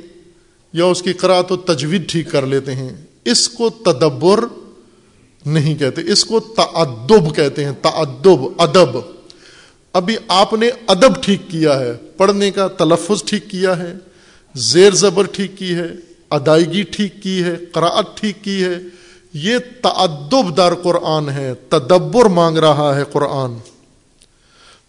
یا 0.74 0.86
اس 0.86 1.01
کی 1.01 1.14
قرآت 1.14 1.51
و 1.51 1.55
تجوید 1.57 2.10
ٹھیک 2.10 2.32
کر 2.32 2.45
لیتے 2.45 2.76
ہیں۔ 2.76 2.89
اس 3.26 3.49
کو 3.49 3.70
تدبر 3.70 4.39
نہیں 5.45 5.76
کہتے، 5.76 6.01
اس 6.12 6.26
کو 6.26 6.39
تعدب 6.39 7.36
کہتے 7.36 7.66
ہیں، 7.66 7.72
تعدب، 7.82 8.45
ادب۔ 8.57 8.97
ابھی 9.93 10.16
آپ 10.28 10.53
نے 10.53 10.70
ادب 10.88 11.24
ٹھیک 11.24 11.41
کیا 11.47 11.80
ہے، 11.80 11.93
پڑھنے 12.18 12.51
کا 12.51 12.68
تلفظ 12.68 13.24
ٹھیک 13.24 13.49
کیا 13.49 13.78
ہے، 13.78 13.93
زیر 14.55 14.93
زبر 14.93 15.26
ٹھیک 15.32 15.57
کی 15.57 15.74
ہے، 15.76 15.88
ادائیگی 16.30 16.84
ٹھیک 16.84 17.22
کی 17.24 17.43
ہے 17.43 17.55
قرآت 17.72 18.18
ٹھیک 18.18 18.43
کی 18.43 18.64
ہے 18.64 18.78
یہ 19.34 19.57
تعدب 19.82 20.57
دار 20.57 20.71
قرآن 20.84 21.30
ہے، 21.30 21.53
تدبر 21.69 22.25
مانگ 22.25 22.57
رہا 22.57 22.95
ہے 22.95 23.03
قرآن۔ 23.11 23.57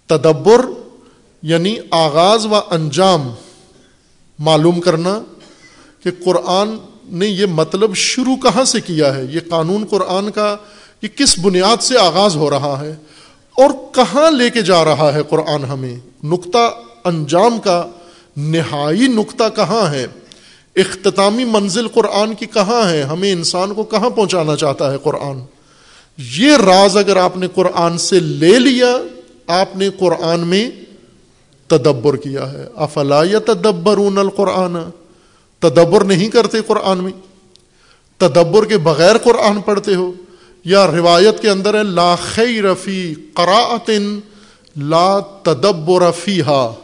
تدبر 0.06 0.66
یعنی 1.42 1.76
آغاز 1.90 2.46
و 2.46 2.54
انجام۔ 2.54 3.30
معلوم 4.38 4.80
کرنا 4.80 5.22
کہ 6.04 6.10
قرآن 6.24 6.76
نے 7.04 7.26
یہ 7.26 7.46
مطلب 7.46 7.94
شروع 7.94 8.36
کہاں 8.36 8.64
سے 8.64 8.80
کیا 8.80 9.16
ہے؟ 9.16 9.24
یہ 9.30 9.40
قانون 9.48 9.84
قرآن 9.90 10.30
کا 10.30 10.56
یہ 11.02 11.08
کس 11.08 11.38
بنیاد 11.38 11.82
سے 11.82 11.98
آغاز 11.98 12.36
ہو 12.36 12.50
رہا 12.50 12.80
ہے؟ 12.80 12.90
اور 13.56 13.94
کہاں 13.94 14.30
لے 14.30 14.50
کے 14.50 14.62
جا 14.62 14.84
رہا 14.84 15.14
ہے 15.14 15.22
قرآن 15.28 15.64
ہمیں؟ 15.64 15.96
نقطہ 16.24 16.74
انجام 17.04 17.58
کا 17.58 17.86
نہائی 18.36 19.06
نقطہ 19.06 19.44
کہاں 19.56 19.90
ہے؟ 19.90 20.06
اختتامی 20.76 21.44
منزل 21.44 21.88
قرآن 21.88 22.34
کی 22.34 22.46
کہاں 22.46 22.90
ہے؟ 22.90 23.02
ہمیں 23.02 23.32
انسان 23.32 23.74
کو 23.74 23.84
کہاں 23.84 24.10
پہنچانا 24.10 24.56
چاہتا 24.56 24.92
ہے 24.92 24.98
قرآن؟ 25.02 25.38
یہ 26.18 26.56
راز 26.56 26.96
اگر 26.96 27.16
آپ 27.16 27.36
نے 27.36 27.48
قرآن 27.54 27.98
سے 27.98 28.20
لے 28.20 28.58
لیا، 28.58 28.96
آپ 29.46 29.76
نے 29.76 29.90
قرآن 29.98 30.40
میں 30.40 30.70
تدبر 31.66 32.16
کیا 32.16 32.52
ہے۔ 32.52 32.66
افلا 32.76 33.22
یا 33.30 33.38
تدبر 33.38 33.98
القرآن؟ 34.16 34.76
تدبر 35.58 36.04
نہیں 36.04 36.28
کرتے 36.28 36.58
قرآن 36.66 36.98
میں۔ 36.98 37.12
تدبر 38.18 38.64
کے 38.64 38.78
بغیر 38.78 39.18
قرآن 39.18 39.60
پڑھتے 39.60 39.94
ہو۔ 39.94 40.12
یا 40.64 40.86
روایت 40.86 41.42
کے 41.42 41.50
اندر 41.50 41.78
ہے، 41.78 41.82
لا 41.82 42.14
خیر 42.14 42.74
فی 42.74 43.14
قراءت 43.34 43.90
لا 44.76 45.18
تدبر 45.42 46.10
فیہا۔ 46.10 46.74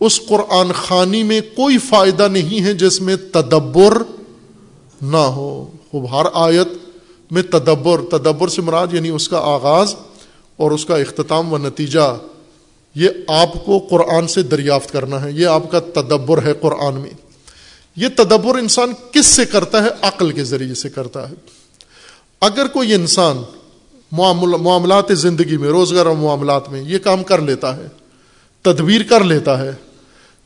اس 0.00 0.20
قرآن 0.28 0.72
خانی 0.72 1.22
میں 1.22 1.40
کوئی 1.40 1.78
فائدہ 1.78 2.28
نہیں 2.28 2.64
ہے 2.64 2.74
جس 2.74 3.00
میں 3.00 3.16
تدبر 3.16 4.02
نہ 5.02 5.16
ہو۔ 5.16 5.70
خوب، 5.90 6.10
ہر 6.10 6.26
آیت 6.34 6.68
میں 7.30 7.42
تدبر 7.42 8.00
تدبر 8.10 8.48
سے 8.48 8.62
مراد 8.62 8.86
یعنی 8.92 9.08
اس 9.08 9.28
کا 9.28 9.38
آغاز 9.38 9.94
اور 10.56 10.70
اس 10.70 10.86
کا 10.86 10.96
اختتام 10.96 11.52
و 11.52 11.58
نتیجہ۔ 11.58 12.18
یہ 12.94 13.08
آپ 13.28 13.64
کو 13.64 13.78
قرآن 13.78 14.28
سے 14.28 14.42
دریافت 14.42 14.92
کرنا 14.92 15.24
ہے، 15.24 15.32
یہ 15.32 15.46
آپ 15.46 15.70
کا 15.70 15.80
تدبر 15.80 16.42
ہے 16.42 16.52
قرآن 16.54 16.94
میں۔ 16.94 17.10
یہ 17.96 18.08
تدبر 18.16 18.58
انسان 18.58 18.92
کس 19.12 19.26
سے 19.26 19.44
کرتا 19.44 19.82
ہے؟ 19.82 19.88
عقل 20.02 20.32
کے 20.32 20.44
ذریعے 20.44 20.74
سے 20.74 20.88
کرتا 20.88 21.30
ہے۔ 21.30 21.34
اگر 22.40 22.66
کوئی 22.66 22.94
انسان 22.94 23.36
معاملات 24.58 25.04
زندگی 25.10 25.56
میں، 25.56 25.68
روزگار 25.68 26.06
اور 26.06 26.16
معاملات 26.16 26.68
میں 26.68 26.82
یہ 26.82 26.98
کام 26.98 27.22
کر 27.22 27.40
لیتا 27.40 27.76
ہے 27.76 27.86
تدبیر 28.66 29.02
کر 29.02 29.24
لیتا 29.24 29.58
ہے 29.58 29.70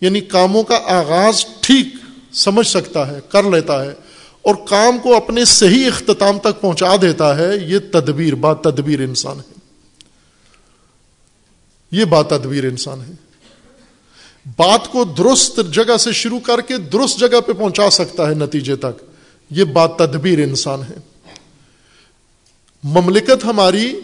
یعنی 0.01 0.21
کاموں 0.21 0.63
کا 0.63 0.79
آغاز 0.87 1.45
ٹھیک 1.61 1.87
سمجھ 2.33 2.67
سکتا 2.67 3.09
ہے، 3.09 3.19
کر 3.29 3.43
لیتا 3.43 3.85
ہے، 3.85 3.93
اور 4.43 4.55
کام 4.55 4.99
کو 4.99 5.17
اپنے 5.17 5.45
صحیح 5.45 5.87
اختتام 5.87 6.39
تک 6.39 6.61
پہنچا 6.61 6.97
دیتا 7.03 7.37
ہے، 7.39 7.57
یہ 7.57 7.79
تدبیر 7.93 8.35
بات 8.35 8.63
تدبیر 8.63 9.01
انسان 9.01 9.39
ہے۔ 9.39 9.59
یہ 11.91 12.05
بات 12.05 12.31
تدبیر 12.31 12.65
انسان 12.65 13.01
ہے۔ 13.01 13.13
بات 14.57 14.89
کو 14.93 15.05
درست 15.05 15.61
جگہ 15.71 15.97
سے 15.97 16.13
شروع 16.13 16.41
کر 16.41 16.61
کے 16.61 16.77
درست 16.77 17.19
جگہ 17.19 17.41
پہ 17.41 17.53
پہنچا 17.53 17.91
سکتا 17.91 18.29
ہے 18.29 18.35
نتیجے 18.35 18.77
تک، 18.77 19.03
یہ 19.51 19.65
بات 19.65 19.99
تدبیر 19.99 20.39
انسان 20.39 20.83
ہے۔ 20.83 20.99
مملکت 22.85 23.45
ہماری 23.45 24.01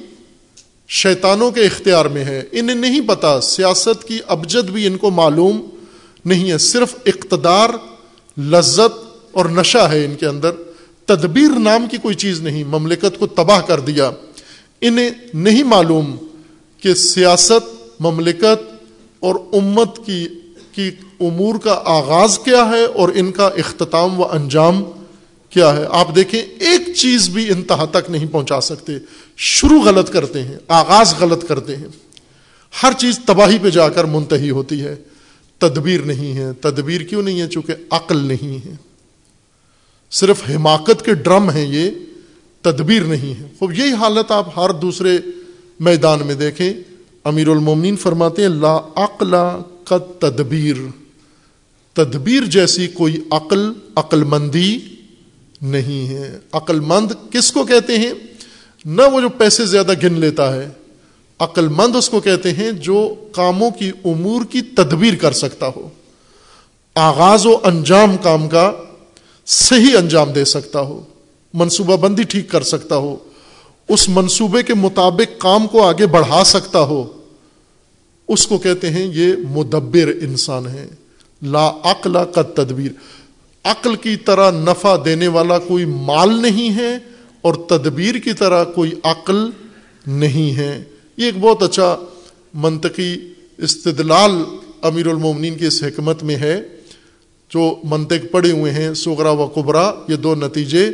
شیطانوں 0.89 1.51
کے 1.51 1.61
اختیار 1.61 2.05
میں 2.05 2.25
ہے۔ 2.25 2.43
انہیں 2.53 2.77
نہیں 2.77 3.01
پتا 3.01 3.41
سیاست 3.41 4.05
کی 4.05 4.19
ابجد 4.27 4.71
بھی 4.71 4.87
ان 4.87 4.97
کو 4.97 5.11
معلوم 5.11 5.61
نہیں 6.25 6.51
ہے۔ 6.51 6.59
صرف 6.59 6.95
اقتدار، 7.07 7.71
لذت 8.41 9.21
اور 9.33 9.47
نشہ 9.47 9.79
ہے 9.79 10.05
ان 10.05 10.15
کے 10.15 10.27
اندر۔ 10.27 10.51
تدبیر 11.05 11.59
نام 11.59 11.87
کی 11.91 11.97
کوئی 11.97 12.15
چیز 12.15 12.41
نہیں۔ 12.41 12.65
مملکت 12.65 13.19
کو 13.19 13.27
تباہ 13.27 13.61
کر 13.61 13.81
دیا۔ 13.81 14.11
انہیں 14.81 15.11
نہیں 15.35 15.63
معلوم 15.63 16.17
کہ 16.81 16.95
سیاست، 16.95 17.91
مملکت 18.01 18.85
اور 19.21 19.35
امت 19.35 20.07
کی 20.07 20.29
کی 20.73 20.91
امور 21.21 21.59
کا 21.59 21.83
آغاز 21.85 22.39
کیا 22.39 22.69
ہے 22.69 22.85
اور 22.85 23.09
ان 23.15 23.33
کا 23.33 23.47
اختتام 23.47 24.21
و 24.21 24.25
انجام 24.33 24.85
کیا 25.51 25.77
ہے۔ 25.77 25.85
آپ 25.91 26.17
دیکھیں، 26.17 26.41
ایک 26.41 26.95
چیز 26.97 27.29
بھی 27.29 27.49
انتہا 27.49 27.85
تک 27.85 28.11
نہیں 28.11 28.27
پہنچا 28.33 28.61
سکتے۔ 28.61 28.93
شروع 29.37 29.83
غلط 29.83 30.11
کرتے 30.11 30.43
ہیں، 30.43 30.57
آغاز 30.69 31.15
غلط 31.21 31.49
کرتے 31.49 31.77
ہیں۔ 31.77 31.89
ہر 32.83 32.93
چیز 32.99 33.19
تباہی 33.27 33.59
پہ 33.63 33.71
جا 33.71 33.89
کر 33.89 34.05
منتحی 34.05 34.51
ہوتی 34.51 34.81
ہے۔ 34.81 34.97
تدبیر 35.59 36.01
نہیں 36.01 36.35
ہے۔ 36.35 36.53
تدبیر 36.53 37.01
کیوں 37.01 37.23
نہیں 37.23 37.41
ہے؟ 37.41 37.49
چونکہ 37.49 37.75
عقل 37.91 38.17
نہیں 38.17 38.67
ہے۔ 38.67 38.75
صرف 40.11 40.43
حماقت 40.51 41.05
کے 41.05 41.15
ڈرم 41.15 41.51
ہیں 41.51 41.67
یہ، 41.67 41.91
تدبیر 42.63 43.03
نہیں 43.03 43.41
ہے۔ 43.41 43.49
خوب، 43.59 43.73
یہی 43.73 43.93
حالت 43.93 44.31
آپ 44.31 44.59
ہر 44.59 44.71
دوسرے 44.71 45.19
میدان 45.81 46.19
میں 46.27 46.35
دیکھیں۔ 46.35 46.73
امیر 47.25 47.49
المومنین 47.49 47.97
فرماتے 47.97 48.43
ہیں، 48.43 48.49
لا 48.49 48.77
عقل 48.97 49.31
کا 49.85 49.99
تدبیر۔ 49.99 50.77
تدبیر 51.93 52.43
جیسی 52.43 52.87
کوئی 52.87 53.21
عقل 53.31 53.73
عقل 53.97 54.25
مندی 54.25 54.79
نہیں 55.63 56.09
ہے۔ 56.09 56.39
عقل 56.53 56.81
مند 56.81 57.13
کس 57.31 57.53
کو 57.53 57.65
کہتے 57.65 57.99
ہیں؟ 57.99 58.13
نہ 58.87 59.03
وہ 59.13 59.21
جو 59.21 59.29
پیسے 59.29 59.67
زیادہ 59.67 59.93
گن 60.03 60.13
لیتا 60.13 60.57
ہے 60.57 60.69
عقل 61.39 61.69
مند 61.69 61.97
اس 61.97 62.09
کو 62.09 62.21
کہتے 62.21 62.53
ہیں 62.53 62.73
جو 62.73 63.15
کاموں 63.33 63.71
کی 63.71 63.93
امور 64.05 64.45
کی 64.45 64.63
تدبیر 64.63 65.15
کر 65.15 65.33
سکتا 65.33 65.71
ہو۔ 65.77 65.89
آغاز 66.95 67.47
و 67.47 67.57
انجام 67.65 68.17
کام 68.17 68.49
کا 68.49 68.73
صحیح 69.47 69.99
انجام 69.99 70.33
دے 70.33 70.45
سکتا 70.45 70.81
ہو، 70.81 71.03
منصوبہ 71.55 71.97
بندی 71.97 72.23
ٹھیک 72.23 72.51
کر 72.51 72.63
سکتا 72.63 72.97
ہو، 72.97 73.17
اس 73.89 74.09
منصوبے 74.09 74.63
کے 74.63 74.75
مطابق 74.75 75.41
کام 75.41 75.67
کو 75.67 75.87
آگے 75.87 76.07
بڑھا 76.07 76.45
سکتا 76.45 76.81
ہو۔ 76.81 77.13
اس 78.29 78.47
کو 78.47 78.59
کہتے 78.59 78.91
ہیں 78.91 79.07
یہ 79.15 79.33
مدبر 79.51 80.09
انسان 80.23 80.67
ہے۔ 80.67 80.89
لا 81.43 81.73
عقل 81.85 82.17
کا 82.35 82.43
تدبیر۔ 82.43 82.91
عقل 83.65 83.95
کی 83.95 84.17
طرح 84.17 84.51
نفع 84.51 84.97
دینے 85.05 85.29
والا 85.29 85.59
کوئی 85.59 85.85
مال 85.85 86.43
نہیں 86.43 86.77
ہے 86.77 87.16
اور 87.47 87.55
تدبیر 87.55 88.15
کی 88.15 88.33
طرح 88.33 88.65
کوئی 88.65 88.91
عقل 89.05 89.51
نہیں 90.07 90.57
ہے۔ 90.57 90.83
یہ 91.17 91.25
ایک 91.25 91.35
بہت 91.41 91.63
اچھا 91.63 91.97
منطقی 92.55 93.17
استدلال 93.59 94.33
امیر 94.83 95.07
المومنین 95.07 95.55
کی 95.55 95.67
اس 95.67 95.83
حکمت 95.83 96.23
میں 96.23 96.37
ہے۔ 96.37 96.63
جو 97.51 97.77
منطق 97.85 98.31
پڑے 98.31 98.51
ہوئے 98.51 98.73
ہیں 98.73 98.95
سغرا 98.95 99.31
و 99.31 99.47
قبرا 99.47 99.93
یہ 100.09 100.17
دو 100.17 100.35
نتیجے 100.35 100.91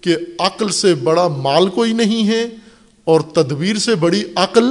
کہ 0.00 0.16
عقل 0.38 0.68
سے 0.68 0.94
بڑا 0.94 1.28
مال 1.28 1.68
کوئی 1.68 1.92
نہیں 1.92 2.28
ہے 2.28 2.46
اور 3.04 3.20
تدبیر 3.20 3.76
سے 3.76 3.94
بڑی 3.94 4.22
عقل 4.34 4.64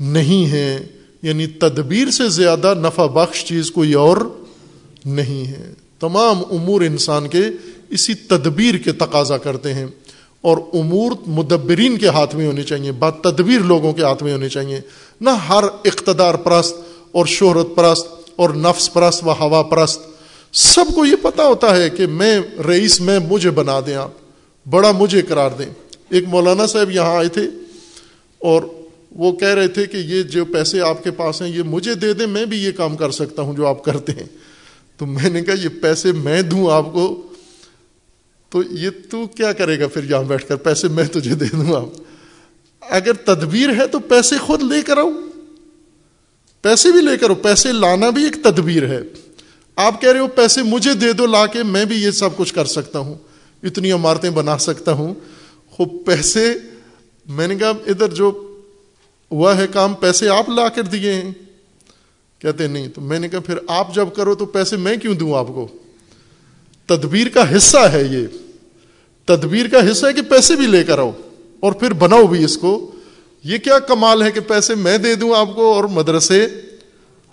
نہیں 0.00 0.52
ہے۔ 0.52 0.86
یعنی 1.22 1.46
تدبیر 1.46 2.10
سے 2.10 2.28
زیادہ 2.28 2.74
نفع 2.82 3.06
بخش 3.06 3.44
چیز 3.44 3.70
کوئی 3.70 3.92
اور 3.92 4.16
نہیں 5.04 5.46
ہے۔ 5.46 5.74
تمام 6.00 6.38
امور 6.50 6.80
انسان 6.80 7.28
کے 7.28 7.44
اسی 7.90 8.14
تدبیر 8.14 8.74
کے 8.74 8.92
تقاضا 8.92 9.38
کرتے 9.38 9.74
ہیں۔ 9.74 9.86
اور 10.44 10.58
امور 10.72 11.12
مدبرین 11.26 11.98
کے 11.98 12.08
ہاتھ 12.08 12.36
میں 12.36 12.46
ہونی 12.46 12.62
چاہیے، 12.62 12.92
بات 12.92 13.20
تدبیر 13.20 13.58
لوگوں 13.58 13.92
کے 13.92 14.02
ہاتھ 14.02 14.22
میں 14.22 14.32
ہونی 14.32 14.48
چاہیے۔ 14.48 14.80
نہ 15.20 15.30
ہر 15.30 15.64
اقتدار 15.84 16.34
پرست 16.34 16.76
اور 17.12 17.26
شہرت 17.26 17.66
پرست 17.74 18.06
اور 18.36 18.50
نفس 18.50 18.92
پرست 18.92 19.24
و 19.24 19.32
ہوا 19.32 19.62
پرست۔ 19.62 20.00
سب 20.52 20.84
کو 20.94 21.06
یہ 21.06 21.16
پتا 21.22 21.46
ہوتا 21.46 21.76
ہے 21.76 21.90
کہ 21.90 22.06
میں 22.06 22.40
رئیس، 22.66 23.00
میں 23.00 23.18
مجھے 23.18 23.50
بنا 23.50 23.80
دیں 23.86 23.94
آپ، 23.94 24.10
بڑا 24.70 24.92
مجھے 24.92 25.22
قرار 25.22 25.50
دیں۔ 25.58 25.66
ایک 26.10 26.24
مولانا 26.28 26.66
صاحب 26.66 26.90
یہاں 26.90 27.16
آئے 27.16 27.28
تھے 27.28 27.42
اور 28.38 28.62
وہ 29.10 29.32
کہہ 29.32 29.54
رہے 29.54 29.68
تھے 29.68 29.86
کہ 29.86 29.96
یہ 29.96 30.22
جو 30.22 30.44
پیسے 30.44 30.80
آپ 30.80 31.04
کے 31.04 31.10
پاس 31.10 31.42
ہیں، 31.42 31.48
یہ 31.48 31.62
مجھے 31.62 31.94
دے 31.94 32.12
دیں، 32.12 32.26
میں 32.26 32.44
بھی 32.44 32.64
یہ 32.64 32.70
کام 32.70 32.96
کر 32.96 33.10
سکتا 33.10 33.42
ہوں 33.42 33.54
جو 33.54 33.66
آپ 33.66 33.84
کرتے 33.84 34.12
ہیں۔ 34.12 34.26
تو 34.98 35.06
میں 35.06 35.30
نے 35.30 35.42
کہا، 35.42 35.54
یہ 35.64 35.68
پیسے 35.82 36.12
میں 36.12 36.42
دوں 36.42 36.70
آپ 36.70 36.92
کو 36.92 37.22
تو 38.50 38.62
یہ 38.70 38.90
تو 39.10 39.26
کیا 39.26 39.52
کرے 39.52 39.80
گا 39.80 39.88
پھر 39.88 40.10
یہاں 40.10 40.22
بیٹھ 40.22 40.48
کر؟ 40.48 40.56
پیسے 40.56 40.88
میں 40.88 41.04
تجھے 41.04 41.34
دے 41.34 41.44
دوں 41.44 41.76
آپ 41.76 41.84
اگر 42.80 43.12
تدبیر 43.12 43.68
ہے 43.68 43.88
تو 43.88 43.98
پیسے 43.98 44.38
خود 44.38 44.62
لے 44.62 44.82
کر 44.82 44.98
آؤ۔ 44.98 45.10
پیسے 46.62 46.92
بھی 46.92 47.00
لے 47.00 47.16
کر 47.16 47.28
آؤ۔ 47.28 47.34
پیسے 47.34 47.72
لانا 47.72 48.10
بھی 48.10 48.24
ایک 48.24 48.44
تدبیر 48.44 48.86
ہے۔ 48.86 49.00
آپ 49.76 50.00
کہہ 50.00 50.12
رہے 50.12 50.20
ہو 50.20 50.26
پیسے 50.26 50.62
مجھے 50.62 50.94
دے 50.94 51.12
دو، 51.12 51.26
لا 51.26 51.46
کے 51.46 51.62
میں 51.62 51.84
بھی 51.84 51.96
یہ 51.96 52.10
سب 52.10 52.36
کچھ 52.36 52.54
کر 52.54 52.64
سکتا 52.64 52.98
ہوں۔ 52.98 53.14
اتنی 53.62 53.92
عمارتیں 53.92 54.30
بنا 54.30 54.58
سکتا 54.58 54.92
ہوں۔ 54.92 55.14
خوب 55.70 56.06
پیسے، 56.06 56.54
میں 57.26 57.48
نے 57.48 57.56
کہا 57.56 57.68
ادھر 57.68 58.08
جو 58.08 58.50
ہوا 59.30 59.56
ہے 59.56 59.66
کام، 59.72 59.94
پیسے 59.94 60.28
آپ 60.28 60.48
لا 60.48 60.68
کر 60.68 60.82
دیے 60.82 61.12
ہیں۔ 61.12 61.32
کہتے 62.38 62.66
نہیں، 62.66 62.88
تو 62.88 63.00
میں 63.00 63.18
نے 63.18 63.28
کہا 63.28 63.40
پھر 63.40 63.54
آپ 63.68 63.94
جب 63.94 64.08
کرو 64.16 64.34
تو 64.34 64.46
پیسے 64.46 64.76
میں 64.76 64.96
کیوں 64.96 65.14
دوں 65.14 65.34
آپ 65.34 65.46
کو؟ 65.46 65.68
تدبیر 66.86 67.28
کا 67.28 67.56
حصہ 67.56 67.78
ہے 67.78 68.02
یہ۔ 68.10 68.26
تدبیر 69.24 69.66
کا 69.68 69.90
حصہ 69.90 70.06
ہے 70.06 70.12
کہ 70.12 70.22
پیسے 70.22 70.56
بھی 70.56 70.66
لے 70.66 70.84
کر 70.84 70.98
آؤ 70.98 71.10
اور 71.60 71.72
پھر 71.72 71.92
بناؤ 71.92 72.26
بھی 72.26 72.44
اس 72.44 72.58
کو۔ 72.58 72.92
یہ 73.44 73.58
کیا 73.58 73.78
کمال 73.78 74.22
ہے 74.22 74.30
کہ 74.30 74.40
پیسے 74.40 74.74
میں 74.74 74.98
دے 74.98 75.14
دوں 75.14 75.34
آپ 75.36 75.48
کو 75.54 75.74
اور 75.74 75.84
مدرسے 75.84 76.46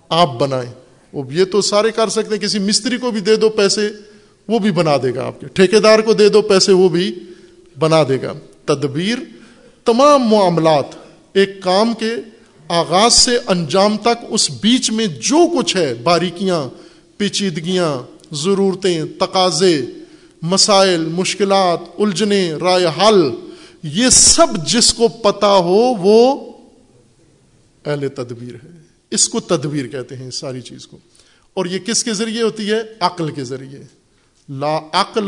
آپ 0.10 0.40
بنائیں۔ 0.40 0.72
یہ 1.32 1.46
تو 1.46 1.62
سارے 1.62 1.92
کر 1.92 2.10
سکتے 2.10 2.36
ہیں، 2.36 2.42
کسی 2.42 2.60
مستری 2.60 2.98
کو 2.98 3.12
بھی 3.12 3.20
دے 3.20 3.36
دو 3.36 3.50
پیسے، 3.50 3.90
وہ 4.48 4.60
بھی 4.60 4.72
بنا 4.72 4.98
دے 5.04 5.16
گا 5.16 5.26
آپ 5.26 5.42
کے۔ 5.42 5.48
ٹھیکے 5.48 5.80
دار 5.80 6.00
کو 6.00 6.14
دے 6.14 6.30
دو 6.30 6.42
پیسے، 6.42 6.72
وہ 6.72 6.90
بھی 6.90 7.20
بنا 7.80 8.04
دے 8.10 8.18
گا۔ 8.22 8.34
تدبیر 8.66 9.18
تمام 9.86 10.24
معاملات 10.24 10.86
ایک 11.34 11.62
کام 11.64 11.94
کے 11.94 12.16
آغاز 12.68 13.14
سے 13.14 13.38
انجام 13.48 13.98
تک 13.98 14.26
اس 14.30 14.52
بیچ 14.52 14.92
میں 14.92 15.08
جو 15.08 15.58
کچھ 15.58 15.78
ہے، 15.78 15.94
باریکیاں، 15.94 16.70
پیچیدگیاں 17.18 18.11
ضرورتیں، 18.32 19.06
تقاضے، 19.20 19.86
مسائل، 20.42 21.06
مشکلات 21.06 21.80
الجھنے 22.00 22.54
رائے 22.54 22.86
حل، 22.86 23.32
یہ 23.84 24.10
سب 24.10 24.48
جس 24.68 24.94
کو 24.94 25.08
پتا 25.08 25.56
ہو 25.56 25.94
وہ 26.00 26.52
اہل 27.86 28.08
تدبیر 28.08 28.56
ہے۔ 28.56 28.82
اس 29.12 29.30
کو 29.30 29.40
تدبیر 29.40 29.88
کہتے 29.88 30.16
ہیں 30.16 30.32
ساری 30.32 30.62
چیز 30.62 30.88
کو۔ 30.88 30.98
اور 31.54 31.66
یہ 31.66 31.80
کس 31.80 32.04
کے 32.04 32.14
ذریعے 32.14 32.44
ہوتی 32.44 32.72
ہے؟ 32.72 32.82
عقل 33.00 33.32
کے 33.32 33.44
ذریعے۔ 33.44 33.80
لا 34.50 34.80
عقل 34.94 35.26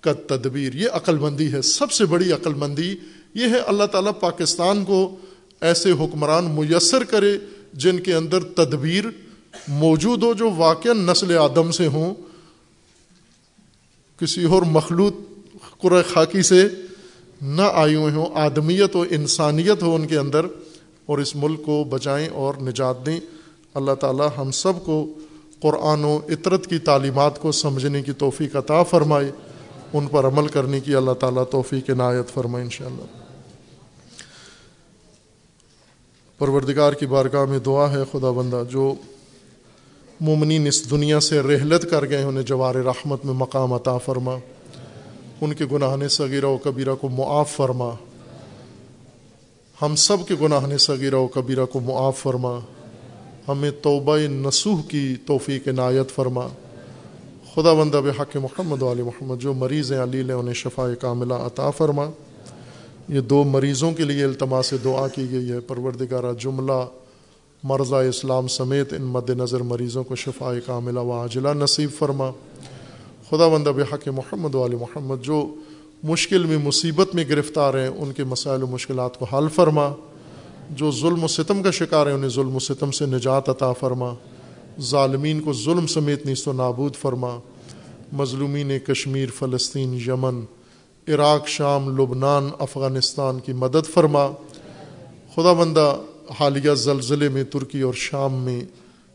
کا 0.00 0.12
تدبیر، 0.12 0.74
یہ 0.74 0.88
عقل 0.92 1.18
مندی 1.18 1.52
ہے۔ 1.52 1.62
سب 1.62 1.92
سے 1.92 2.04
بڑی 2.04 2.32
عقل 2.32 2.54
مندی 2.54 2.94
یہ 3.34 3.46
ہے 3.46 3.58
اللہ 3.58 3.84
تعالیٰ 3.84 4.12
پاکستان 4.20 4.84
کو 4.84 5.16
ایسے 5.60 5.92
حکمران 5.92 6.44
میسر 6.44 7.04
کرے 7.04 7.38
جن 7.72 8.00
کے 8.00 8.14
اندر 8.14 8.42
تدبیر 8.42 9.04
موجود 9.68 10.22
ہو 10.22 10.34
جو 10.34 10.50
واقع 10.56 10.88
نسل 10.88 11.38
آدم 11.38 11.70
سے 11.70 11.86
ہوں، 11.86 12.14
کسی 14.20 14.44
اور 14.44 14.62
مخلوط 14.62 15.14
قر 15.78 16.02
خاکی 16.02 16.42
سے 16.42 16.68
نہ 17.42 17.62
آئی 17.72 17.94
ہوئے 17.94 18.12
ہوں، 18.12 18.26
آدمیت 18.34 18.96
و 18.96 19.04
انسانیت 19.10 19.82
ہو 19.82 19.94
ان 19.94 20.06
کے 20.06 20.16
اندر، 20.16 20.46
اور 21.06 21.18
اس 21.18 21.36
ملک 21.36 21.64
کو 21.64 21.84
بچائیں 21.84 22.28
اور 22.28 22.54
نجات 22.54 23.06
دیں۔ 23.06 23.20
اللہ 23.74 23.94
تعالی 23.94 24.24
ہم 24.38 24.50
سب 24.50 24.72
کو 24.84 25.06
قرآن 25.60 26.04
و 26.04 26.18
عطرت 26.28 26.66
کی 26.66 26.78
تعلیمات 26.78 27.40
کو 27.40 27.52
سمجھنے 27.52 28.02
کی 28.02 28.12
توفیق 28.12 28.56
عطا 28.56 28.82
فرمائے۔ 28.82 29.30
ان 29.92 30.06
پر 30.06 30.26
عمل 30.26 30.48
کرنے 30.48 30.80
کی 30.80 30.94
اللہ 30.94 31.12
تعالیٰ 31.12 31.44
توفیق 31.50 31.90
عنایت 31.90 32.34
فرمائے 32.34 32.64
انشاءاللہ۔ 32.64 33.04
پروردگار 36.38 36.92
کی 36.92 37.06
بارگاہ 37.06 37.44
میں 37.44 37.58
دعا 37.58 37.92
ہے 37.92 38.02
خدا 38.12 38.30
بندہ 38.30 38.62
جو 38.70 38.94
مومنین 40.20 40.66
اس 40.66 40.90
دنیا 40.90 41.20
سے 41.20 41.40
رحلت 41.40 41.90
کر 41.90 42.08
گئے 42.08 42.22
انہیں 42.22 42.42
جوار 42.42 42.74
رحمت 42.74 43.24
میں 43.24 43.34
مقام 43.34 43.72
عطا 43.72 43.98
فرما۔ 43.98 44.36
ان 45.40 45.54
کے 45.54 45.64
گناہ 45.72 45.96
نے 45.96 46.08
صغیرہ 46.08 46.46
و 46.46 46.56
کبیرہ 46.56 46.94
کو 46.94 47.08
معاف 47.08 47.50
فرما۔ 47.50 47.90
ہم 49.82 49.94
سب 49.96 50.16
کے 50.28 50.34
گناہ 50.40 50.66
نے 50.66 50.78
صغیرہ 50.78 51.14
و 51.14 51.26
کبیرہ 51.26 51.66
کو 51.66 51.80
معاف 51.80 52.18
فرما۔ 52.18 52.58
ہمیں 53.48 53.70
توبہ 53.82 54.18
نسوح 54.18 54.82
کی 54.88 55.14
توفیق 55.26 55.68
عنایت 55.68 56.10
فرما۔ 56.10 56.48
خدا 57.54 57.72
بندہ 57.72 57.96
بحق 57.96 58.36
محمد 58.36 58.82
علی 58.82 59.02
محمد، 59.02 59.40
جو 59.40 59.54
مریض 59.54 59.92
ہیں، 59.92 60.02
علیل 60.02 60.30
انہیں 60.30 60.54
شفا 60.54 60.94
کاملہ 61.00 61.34
عطا 61.34 61.70
فرما۔ 61.70 62.10
یہ 63.08 63.20
دو 63.20 63.44
مریضوں 63.44 63.92
کے 63.92 64.04
لیے 64.04 64.24
التما 64.24 64.62
سے 64.62 64.76
دعا 64.84 65.08
کی 65.08 65.30
گئی 65.30 65.50
ہے۔ 65.50 65.60
پروردگارہ، 65.60 66.32
جملہ 66.40 66.86
مرضہ 67.68 67.94
اسلام 67.94 68.48
سمیت 68.48 68.92
ان 68.92 69.02
مد 69.02 69.30
نظر 69.30 69.60
مریضوں 69.60 70.04
کو 70.04 70.16
شفا 70.16 70.52
کاملہ 70.66 71.00
و 71.00 71.12
عاجلہ 71.12 71.48
نصیب 71.48 71.90
فرما۔ 71.98 72.30
خدا 73.30 73.48
بندہ 73.48 73.68
بحق 73.68 74.08
محمد 74.08 74.54
علی 74.54 74.76
محمد 74.76 75.16
جو 75.22 75.54
مشکل 76.02 76.44
میں 76.44 76.58
مصیبت 76.58 77.14
میں 77.14 77.24
گرفتار 77.28 77.74
ہیں، 77.74 77.88
ان 77.88 78.12
کے 78.12 78.24
مسائل 78.24 78.62
و 78.62 78.66
مشکلات 78.66 79.18
کو 79.18 79.24
حل 79.24 79.48
فرما۔ 79.48 79.92
جو 80.70 80.90
ظلم 80.90 81.24
و 81.24 81.28
ستم 81.28 81.62
کا 81.62 81.70
شکار 81.70 82.06
ہیں، 82.06 82.14
انہیں 82.14 82.30
ظلم 82.30 82.56
و 82.56 82.58
ستم 82.58 82.90
سے 82.90 83.06
نجات 83.06 83.48
عطا 83.48 83.72
فرما۔ 83.72 84.14
ظالمین 84.80 85.40
کو 85.40 85.52
ظلم 85.52 85.86
سمیت 85.86 86.26
نیست 86.26 86.48
و 86.48 86.52
نابود 86.52 86.94
فرما۔ 86.94 87.38
مظلومین 88.12 88.78
کشمیر، 88.78 89.28
فلسطین، 89.34 89.98
یمن، 90.06 90.40
عراق، 91.08 91.48
شام، 91.48 91.98
لبنان، 91.98 92.48
افغانستان 92.58 93.40
کی 93.40 93.52
مدد 93.52 93.86
فرما۔ 93.94 94.28
خدا 95.34 95.52
بندہ 95.52 95.96
حالیہ 96.40 96.74
زلزلے 96.74 97.28
میں 97.28 97.44
ترکی 97.44 97.80
اور 97.80 97.94
شام 97.94 98.34
میں 98.34 98.60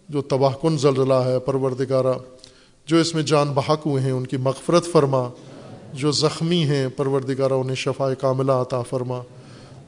جو 0.09 0.21
تباہ 0.21 0.53
کن 0.61 0.77
زلزلہ 0.77 1.13
ہے، 1.13 1.39
پروردگارہ، 1.39 2.13
جو 2.85 2.97
اس 2.97 3.15
میں 3.15 3.23
جان 3.23 3.51
بحق 3.53 3.85
ہوئے 3.85 4.03
ہیں، 4.03 4.11
ان 4.11 4.27
کی 4.27 4.37
مغفرت 4.37 4.85
فرما، 4.85 5.29
جو 5.93 6.11
زخمی 6.11 6.63
ہیں، 6.63 6.87
پروردگارہ، 6.87 7.53
انہیں 7.53 7.75
شفا 7.75 8.13
کاملہ 8.13 8.51
عطا 8.51 8.81
فرما۔ 8.81 9.21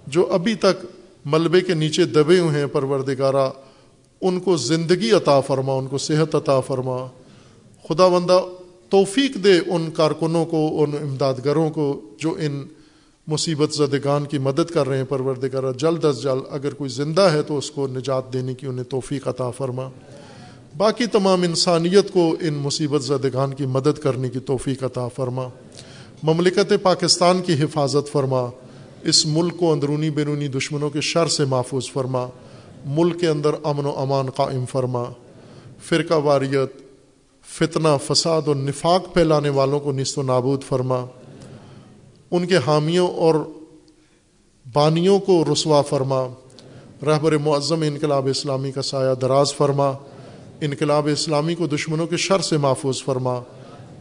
جو 0.08 0.28
ابھی 0.32 0.56
تک 0.56 0.86
ملبے 1.26 1.62
کے 1.62 1.74
نیچے 1.74 2.06
دبے 2.06 2.40
ہوئے 2.40 2.60
ہیں، 2.60 2.66
پروردگارہ، 2.66 3.50
ان 4.22 4.40
کو 4.40 4.58
زندگی 4.58 5.12
عطا 5.12 5.40
فرما، 5.40 5.74
ان 5.74 5.88
کو 5.88 5.98
صحت 5.98 6.36
عطا 6.36 6.60
فرما۔ 6.60 7.08
خدا 7.90 8.08
بندہ 8.08 8.46
توفیق 8.90 9.36
دے 9.44 9.60
ان 9.60 9.92
کارکنوں 9.92 10.46
کو، 10.46 10.84
ان 10.84 10.92
امدادگروں 11.02 11.70
کو، 11.70 12.02
جو 12.18 12.36
ان 12.40 12.66
مصیبت 13.28 13.74
زدگان 13.74 14.26
کی 14.26 14.38
مدد 14.38 14.72
کر 14.72 14.88
رہے 14.88 14.98
ہیں 14.98 15.04
پروردگار 15.04 15.72
جلد 15.72 16.06
از 16.06 16.24
جلد 16.24 16.42
اگر 16.50 16.74
کوئی 16.74 16.90
زندہ 16.90 17.22
ہے 17.22 17.42
تو 17.42 17.58
اس 17.58 17.72
کو 17.72 17.88
نجات 17.88 18.34
دینے 18.34 18.54
کی 18.54 18.68
انہیں 18.68 18.84
توفیق 18.84 19.28
عطا 19.28 19.52
فرما۔ 19.52 19.90
باقی 20.78 21.06
تمام 21.06 21.44
انسانیت 21.44 22.12
کو 22.12 22.36
ان 22.42 22.54
مصیبت 22.54 23.04
زدگان 23.04 23.54
کی 23.54 23.66
مدد 23.66 24.00
کرنے 24.00 24.30
کی 24.30 24.40
توفیق 24.40 24.84
عطا 24.84 25.08
فرما۔ 25.08 25.48
مملکت 26.24 26.74
پاکستان 26.82 27.42
کی 27.42 27.54
حفاظت 27.54 28.12
فرما۔ 28.12 28.50
اس 29.04 29.26
ملک 29.26 29.58
کو 29.58 29.72
اندرونی 29.72 30.10
بیرونی 30.10 30.48
دشمنوں 30.48 30.90
کے 30.90 31.02
شر 31.02 31.28
سے 31.28 31.46
محفوظ 31.46 31.92
فرما۔ 31.94 32.28
ملک 32.86 33.20
کے 33.20 33.28
اندر 33.28 33.52
امن 33.64 33.86
و 33.86 33.94
امان 33.98 34.30
قائم 34.30 34.66
فرما۔ 34.66 35.04
فرقہ 35.84 36.14
واریت، 36.14 36.72
فتنہ، 37.46 37.88
فساد 38.08 38.42
اور 38.46 38.56
نفاق 38.56 39.14
پھیلانے 39.14 39.50
والوں 39.50 39.80
کو 39.80 39.92
نصف 39.92 40.20
و 40.20 40.24
نابود 40.24 40.64
فرما۔ 40.64 41.06
ان 42.34 42.46
کے 42.46 42.58
حامیوں 42.68 43.08
اور 43.08 43.36
بانیوں 44.74 45.20
کو 45.20 45.46
رسوا 45.54 45.82
فرما۔ 45.82 46.28
رہبر 47.06 47.38
معظم 47.38 47.82
انقلاب 47.82 48.28
اسلامی 48.28 48.72
کا 48.72 48.82
سایہ 48.82 49.16
دراز 49.16 49.54
فرما۔ 49.54 49.92
انقلاب 50.62 51.08
اسلامی 51.12 51.56
کو 51.56 51.68
دشمنوں 51.68 52.08
کے 52.08 52.18
شر 52.18 52.40
سے 52.40 52.58
محفوظ 52.58 53.04
فرما۔ 53.04 53.40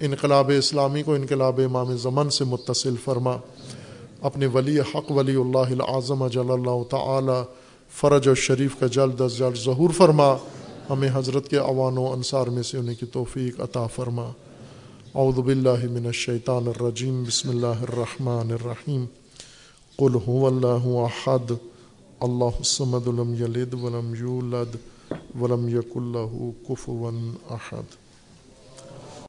انقلاب 0.01 0.51
اسلامی 0.59 1.03
کو 1.03 1.15
انقلاب 1.15 1.61
امام 1.65 1.97
زمن 1.97 2.31
سے 2.31 2.45
متصل 2.45 2.95
فرما۔ 3.05 3.37
اپنے 4.21 4.47
ولی 4.47 4.81
حق 4.81 5.11
ولی 5.11 5.37
اللہ 5.37 5.83
العظم 5.83 6.27
جل 6.27 6.51
اللہ 6.51 6.83
تعالی 6.91 7.43
فرج 8.01 8.29
و 8.29 8.35
شریف 8.35 8.77
کا 8.81 8.87
جلد 8.87 9.21
از 9.21 9.39
جلد 9.39 9.65
ظہور 9.65 9.91
فرما۔ 9.91 10.37
ہمیں 10.91 11.09
حضرت 11.13 11.49
کے 11.49 11.57
عوان 11.57 11.99
و 11.99 12.13
انصار 12.13 12.47
میں 12.47 12.63
سے 12.63 12.79
انہیں 12.79 12.97
کی 13.01 13.07
توفیق 13.07 13.61
عطا 13.61 13.87
فرما۔ 13.87 14.31
اعوذ 15.15 15.35
باللہ 15.35 15.91
من 15.91 16.07
الشیطان 16.07 16.69
الرجیم، 16.69 17.23
بسم 17.23 17.49
اللہ 17.49 17.67
الرحمن 17.67 18.51
الرحیم۔ 18.51 19.05
قل 19.97 20.15
هو 20.27 20.47
اللہ 20.47 20.99
احد، 20.99 21.53
اللہ 22.21 22.45
الصمد 22.45 23.07
لم 23.07 23.35
یلد 23.35 23.75
ولم 23.75 24.15
یولد 24.19 24.77
ولم 25.41 25.69
یکن 25.69 26.03
له 26.03 26.51
کفوا 26.69 27.11
احد۔ 27.51 28.02